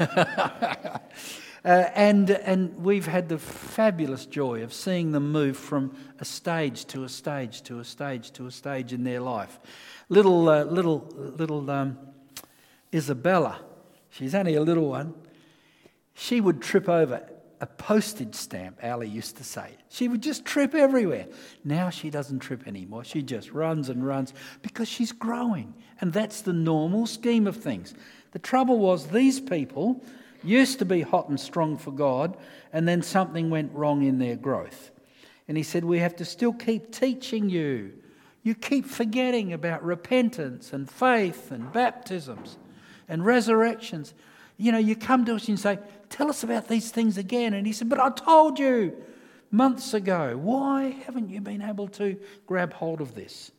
uh, 1.64 1.90
and, 1.94 2.30
and 2.30 2.76
we've 2.76 3.06
had 3.06 3.28
the 3.28 3.38
fabulous 3.38 4.26
joy 4.26 4.62
of 4.62 4.72
seeing 4.72 5.12
them 5.12 5.32
move 5.32 5.56
from 5.56 5.96
a 6.18 6.24
stage 6.24 6.84
to 6.86 7.04
a 7.04 7.08
stage 7.08 7.62
to 7.62 7.80
a 7.80 7.84
stage 7.84 8.30
to 8.32 8.46
a 8.46 8.50
stage 8.50 8.92
in 8.92 9.04
their 9.04 9.20
life. 9.20 9.58
Little, 10.08 10.48
uh, 10.48 10.64
little, 10.64 11.08
little 11.16 11.70
um, 11.70 11.98
Isabella, 12.94 13.60
she's 14.10 14.34
only 14.34 14.54
a 14.54 14.62
little 14.62 14.88
one, 14.88 15.14
she 16.14 16.40
would 16.40 16.62
trip 16.62 16.88
over 16.88 17.28
a 17.60 17.66
postage 17.66 18.34
stamp, 18.34 18.78
Ali 18.82 19.08
used 19.08 19.36
to 19.38 19.44
say. 19.44 19.72
She 19.88 20.06
would 20.06 20.22
just 20.22 20.44
trip 20.44 20.74
everywhere. 20.74 21.26
Now 21.64 21.90
she 21.90 22.08
doesn't 22.08 22.38
trip 22.38 22.66
anymore. 22.68 23.04
She 23.04 23.22
just 23.22 23.50
runs 23.50 23.88
and 23.88 24.06
runs 24.06 24.32
because 24.62 24.88
she's 24.88 25.12
growing. 25.12 25.74
And 26.00 26.12
that's 26.12 26.42
the 26.42 26.52
normal 26.52 27.06
scheme 27.06 27.46
of 27.46 27.56
things. 27.56 27.94
The 28.30 28.38
trouble 28.38 28.78
was, 28.78 29.08
these 29.08 29.40
people 29.40 30.04
used 30.42 30.78
to 30.78 30.84
be 30.84 31.00
hot 31.00 31.28
and 31.28 31.38
strong 31.38 31.76
for 31.76 31.90
God, 31.90 32.36
and 32.72 32.86
then 32.86 33.02
something 33.02 33.50
went 33.50 33.72
wrong 33.72 34.02
in 34.02 34.18
their 34.18 34.36
growth. 34.36 34.90
And 35.48 35.56
he 35.56 35.62
said, 35.62 35.84
We 35.84 35.98
have 35.98 36.16
to 36.16 36.24
still 36.24 36.52
keep 36.52 36.92
teaching 36.92 37.48
you. 37.48 37.92
You 38.42 38.54
keep 38.54 38.86
forgetting 38.86 39.52
about 39.52 39.84
repentance 39.84 40.72
and 40.72 40.88
faith 40.88 41.50
and 41.50 41.72
baptisms 41.72 42.56
and 43.08 43.24
resurrections. 43.24 44.14
You 44.56 44.72
know, 44.72 44.78
you 44.78 44.96
come 44.96 45.24
to 45.24 45.34
us 45.34 45.48
and 45.48 45.58
say, 45.58 45.78
Tell 46.10 46.28
us 46.28 46.42
about 46.42 46.68
these 46.68 46.90
things 46.90 47.18
again. 47.18 47.54
And 47.54 47.66
he 47.66 47.72
said, 47.72 47.88
But 47.88 48.00
I 48.00 48.10
told 48.10 48.58
you 48.58 48.96
months 49.50 49.94
ago. 49.94 50.36
Why 50.36 50.90
haven't 51.06 51.30
you 51.30 51.40
been 51.40 51.62
able 51.62 51.88
to 51.88 52.16
grab 52.46 52.72
hold 52.72 53.00
of 53.00 53.14
this? 53.14 53.50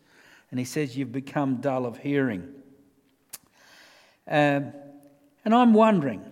And 0.52 0.60
he 0.60 0.66
says, 0.66 0.96
You've 0.96 1.12
become 1.12 1.58
dull 1.58 1.86
of 1.86 1.98
hearing. 1.98 2.48
Um, 4.28 4.74
and 5.44 5.56
I'm 5.56 5.74
wondering, 5.74 6.24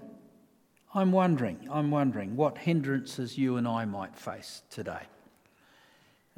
I'm 0.98 1.12
wondering, 1.12 1.60
I'm 1.72 1.92
wondering 1.92 2.36
what 2.36 2.58
hindrances 2.58 3.38
you 3.38 3.58
and 3.58 3.68
I 3.68 3.86
might 3.86 4.16
face 4.16 4.64
today. 4.72 5.04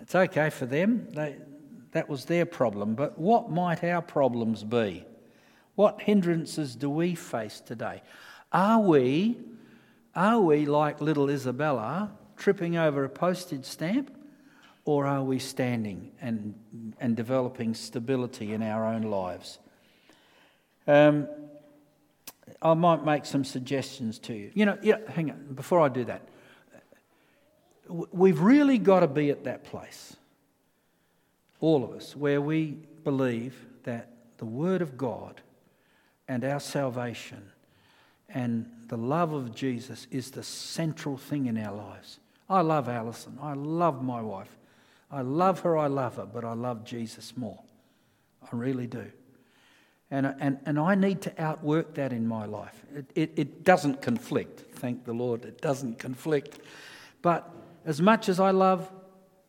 It's 0.01 0.15
okay 0.15 0.49
for 0.49 0.65
them, 0.65 1.07
they, 1.11 1.37
that 1.93 2.09
was 2.09 2.25
their 2.25 2.45
problem, 2.45 2.93
but 2.93 3.17
what 3.17 3.49
might 3.49 3.85
our 3.85 4.01
problems 4.01 4.65
be? 4.65 5.05
What 5.75 6.01
hindrances 6.01 6.75
do 6.75 6.89
we 6.89 7.15
face 7.15 7.61
today? 7.61 8.01
Are 8.51 8.81
we 8.81 9.37
are 10.13 10.41
we 10.41 10.65
like 10.65 10.99
little 10.99 11.29
Isabella, 11.29 12.11
tripping 12.35 12.75
over 12.75 13.05
a 13.05 13.09
postage 13.09 13.63
stamp, 13.63 14.11
or 14.83 15.05
are 15.05 15.23
we 15.23 15.39
standing 15.39 16.11
and, 16.19 16.53
and 16.99 17.15
developing 17.15 17.73
stability 17.73 18.53
in 18.53 18.61
our 18.61 18.85
own 18.85 19.03
lives? 19.03 19.59
Um, 20.87 21.29
I 22.61 22.73
might 22.73 23.05
make 23.05 23.25
some 23.25 23.43
suggestions 23.43 24.19
to 24.19 24.33
you. 24.33 24.51
You 24.53 24.65
know, 24.65 24.77
yeah, 24.81 24.97
hang 25.07 25.31
on, 25.31 25.53
before 25.53 25.81
I 25.81 25.89
do 25.89 26.05
that, 26.05 26.21
we've 27.87 28.39
really 28.39 28.77
got 28.77 29.01
to 29.01 29.07
be 29.07 29.29
at 29.29 29.45
that 29.45 29.63
place, 29.63 30.15
all 31.59 31.83
of 31.83 31.91
us, 31.91 32.15
where 32.15 32.41
we 32.41 32.77
believe 33.03 33.55
that 33.83 34.09
the 34.37 34.45
Word 34.45 34.81
of 34.81 34.97
God 34.97 35.41
and 36.27 36.43
our 36.43 36.59
salvation 36.59 37.51
and 38.29 38.69
the 38.87 38.97
love 38.97 39.33
of 39.33 39.53
Jesus 39.53 40.07
is 40.11 40.31
the 40.31 40.43
central 40.43 41.17
thing 41.17 41.47
in 41.47 41.57
our 41.57 41.75
lives. 41.75 42.19
I 42.49 42.61
love 42.61 42.87
Alison. 42.87 43.37
I 43.41 43.53
love 43.53 44.03
my 44.03 44.21
wife. 44.21 44.55
I 45.11 45.21
love 45.21 45.61
her, 45.61 45.77
I 45.77 45.87
love 45.87 46.17
her, 46.17 46.25
but 46.25 46.45
I 46.45 46.53
love 46.53 46.83
Jesus 46.83 47.35
more. 47.35 47.59
I 48.43 48.55
really 48.55 48.87
do. 48.87 49.11
And, 50.11 50.33
and, 50.39 50.59
and 50.65 50.79
I 50.79 50.95
need 50.95 51.21
to 51.21 51.41
outwork 51.41 51.93
that 51.95 52.11
in 52.11 52.27
my 52.27 52.45
life. 52.45 52.83
It, 52.95 53.05
it, 53.15 53.33
it 53.35 53.63
doesn't 53.63 54.01
conflict, 54.01 54.75
thank 54.75 55.05
the 55.05 55.13
Lord, 55.13 55.45
it 55.45 55.61
doesn't 55.61 55.99
conflict. 55.99 56.59
But 57.21 57.49
as 57.85 58.01
much 58.01 58.27
as 58.27 58.39
I 58.39 58.51
love 58.51 58.91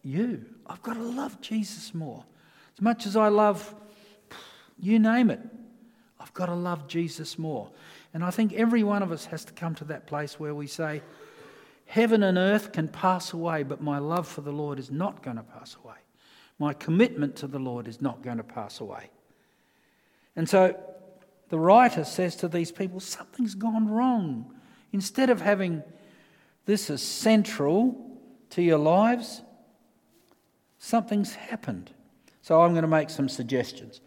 you, 0.02 0.44
I've 0.66 0.82
got 0.82 0.94
to 0.94 1.02
love 1.02 1.40
Jesus 1.40 1.94
more. 1.94 2.24
As 2.76 2.82
much 2.82 3.06
as 3.06 3.16
I 3.16 3.28
love, 3.28 3.74
you 4.78 4.98
name 4.98 5.30
it, 5.30 5.40
I've 6.18 6.34
got 6.34 6.46
to 6.46 6.54
love 6.54 6.86
Jesus 6.86 7.38
more. 7.38 7.70
And 8.12 8.22
I 8.22 8.30
think 8.30 8.52
every 8.52 8.82
one 8.82 9.02
of 9.02 9.12
us 9.12 9.24
has 9.26 9.44
to 9.46 9.52
come 9.52 9.74
to 9.76 9.84
that 9.86 10.06
place 10.06 10.38
where 10.38 10.54
we 10.54 10.66
say, 10.66 11.02
Heaven 11.86 12.22
and 12.22 12.38
earth 12.38 12.70
can 12.72 12.86
pass 12.86 13.32
away, 13.32 13.64
but 13.64 13.80
my 13.82 13.98
love 13.98 14.28
for 14.28 14.42
the 14.42 14.52
Lord 14.52 14.78
is 14.78 14.92
not 14.92 15.24
going 15.24 15.36
to 15.36 15.42
pass 15.42 15.76
away. 15.82 15.96
My 16.58 16.72
commitment 16.72 17.34
to 17.36 17.48
the 17.48 17.58
Lord 17.58 17.88
is 17.88 18.00
not 18.00 18.22
going 18.22 18.36
to 18.36 18.44
pass 18.44 18.78
away. 18.78 19.10
And 20.40 20.48
so 20.48 20.74
the 21.50 21.58
writer 21.58 22.02
says 22.02 22.34
to 22.36 22.48
these 22.48 22.72
people, 22.72 22.98
Something's 22.98 23.54
gone 23.54 23.90
wrong. 23.90 24.54
Instead 24.90 25.28
of 25.28 25.42
having 25.42 25.82
this 26.64 26.88
as 26.88 27.02
central 27.02 28.18
to 28.48 28.62
your 28.62 28.78
lives, 28.78 29.42
something's 30.78 31.34
happened. 31.34 31.90
So 32.40 32.62
I'm 32.62 32.70
going 32.70 32.84
to 32.84 32.88
make 32.88 33.10
some 33.10 33.28
suggestions. 33.28 34.00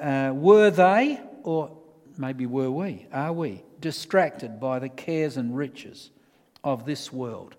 Uh, 0.00 0.32
were 0.34 0.70
they, 0.70 1.20
or 1.42 1.76
maybe 2.16 2.46
were 2.46 2.70
we, 2.70 3.06
are 3.12 3.34
we, 3.34 3.64
distracted 3.80 4.58
by 4.58 4.78
the 4.78 4.88
cares 4.88 5.36
and 5.36 5.54
riches 5.54 6.08
of 6.64 6.86
this 6.86 7.12
world, 7.12 7.54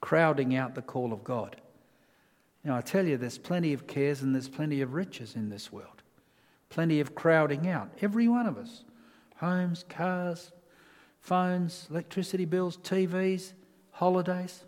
crowding 0.00 0.56
out 0.56 0.74
the 0.74 0.80
call 0.80 1.12
of 1.12 1.22
God? 1.22 1.60
Now, 2.64 2.78
I 2.78 2.80
tell 2.80 3.06
you, 3.06 3.18
there's 3.18 3.36
plenty 3.36 3.74
of 3.74 3.86
cares 3.86 4.22
and 4.22 4.34
there's 4.34 4.48
plenty 4.48 4.80
of 4.80 4.94
riches 4.94 5.36
in 5.36 5.50
this 5.50 5.70
world. 5.70 6.01
Plenty 6.72 7.00
of 7.00 7.14
crowding 7.14 7.68
out. 7.68 7.90
Every 8.00 8.28
one 8.28 8.46
of 8.46 8.56
us. 8.56 8.82
Homes, 9.36 9.84
cars, 9.90 10.52
phones, 11.20 11.86
electricity 11.90 12.46
bills, 12.46 12.78
TVs, 12.78 13.52
holidays, 13.90 14.64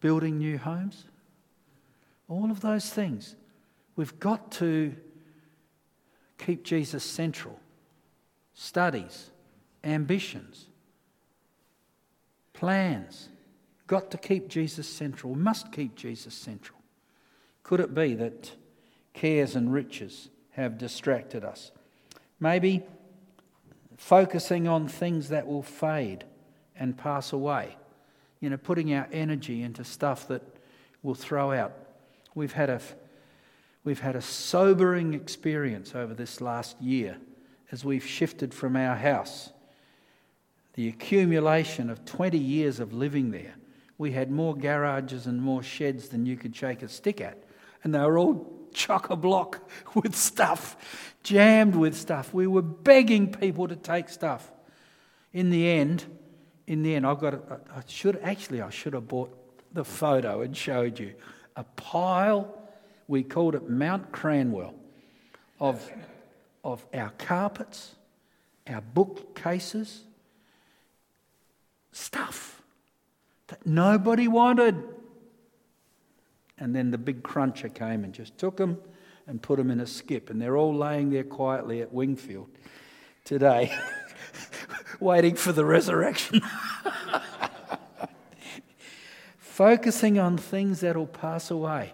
building 0.00 0.38
new 0.38 0.58
homes. 0.58 1.04
All 2.28 2.50
of 2.50 2.60
those 2.60 2.90
things. 2.90 3.36
We've 3.94 4.18
got 4.18 4.50
to 4.52 4.96
keep 6.36 6.64
Jesus 6.64 7.04
central. 7.04 7.60
Studies, 8.54 9.30
ambitions, 9.84 10.66
plans. 12.52 13.28
Got 13.86 14.10
to 14.10 14.18
keep 14.18 14.48
Jesus 14.48 14.88
central. 14.88 15.36
Must 15.36 15.70
keep 15.70 15.94
Jesus 15.94 16.34
central. 16.34 16.80
Could 17.62 17.78
it 17.78 17.94
be 17.94 18.14
that 18.14 18.50
cares 19.14 19.56
and 19.56 19.72
riches 19.72 20.28
have 20.50 20.78
distracted 20.78 21.44
us? 21.44 21.70
Maybe 22.40 22.84
focusing 23.96 24.68
on 24.68 24.88
things 24.88 25.28
that 25.30 25.46
will 25.46 25.62
fade 25.62 26.24
and 26.76 26.96
pass 26.96 27.32
away. 27.32 27.76
You 28.40 28.50
know, 28.50 28.56
putting 28.56 28.94
our 28.94 29.08
energy 29.12 29.62
into 29.62 29.84
stuff 29.84 30.28
that 30.28 30.42
will 31.02 31.14
throw 31.14 31.52
out. 31.52 31.72
We've 32.34 32.52
had 32.52 32.70
a 32.70 32.80
We've 33.88 34.00
had 34.00 34.16
a 34.16 34.20
sobering 34.20 35.14
experience 35.14 35.94
over 35.94 36.12
this 36.12 36.42
last 36.42 36.78
year 36.78 37.16
as 37.72 37.86
we've 37.86 38.04
shifted 38.04 38.52
from 38.52 38.76
our 38.76 38.94
house. 38.94 39.50
The 40.74 40.88
accumulation 40.88 41.88
of 41.88 42.04
20 42.04 42.36
years 42.36 42.80
of 42.80 42.92
living 42.92 43.30
there. 43.30 43.54
We 43.96 44.12
had 44.12 44.30
more 44.30 44.54
garages 44.54 45.26
and 45.26 45.40
more 45.40 45.62
sheds 45.62 46.08
than 46.08 46.26
you 46.26 46.36
could 46.36 46.54
shake 46.54 46.82
a 46.82 46.88
stick 46.90 47.22
at. 47.22 47.42
And 47.82 47.94
they 47.94 48.00
were 48.00 48.18
all 48.18 48.57
chock 48.72 49.10
a 49.10 49.16
block 49.16 49.68
with 49.94 50.14
stuff, 50.14 50.76
jammed 51.22 51.74
with 51.74 51.96
stuff. 51.96 52.32
We 52.32 52.46
were 52.46 52.62
begging 52.62 53.32
people 53.32 53.68
to 53.68 53.76
take 53.76 54.08
stuff. 54.08 54.50
In 55.32 55.50
the 55.50 55.68
end, 55.68 56.04
in 56.66 56.82
the 56.82 56.94
end, 56.94 57.06
I've 57.06 57.18
got. 57.18 57.34
I 57.74 57.82
should 57.86 58.18
actually, 58.22 58.62
I 58.62 58.70
should 58.70 58.94
have 58.94 59.08
bought 59.08 59.34
the 59.72 59.84
photo 59.84 60.40
and 60.42 60.56
showed 60.56 60.98
you 60.98 61.14
a 61.56 61.64
pile 61.64 62.58
we 63.08 63.22
called 63.22 63.54
it 63.54 63.68
Mount 63.68 64.12
Cranwell 64.12 64.74
of, 65.58 65.90
of 66.62 66.86
our 66.94 67.10
carpets, 67.18 67.96
our 68.68 68.82
bookcases, 68.82 70.04
stuff 71.90 72.62
that 73.48 73.66
nobody 73.66 74.28
wanted. 74.28 74.76
And 76.60 76.74
then 76.74 76.90
the 76.90 76.98
big 76.98 77.22
cruncher 77.22 77.68
came 77.68 78.04
and 78.04 78.12
just 78.12 78.36
took 78.38 78.56
them 78.56 78.78
and 79.26 79.40
put 79.40 79.58
them 79.58 79.70
in 79.70 79.80
a 79.80 79.86
skip. 79.86 80.30
And 80.30 80.40
they're 80.40 80.56
all 80.56 80.74
laying 80.74 81.10
there 81.10 81.24
quietly 81.24 81.82
at 81.82 81.92
Wingfield 81.92 82.48
today, 83.24 83.76
waiting 85.00 85.36
for 85.36 85.52
the 85.52 85.64
resurrection. 85.64 86.40
Focusing 89.38 90.18
on 90.18 90.38
things 90.38 90.80
that'll 90.80 91.06
pass 91.06 91.50
away. 91.50 91.92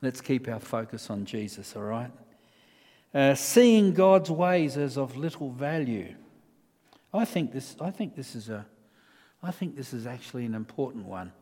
Let's 0.00 0.20
keep 0.20 0.46
our 0.48 0.60
focus 0.60 1.10
on 1.10 1.24
Jesus, 1.24 1.74
all 1.74 1.82
right? 1.82 2.10
Uh, 3.12 3.34
seeing 3.34 3.92
God's 3.92 4.30
ways 4.30 4.76
as 4.76 4.96
of 4.96 5.16
little 5.16 5.50
value. 5.50 6.14
I 7.12 7.24
think 7.24 7.52
this, 7.52 7.76
I 7.80 7.90
think 7.90 8.14
this 8.14 8.34
is 8.36 8.48
a, 8.48 8.66
I 9.42 9.50
think 9.50 9.74
this 9.74 9.92
is 9.92 10.06
actually 10.06 10.44
an 10.44 10.54
important 10.54 11.06
one. 11.06 11.32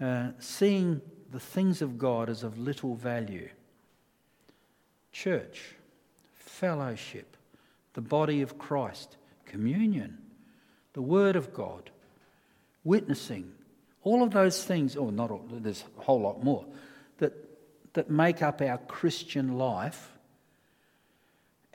Uh, 0.00 0.28
seeing 0.38 1.00
the 1.30 1.40
things 1.40 1.82
of 1.82 1.98
God 1.98 2.28
as 2.28 2.42
of 2.42 2.58
little 2.58 2.94
value. 2.94 3.48
Church, 5.12 5.74
fellowship, 6.34 7.36
the 7.94 8.00
body 8.00 8.42
of 8.42 8.58
Christ, 8.58 9.16
communion, 9.46 10.18
the 10.92 11.02
Word 11.02 11.36
of 11.36 11.52
God, 11.52 11.90
witnessing, 12.84 13.52
all 14.02 14.22
of 14.22 14.30
those 14.30 14.62
things, 14.64 14.96
or 14.96 15.10
not 15.10 15.30
all, 15.30 15.44
there's 15.50 15.84
a 15.98 16.02
whole 16.02 16.20
lot 16.20 16.44
more, 16.44 16.64
that, 17.18 17.32
that 17.94 18.10
make 18.10 18.42
up 18.42 18.60
our 18.60 18.78
Christian 18.78 19.56
life 19.56 20.10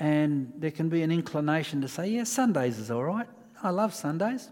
and 0.02 0.52
there 0.58 0.72
can 0.72 0.90
be 0.90 1.04
an 1.04 1.12
inclination 1.12 1.82
to 1.82 1.88
say, 1.88 2.10
yeah, 2.10 2.24
Sundays 2.24 2.80
is 2.80 2.90
all 2.90 3.04
right. 3.04 3.28
I 3.62 3.70
love 3.70 3.94
Sundays. 3.94 4.50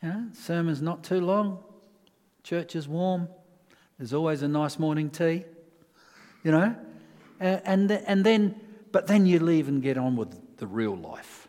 Know, 0.00 0.26
sermon's 0.34 0.80
not 0.80 1.02
too 1.02 1.20
long, 1.20 1.58
church 2.44 2.76
is 2.76 2.86
warm, 2.86 3.28
there's 3.98 4.12
always 4.12 4.42
a 4.42 4.48
nice 4.48 4.78
morning 4.78 5.10
tea, 5.10 5.44
you 6.44 6.52
know. 6.52 6.76
And, 7.40 7.90
and 7.90 8.24
then, 8.24 8.60
but 8.92 9.06
then 9.06 9.26
you 9.26 9.40
leave 9.40 9.66
and 9.66 9.82
get 9.82 9.98
on 9.98 10.14
with 10.14 10.56
the 10.58 10.66
real 10.66 10.96
life. 10.96 11.48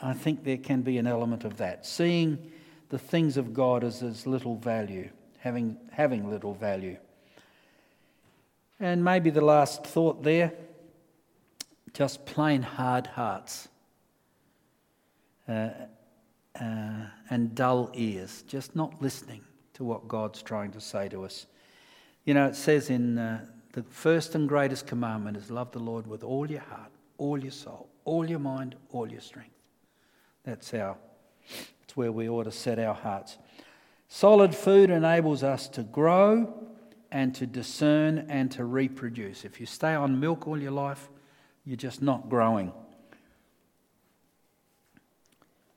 I 0.00 0.12
think 0.12 0.44
there 0.44 0.58
can 0.58 0.82
be 0.82 0.98
an 0.98 1.06
element 1.06 1.44
of 1.44 1.56
that. 1.56 1.86
Seeing 1.86 2.50
the 2.88 2.98
things 2.98 3.36
of 3.36 3.54
God 3.54 3.84
as, 3.84 4.02
as 4.02 4.26
little 4.26 4.56
value, 4.56 5.08
having, 5.38 5.76
having 5.90 6.30
little 6.30 6.54
value. 6.54 6.98
And 8.80 9.02
maybe 9.02 9.30
the 9.30 9.40
last 9.40 9.84
thought 9.84 10.22
there 10.22 10.52
just 11.94 12.26
plain 12.26 12.62
hard 12.62 13.06
hearts 13.08 13.68
uh, 15.48 15.70
uh, 16.60 17.06
and 17.30 17.54
dull 17.54 17.90
ears, 17.94 18.42
just 18.46 18.74
not 18.74 19.00
listening 19.00 19.42
to 19.74 19.84
what 19.84 20.08
God's 20.08 20.42
trying 20.42 20.72
to 20.72 20.80
say 20.80 21.08
to 21.08 21.24
us. 21.24 21.46
You 22.24 22.34
know, 22.34 22.46
it 22.46 22.56
says 22.56 22.90
in 22.90 23.18
uh, 23.18 23.44
the 23.72 23.82
first 23.84 24.34
and 24.34 24.48
greatest 24.48 24.86
commandment 24.86 25.36
is 25.36 25.50
love 25.50 25.72
the 25.72 25.78
Lord 25.78 26.06
with 26.06 26.24
all 26.24 26.50
your 26.50 26.60
heart, 26.60 26.90
all 27.16 27.38
your 27.38 27.52
soul, 27.52 27.88
all 28.04 28.28
your 28.28 28.38
mind, 28.38 28.74
all 28.90 29.10
your 29.10 29.20
strength. 29.20 29.54
That's 30.44 30.72
our, 30.74 30.96
that's 31.80 31.96
where 31.96 32.12
we 32.12 32.28
ought 32.28 32.44
to 32.44 32.52
set 32.52 32.78
our 32.78 32.94
hearts. 32.94 33.38
Solid 34.08 34.54
food 34.54 34.90
enables 34.90 35.42
us 35.42 35.68
to 35.68 35.82
grow 35.82 36.66
and 37.10 37.34
to 37.34 37.46
discern 37.46 38.26
and 38.28 38.50
to 38.52 38.64
reproduce. 38.64 39.44
If 39.44 39.60
you 39.60 39.66
stay 39.66 39.94
on 39.94 40.18
milk 40.18 40.48
all 40.48 40.60
your 40.60 40.72
life, 40.72 41.08
you're 41.64 41.76
just 41.76 42.02
not 42.02 42.28
growing. 42.28 42.72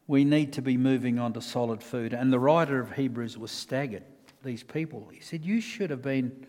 We 0.07 0.25
need 0.25 0.53
to 0.53 0.61
be 0.61 0.77
moving 0.77 1.19
on 1.19 1.33
to 1.33 1.41
solid 1.41 1.83
food. 1.83 2.13
And 2.13 2.31
the 2.33 2.39
writer 2.39 2.79
of 2.79 2.93
Hebrews 2.93 3.37
was 3.37 3.51
staggered, 3.51 4.03
these 4.43 4.63
people. 4.63 5.09
He 5.13 5.21
said, 5.21 5.45
You 5.45 5.61
should 5.61 5.89
have 5.89 6.01
been 6.01 6.45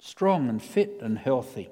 strong 0.00 0.48
and 0.48 0.62
fit 0.62 0.98
and 1.00 1.18
healthy 1.18 1.70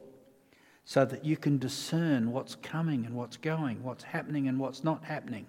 so 0.84 1.04
that 1.04 1.24
you 1.24 1.36
can 1.36 1.58
discern 1.58 2.30
what's 2.30 2.54
coming 2.56 3.04
and 3.06 3.14
what's 3.14 3.36
going, 3.36 3.82
what's 3.82 4.04
happening 4.04 4.46
and 4.46 4.58
what's 4.58 4.84
not 4.84 5.04
happening. 5.04 5.46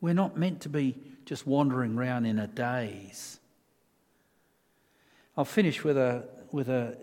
We're 0.00 0.14
not 0.14 0.36
meant 0.36 0.60
to 0.62 0.68
be 0.68 0.96
just 1.24 1.46
wandering 1.46 1.96
around 1.96 2.26
in 2.26 2.38
a 2.38 2.46
daze. 2.46 3.40
I'll 5.36 5.44
finish 5.44 5.82
with 5.82 5.96
a, 5.96 6.28
with 6.52 6.68
a 6.68 6.96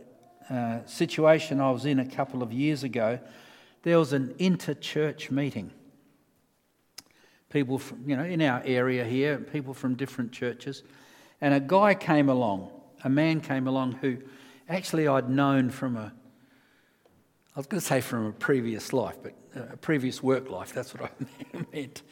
uh, 0.50 0.86
situation 0.86 1.60
I 1.60 1.72
was 1.72 1.86
in 1.86 2.00
a 2.00 2.06
couple 2.06 2.42
of 2.42 2.52
years 2.52 2.84
ago, 2.84 3.20
there 3.84 4.00
was 4.00 4.14
an 4.14 4.36
inter-church 4.40 5.30
meeting. 5.32 5.72
People 7.50 7.80
from, 7.80 8.08
you 8.08 8.16
know, 8.16 8.24
in 8.24 8.42
our 8.42 8.62
area 8.64 9.04
here, 9.04 9.38
people 9.38 9.74
from 9.74 9.96
different 9.96 10.32
churches. 10.32 10.84
And 11.42 11.54
a 11.54 11.60
guy 11.60 11.96
came 11.96 12.30
along, 12.30 12.70
a 13.04 13.10
man 13.10 13.42
came 13.42 13.68
along 13.68 13.94
who 13.94 14.18
actually 14.68 15.08
I'd 15.08 15.30
known 15.30 15.70
from 15.70 15.98
a, 15.98 16.14
I 17.56 17.60
was 17.60 17.66
going 17.66 17.82
to 17.82 17.86
say 17.86 18.02
from 18.02 18.28
a 18.28 18.32
previous 18.32 18.94
life, 18.94 19.18
but 19.24 19.34
uh, 19.56 19.74
a 19.74 19.78
previous 19.78 20.22
work 20.22 20.50
life, 20.50 20.74
that's 20.74 20.94
what 20.94 21.12
I 21.54 21.66
meant. 21.74 22.04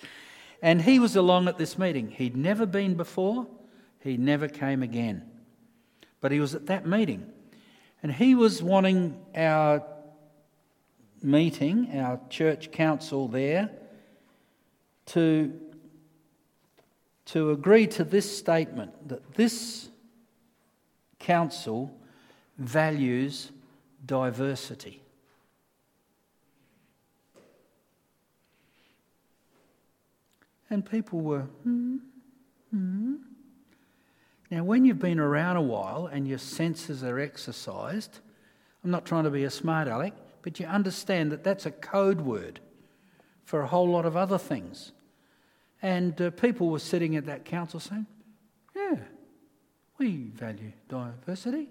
And 0.61 0.81
he 0.81 0.97
was 0.97 1.15
along 1.15 1.47
at 1.47 1.57
this 1.57 1.77
meeting. 1.77 2.09
He'd 2.09 2.35
never 2.35 2.65
been 2.65 2.95
before, 2.95 3.47
he 3.99 4.17
never 4.17 4.47
came 4.47 4.81
again. 4.81 5.29
But 6.19 6.31
he 6.31 6.39
was 6.39 6.55
at 6.55 6.65
that 6.65 6.87
meeting. 6.87 7.31
And 8.01 8.11
he 8.11 8.33
was 8.33 8.63
wanting 8.63 9.19
our 9.35 9.83
meeting, 11.21 11.99
our 11.99 12.19
church 12.29 12.71
council 12.71 13.27
there, 13.27 13.69
to, 15.17 15.51
to 17.25 17.49
agree 17.49 17.87
to 17.87 18.03
this 18.03 18.37
statement 18.37 19.09
that 19.09 19.33
this 19.33 19.89
council 21.17 21.91
values 22.59 23.51
diversity. 24.05 25.01
And 30.69 30.85
people 30.85 31.21
were, 31.21 31.47
hmm, 31.63 31.97
hmm. 32.69 33.15
Now, 34.51 34.63
when 34.63 34.85
you've 34.85 34.99
been 34.99 35.19
around 35.19 35.57
a 35.57 35.63
while 35.63 36.05
and 36.05 36.27
your 36.27 36.37
senses 36.37 37.03
are 37.03 37.17
exercised, 37.17 38.19
I'm 38.83 38.91
not 38.91 39.03
trying 39.03 39.23
to 39.23 39.31
be 39.31 39.45
a 39.45 39.49
smart 39.49 39.87
aleck, 39.87 40.13
but 40.43 40.59
you 40.59 40.67
understand 40.67 41.31
that 41.31 41.43
that's 41.43 41.65
a 41.65 41.71
code 41.71 42.21
word 42.21 42.59
for 43.45 43.61
a 43.61 43.67
whole 43.67 43.89
lot 43.89 44.05
of 44.05 44.15
other 44.15 44.37
things. 44.37 44.91
And 45.87 46.21
uh, 46.21 46.31
people 46.31 46.67
were 46.67 46.79
sitting 46.79 47.15
at 47.15 47.27
that 47.27 47.45
council 47.45 47.79
saying, 47.79 48.07
Yeah, 48.75 48.97
we 49.97 50.17
value 50.35 50.73
diversity. 50.89 51.69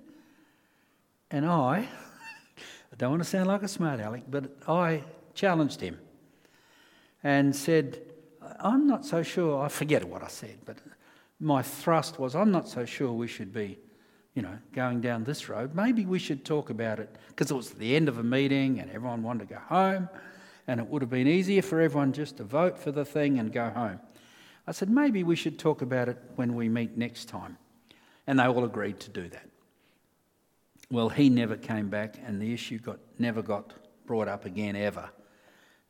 And 1.31 1.45
I, 1.45 1.87
I 2.57 2.97
don't 2.97 3.11
want 3.11 3.23
to 3.23 3.29
sound 3.29 3.49
like 3.49 3.63
a 3.63 3.69
smart 3.69 4.01
aleck, 4.01 4.23
but 4.27 4.57
I 4.67 5.05
challenged 5.35 5.83
him 5.83 5.99
and 7.23 7.55
said, 7.55 8.01
I'm 8.59 8.87
not 8.87 9.05
so 9.05 9.23
sure, 9.23 9.63
I 9.63 9.69
forget 9.69 10.03
what 10.03 10.23
I 10.23 10.29
said, 10.29 10.61
but 10.65 10.79
my 11.39 11.61
thrust 11.61 12.19
was 12.19 12.35
I'm 12.35 12.51
not 12.51 12.67
so 12.71 12.87
sure 12.87 13.13
we 13.13 13.29
should 13.29 13.53
be, 13.53 13.79
you 14.33 14.41
know, 14.41 14.57
going 14.73 15.03
down 15.03 15.25
this 15.25 15.51
road. 15.51 15.75
Maybe 15.75 16.07
we 16.07 16.19
should 16.19 16.43
talk 16.43 16.71
about 16.71 17.01
it 17.01 17.15
because 17.29 17.51
it 17.51 17.55
was 17.55 17.73
the 17.73 17.95
end 17.95 18.09
of 18.09 18.17
a 18.17 18.23
meeting 18.23 18.81
and 18.81 18.91
everyone 18.91 19.23
wanted 19.23 19.49
to 19.49 19.55
go 19.57 19.61
home, 19.61 20.09
and 20.67 20.81
it 20.81 20.87
would 20.87 21.03
have 21.03 21.11
been 21.11 21.29
easier 21.29 21.63
for 21.63 21.81
everyone 21.81 22.13
just 22.13 22.37
to 22.39 22.45
vote 22.45 22.79
for 22.79 22.91
the 22.91 23.05
thing 23.05 23.39
and 23.39 23.53
go 23.53 23.71
home. 23.71 24.01
I 24.67 24.73
said, 24.73 24.91
maybe 24.91 25.23
we 25.23 25.37
should 25.37 25.59
talk 25.59 25.83
about 25.83 26.09
it 26.09 26.19
when 26.35 26.55
we 26.55 26.69
meet 26.69 26.97
next 26.97 27.27
time. 27.27 27.57
And 28.27 28.41
they 28.41 28.45
all 28.45 28.65
agreed 28.65 28.99
to 29.01 29.11
do 29.11 29.29
that. 29.29 29.49
Well, 30.91 31.09
he 31.09 31.29
never 31.29 31.57
came 31.57 31.89
back, 31.89 32.17
and 32.25 32.41
the 32.41 32.53
issue 32.53 32.79
got, 32.79 32.99
never 33.19 33.43
got 33.43 33.75
brought 34.07 34.29
up 34.29 34.45
again 34.45 34.77
ever. 34.77 35.09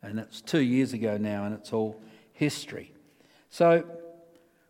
And 0.02 0.18
that's 0.18 0.40
two 0.40 0.60
years 0.60 0.92
ago 0.92 1.16
now, 1.16 1.44
and 1.44 1.54
it's 1.54 1.72
all 1.72 2.00
history. 2.32 2.92
So 3.50 3.84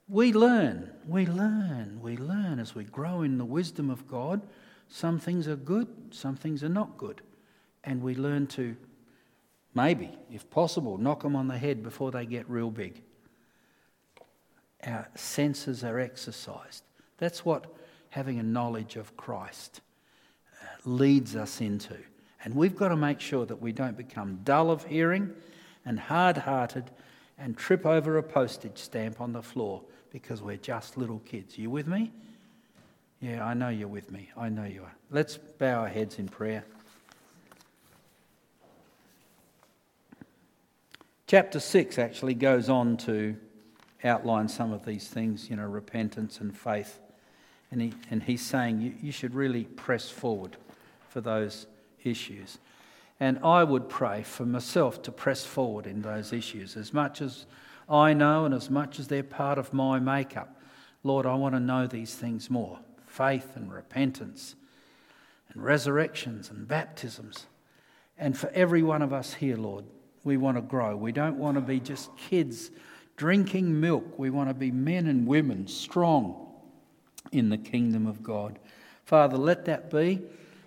we 0.09 0.32
learn, 0.32 0.92
we 1.07 1.26
learn, 1.26 1.98
we 2.00 2.16
learn 2.16 2.61
as 2.61 2.74
we 2.74 2.84
grow 2.84 3.22
in 3.22 3.38
the 3.38 3.44
wisdom 3.44 3.90
of 3.90 4.07
God. 4.07 4.40
Some 4.88 5.18
things 5.18 5.48
are 5.48 5.57
good, 5.57 5.88
some 6.11 6.36
things 6.36 6.62
are 6.62 6.68
not 6.68 6.96
good. 6.96 7.22
And 7.82 8.02
we 8.02 8.14
learn 8.14 8.46
to, 8.48 8.76
maybe, 9.77 10.11
if 10.33 10.49
possible, 10.51 10.97
knock 10.97 11.22
them 11.22 11.37
on 11.37 11.47
the 11.47 11.59
head 11.59 11.83
before 11.83 12.11
they 12.11 12.24
get 12.27 12.49
real 12.49 12.70
big. 12.70 13.03
Our 14.85 15.07
senses 15.14 15.85
are 15.85 16.01
exercised. 16.01 16.83
That's 17.18 17.45
what 17.45 17.66
having 18.09 18.39
a 18.39 18.43
knowledge 18.43 18.97
of 18.97 19.16
Christ 19.16 19.83
uh, 20.62 20.66
leads 20.85 21.37
us 21.37 21.61
into. 21.61 21.97
And 22.43 22.55
we've 22.55 22.74
got 22.74 22.89
to 22.89 22.97
make 22.97 23.20
sure 23.20 23.45
that 23.45 23.61
we 23.61 23.72
don't 23.72 23.97
become 23.97 24.41
dull 24.45 24.70
of 24.70 24.85
hearing 24.85 25.33
and 25.85 26.01
hard 26.01 26.39
hearted 26.39 26.91
and 27.39 27.57
trip 27.57 27.85
over 27.85 28.16
a 28.16 28.22
postage 28.22 28.79
stamp 28.79 29.20
on 29.20 29.33
the 29.33 29.43
floor 29.43 29.83
because 30.11 30.41
we're 30.41 30.57
just 30.57 30.97
little 30.97 31.18
kids. 31.20 31.59
You 31.59 31.68
with 31.68 31.87
me? 31.87 32.12
Yeah, 33.20 33.45
I 33.45 33.55
know 33.55 33.68
you're 33.68 33.89
with 33.89 34.11
me. 34.11 34.31
I 34.37 34.49
know 34.49 34.64
you 34.64 34.83
are. 34.83 34.95
Let's 35.11 35.37
bow 35.37 35.81
our 35.81 35.89
heads 35.89 36.18
in 36.18 36.29
prayer. 36.29 36.64
Chapter 41.27 41.59
6 41.59 41.99
actually 41.99 42.35
goes 42.35 42.68
on 42.68 42.97
to 42.99 43.37
outline 44.05 44.47
some 44.47 44.72
of 44.72 44.85
these 44.85 45.09
things, 45.09 45.51
you 45.51 45.57
know, 45.57 45.66
repentance 45.66 46.41
and 46.41 46.57
faith. 46.57 47.01
And, 47.72 47.81
he, 47.81 47.93
and 48.12 48.22
he's 48.22 48.43
saying 48.43 48.81
you, 48.81 48.95
you 49.03 49.11
should 49.11 49.35
really 49.35 49.64
press 49.64 50.09
forward 50.09 50.57
for 51.09 51.20
those 51.20 51.66
issues. 52.05 52.59
And 53.18 53.41
I 53.43 53.64
would 53.64 53.89
pray 53.89 54.22
for 54.22 54.47
myself 54.47 55.03
to 55.03 55.11
press 55.11 55.45
forward 55.45 55.89
in 55.89 56.03
those 56.03 56.33
issues 56.33 56.77
as 56.77 56.95
much 56.95 57.20
as 57.20 57.47
I 57.89 58.12
know 58.12 58.45
and 58.45 58.55
as 58.55 58.70
much 58.70 59.01
as 59.01 59.09
they're 59.09 59.24
part 59.24 59.59
of 59.59 59.72
my 59.72 59.99
makeup. 59.99 60.61
Lord, 61.03 61.27
I 61.27 61.35
want 61.35 61.57
to 61.57 61.61
know 61.61 61.89
these 61.89 62.14
things 62.14 62.49
more 62.51 62.79
faith 63.07 63.57
and 63.57 63.72
repentance 63.72 64.55
and 65.53 65.64
resurrections 65.64 66.51
and 66.51 66.68
baptisms. 66.68 67.47
And 68.16 68.37
for 68.37 68.49
every 68.51 68.83
one 68.83 69.03
of 69.03 69.12
us 69.12 69.35
here, 69.35 69.57
Lord, 69.57 69.85
we 70.27 70.37
want 70.37 70.57
to 70.57 70.62
grow. 70.62 70.97
We 70.97 71.12
don't 71.12 71.39
want 71.39 71.55
to 71.55 71.61
be 71.61 71.81
just 71.81 72.14
kids 72.16 72.70
drinking 73.16 73.81
milk. 73.81 74.18
We 74.18 74.29
want 74.29 74.51
to 74.51 74.55
be 74.55 74.70
men 74.70 75.07
and 75.07 75.27
women 75.27 75.66
strong 75.68 76.49
in 77.33 77.49
the 77.49 77.57
kingdom 77.57 78.07
of 78.07 78.22
God. 78.22 78.59
Father, 79.05 79.39
let 79.39 79.64
that 79.66 79.91
be 79.91 80.20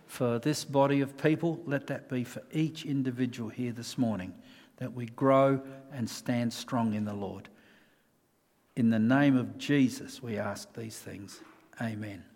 for 0.07 0.39
this 0.39 0.65
body 0.65 1.01
of 1.01 1.17
people. 1.17 1.61
Let 1.65 1.87
that 1.87 2.09
be 2.09 2.23
for 2.23 2.41
each 2.51 2.85
individual 2.85 3.49
here 3.49 3.73
this 3.73 3.97
morning, 3.97 4.33
that 4.77 4.93
we 4.93 5.05
grow 5.05 5.61
and 5.91 6.09
stand 6.09 6.53
strong 6.53 6.93
in 6.93 7.05
the 7.05 7.13
Lord. 7.13 7.49
In 8.75 8.89
the 8.89 8.99
name 8.99 9.35
of 9.37 9.57
Jesus, 9.57 10.23
we 10.23 10.37
ask 10.37 10.73
these 10.73 10.97
things. 10.97 11.41
Amen. 11.81 12.28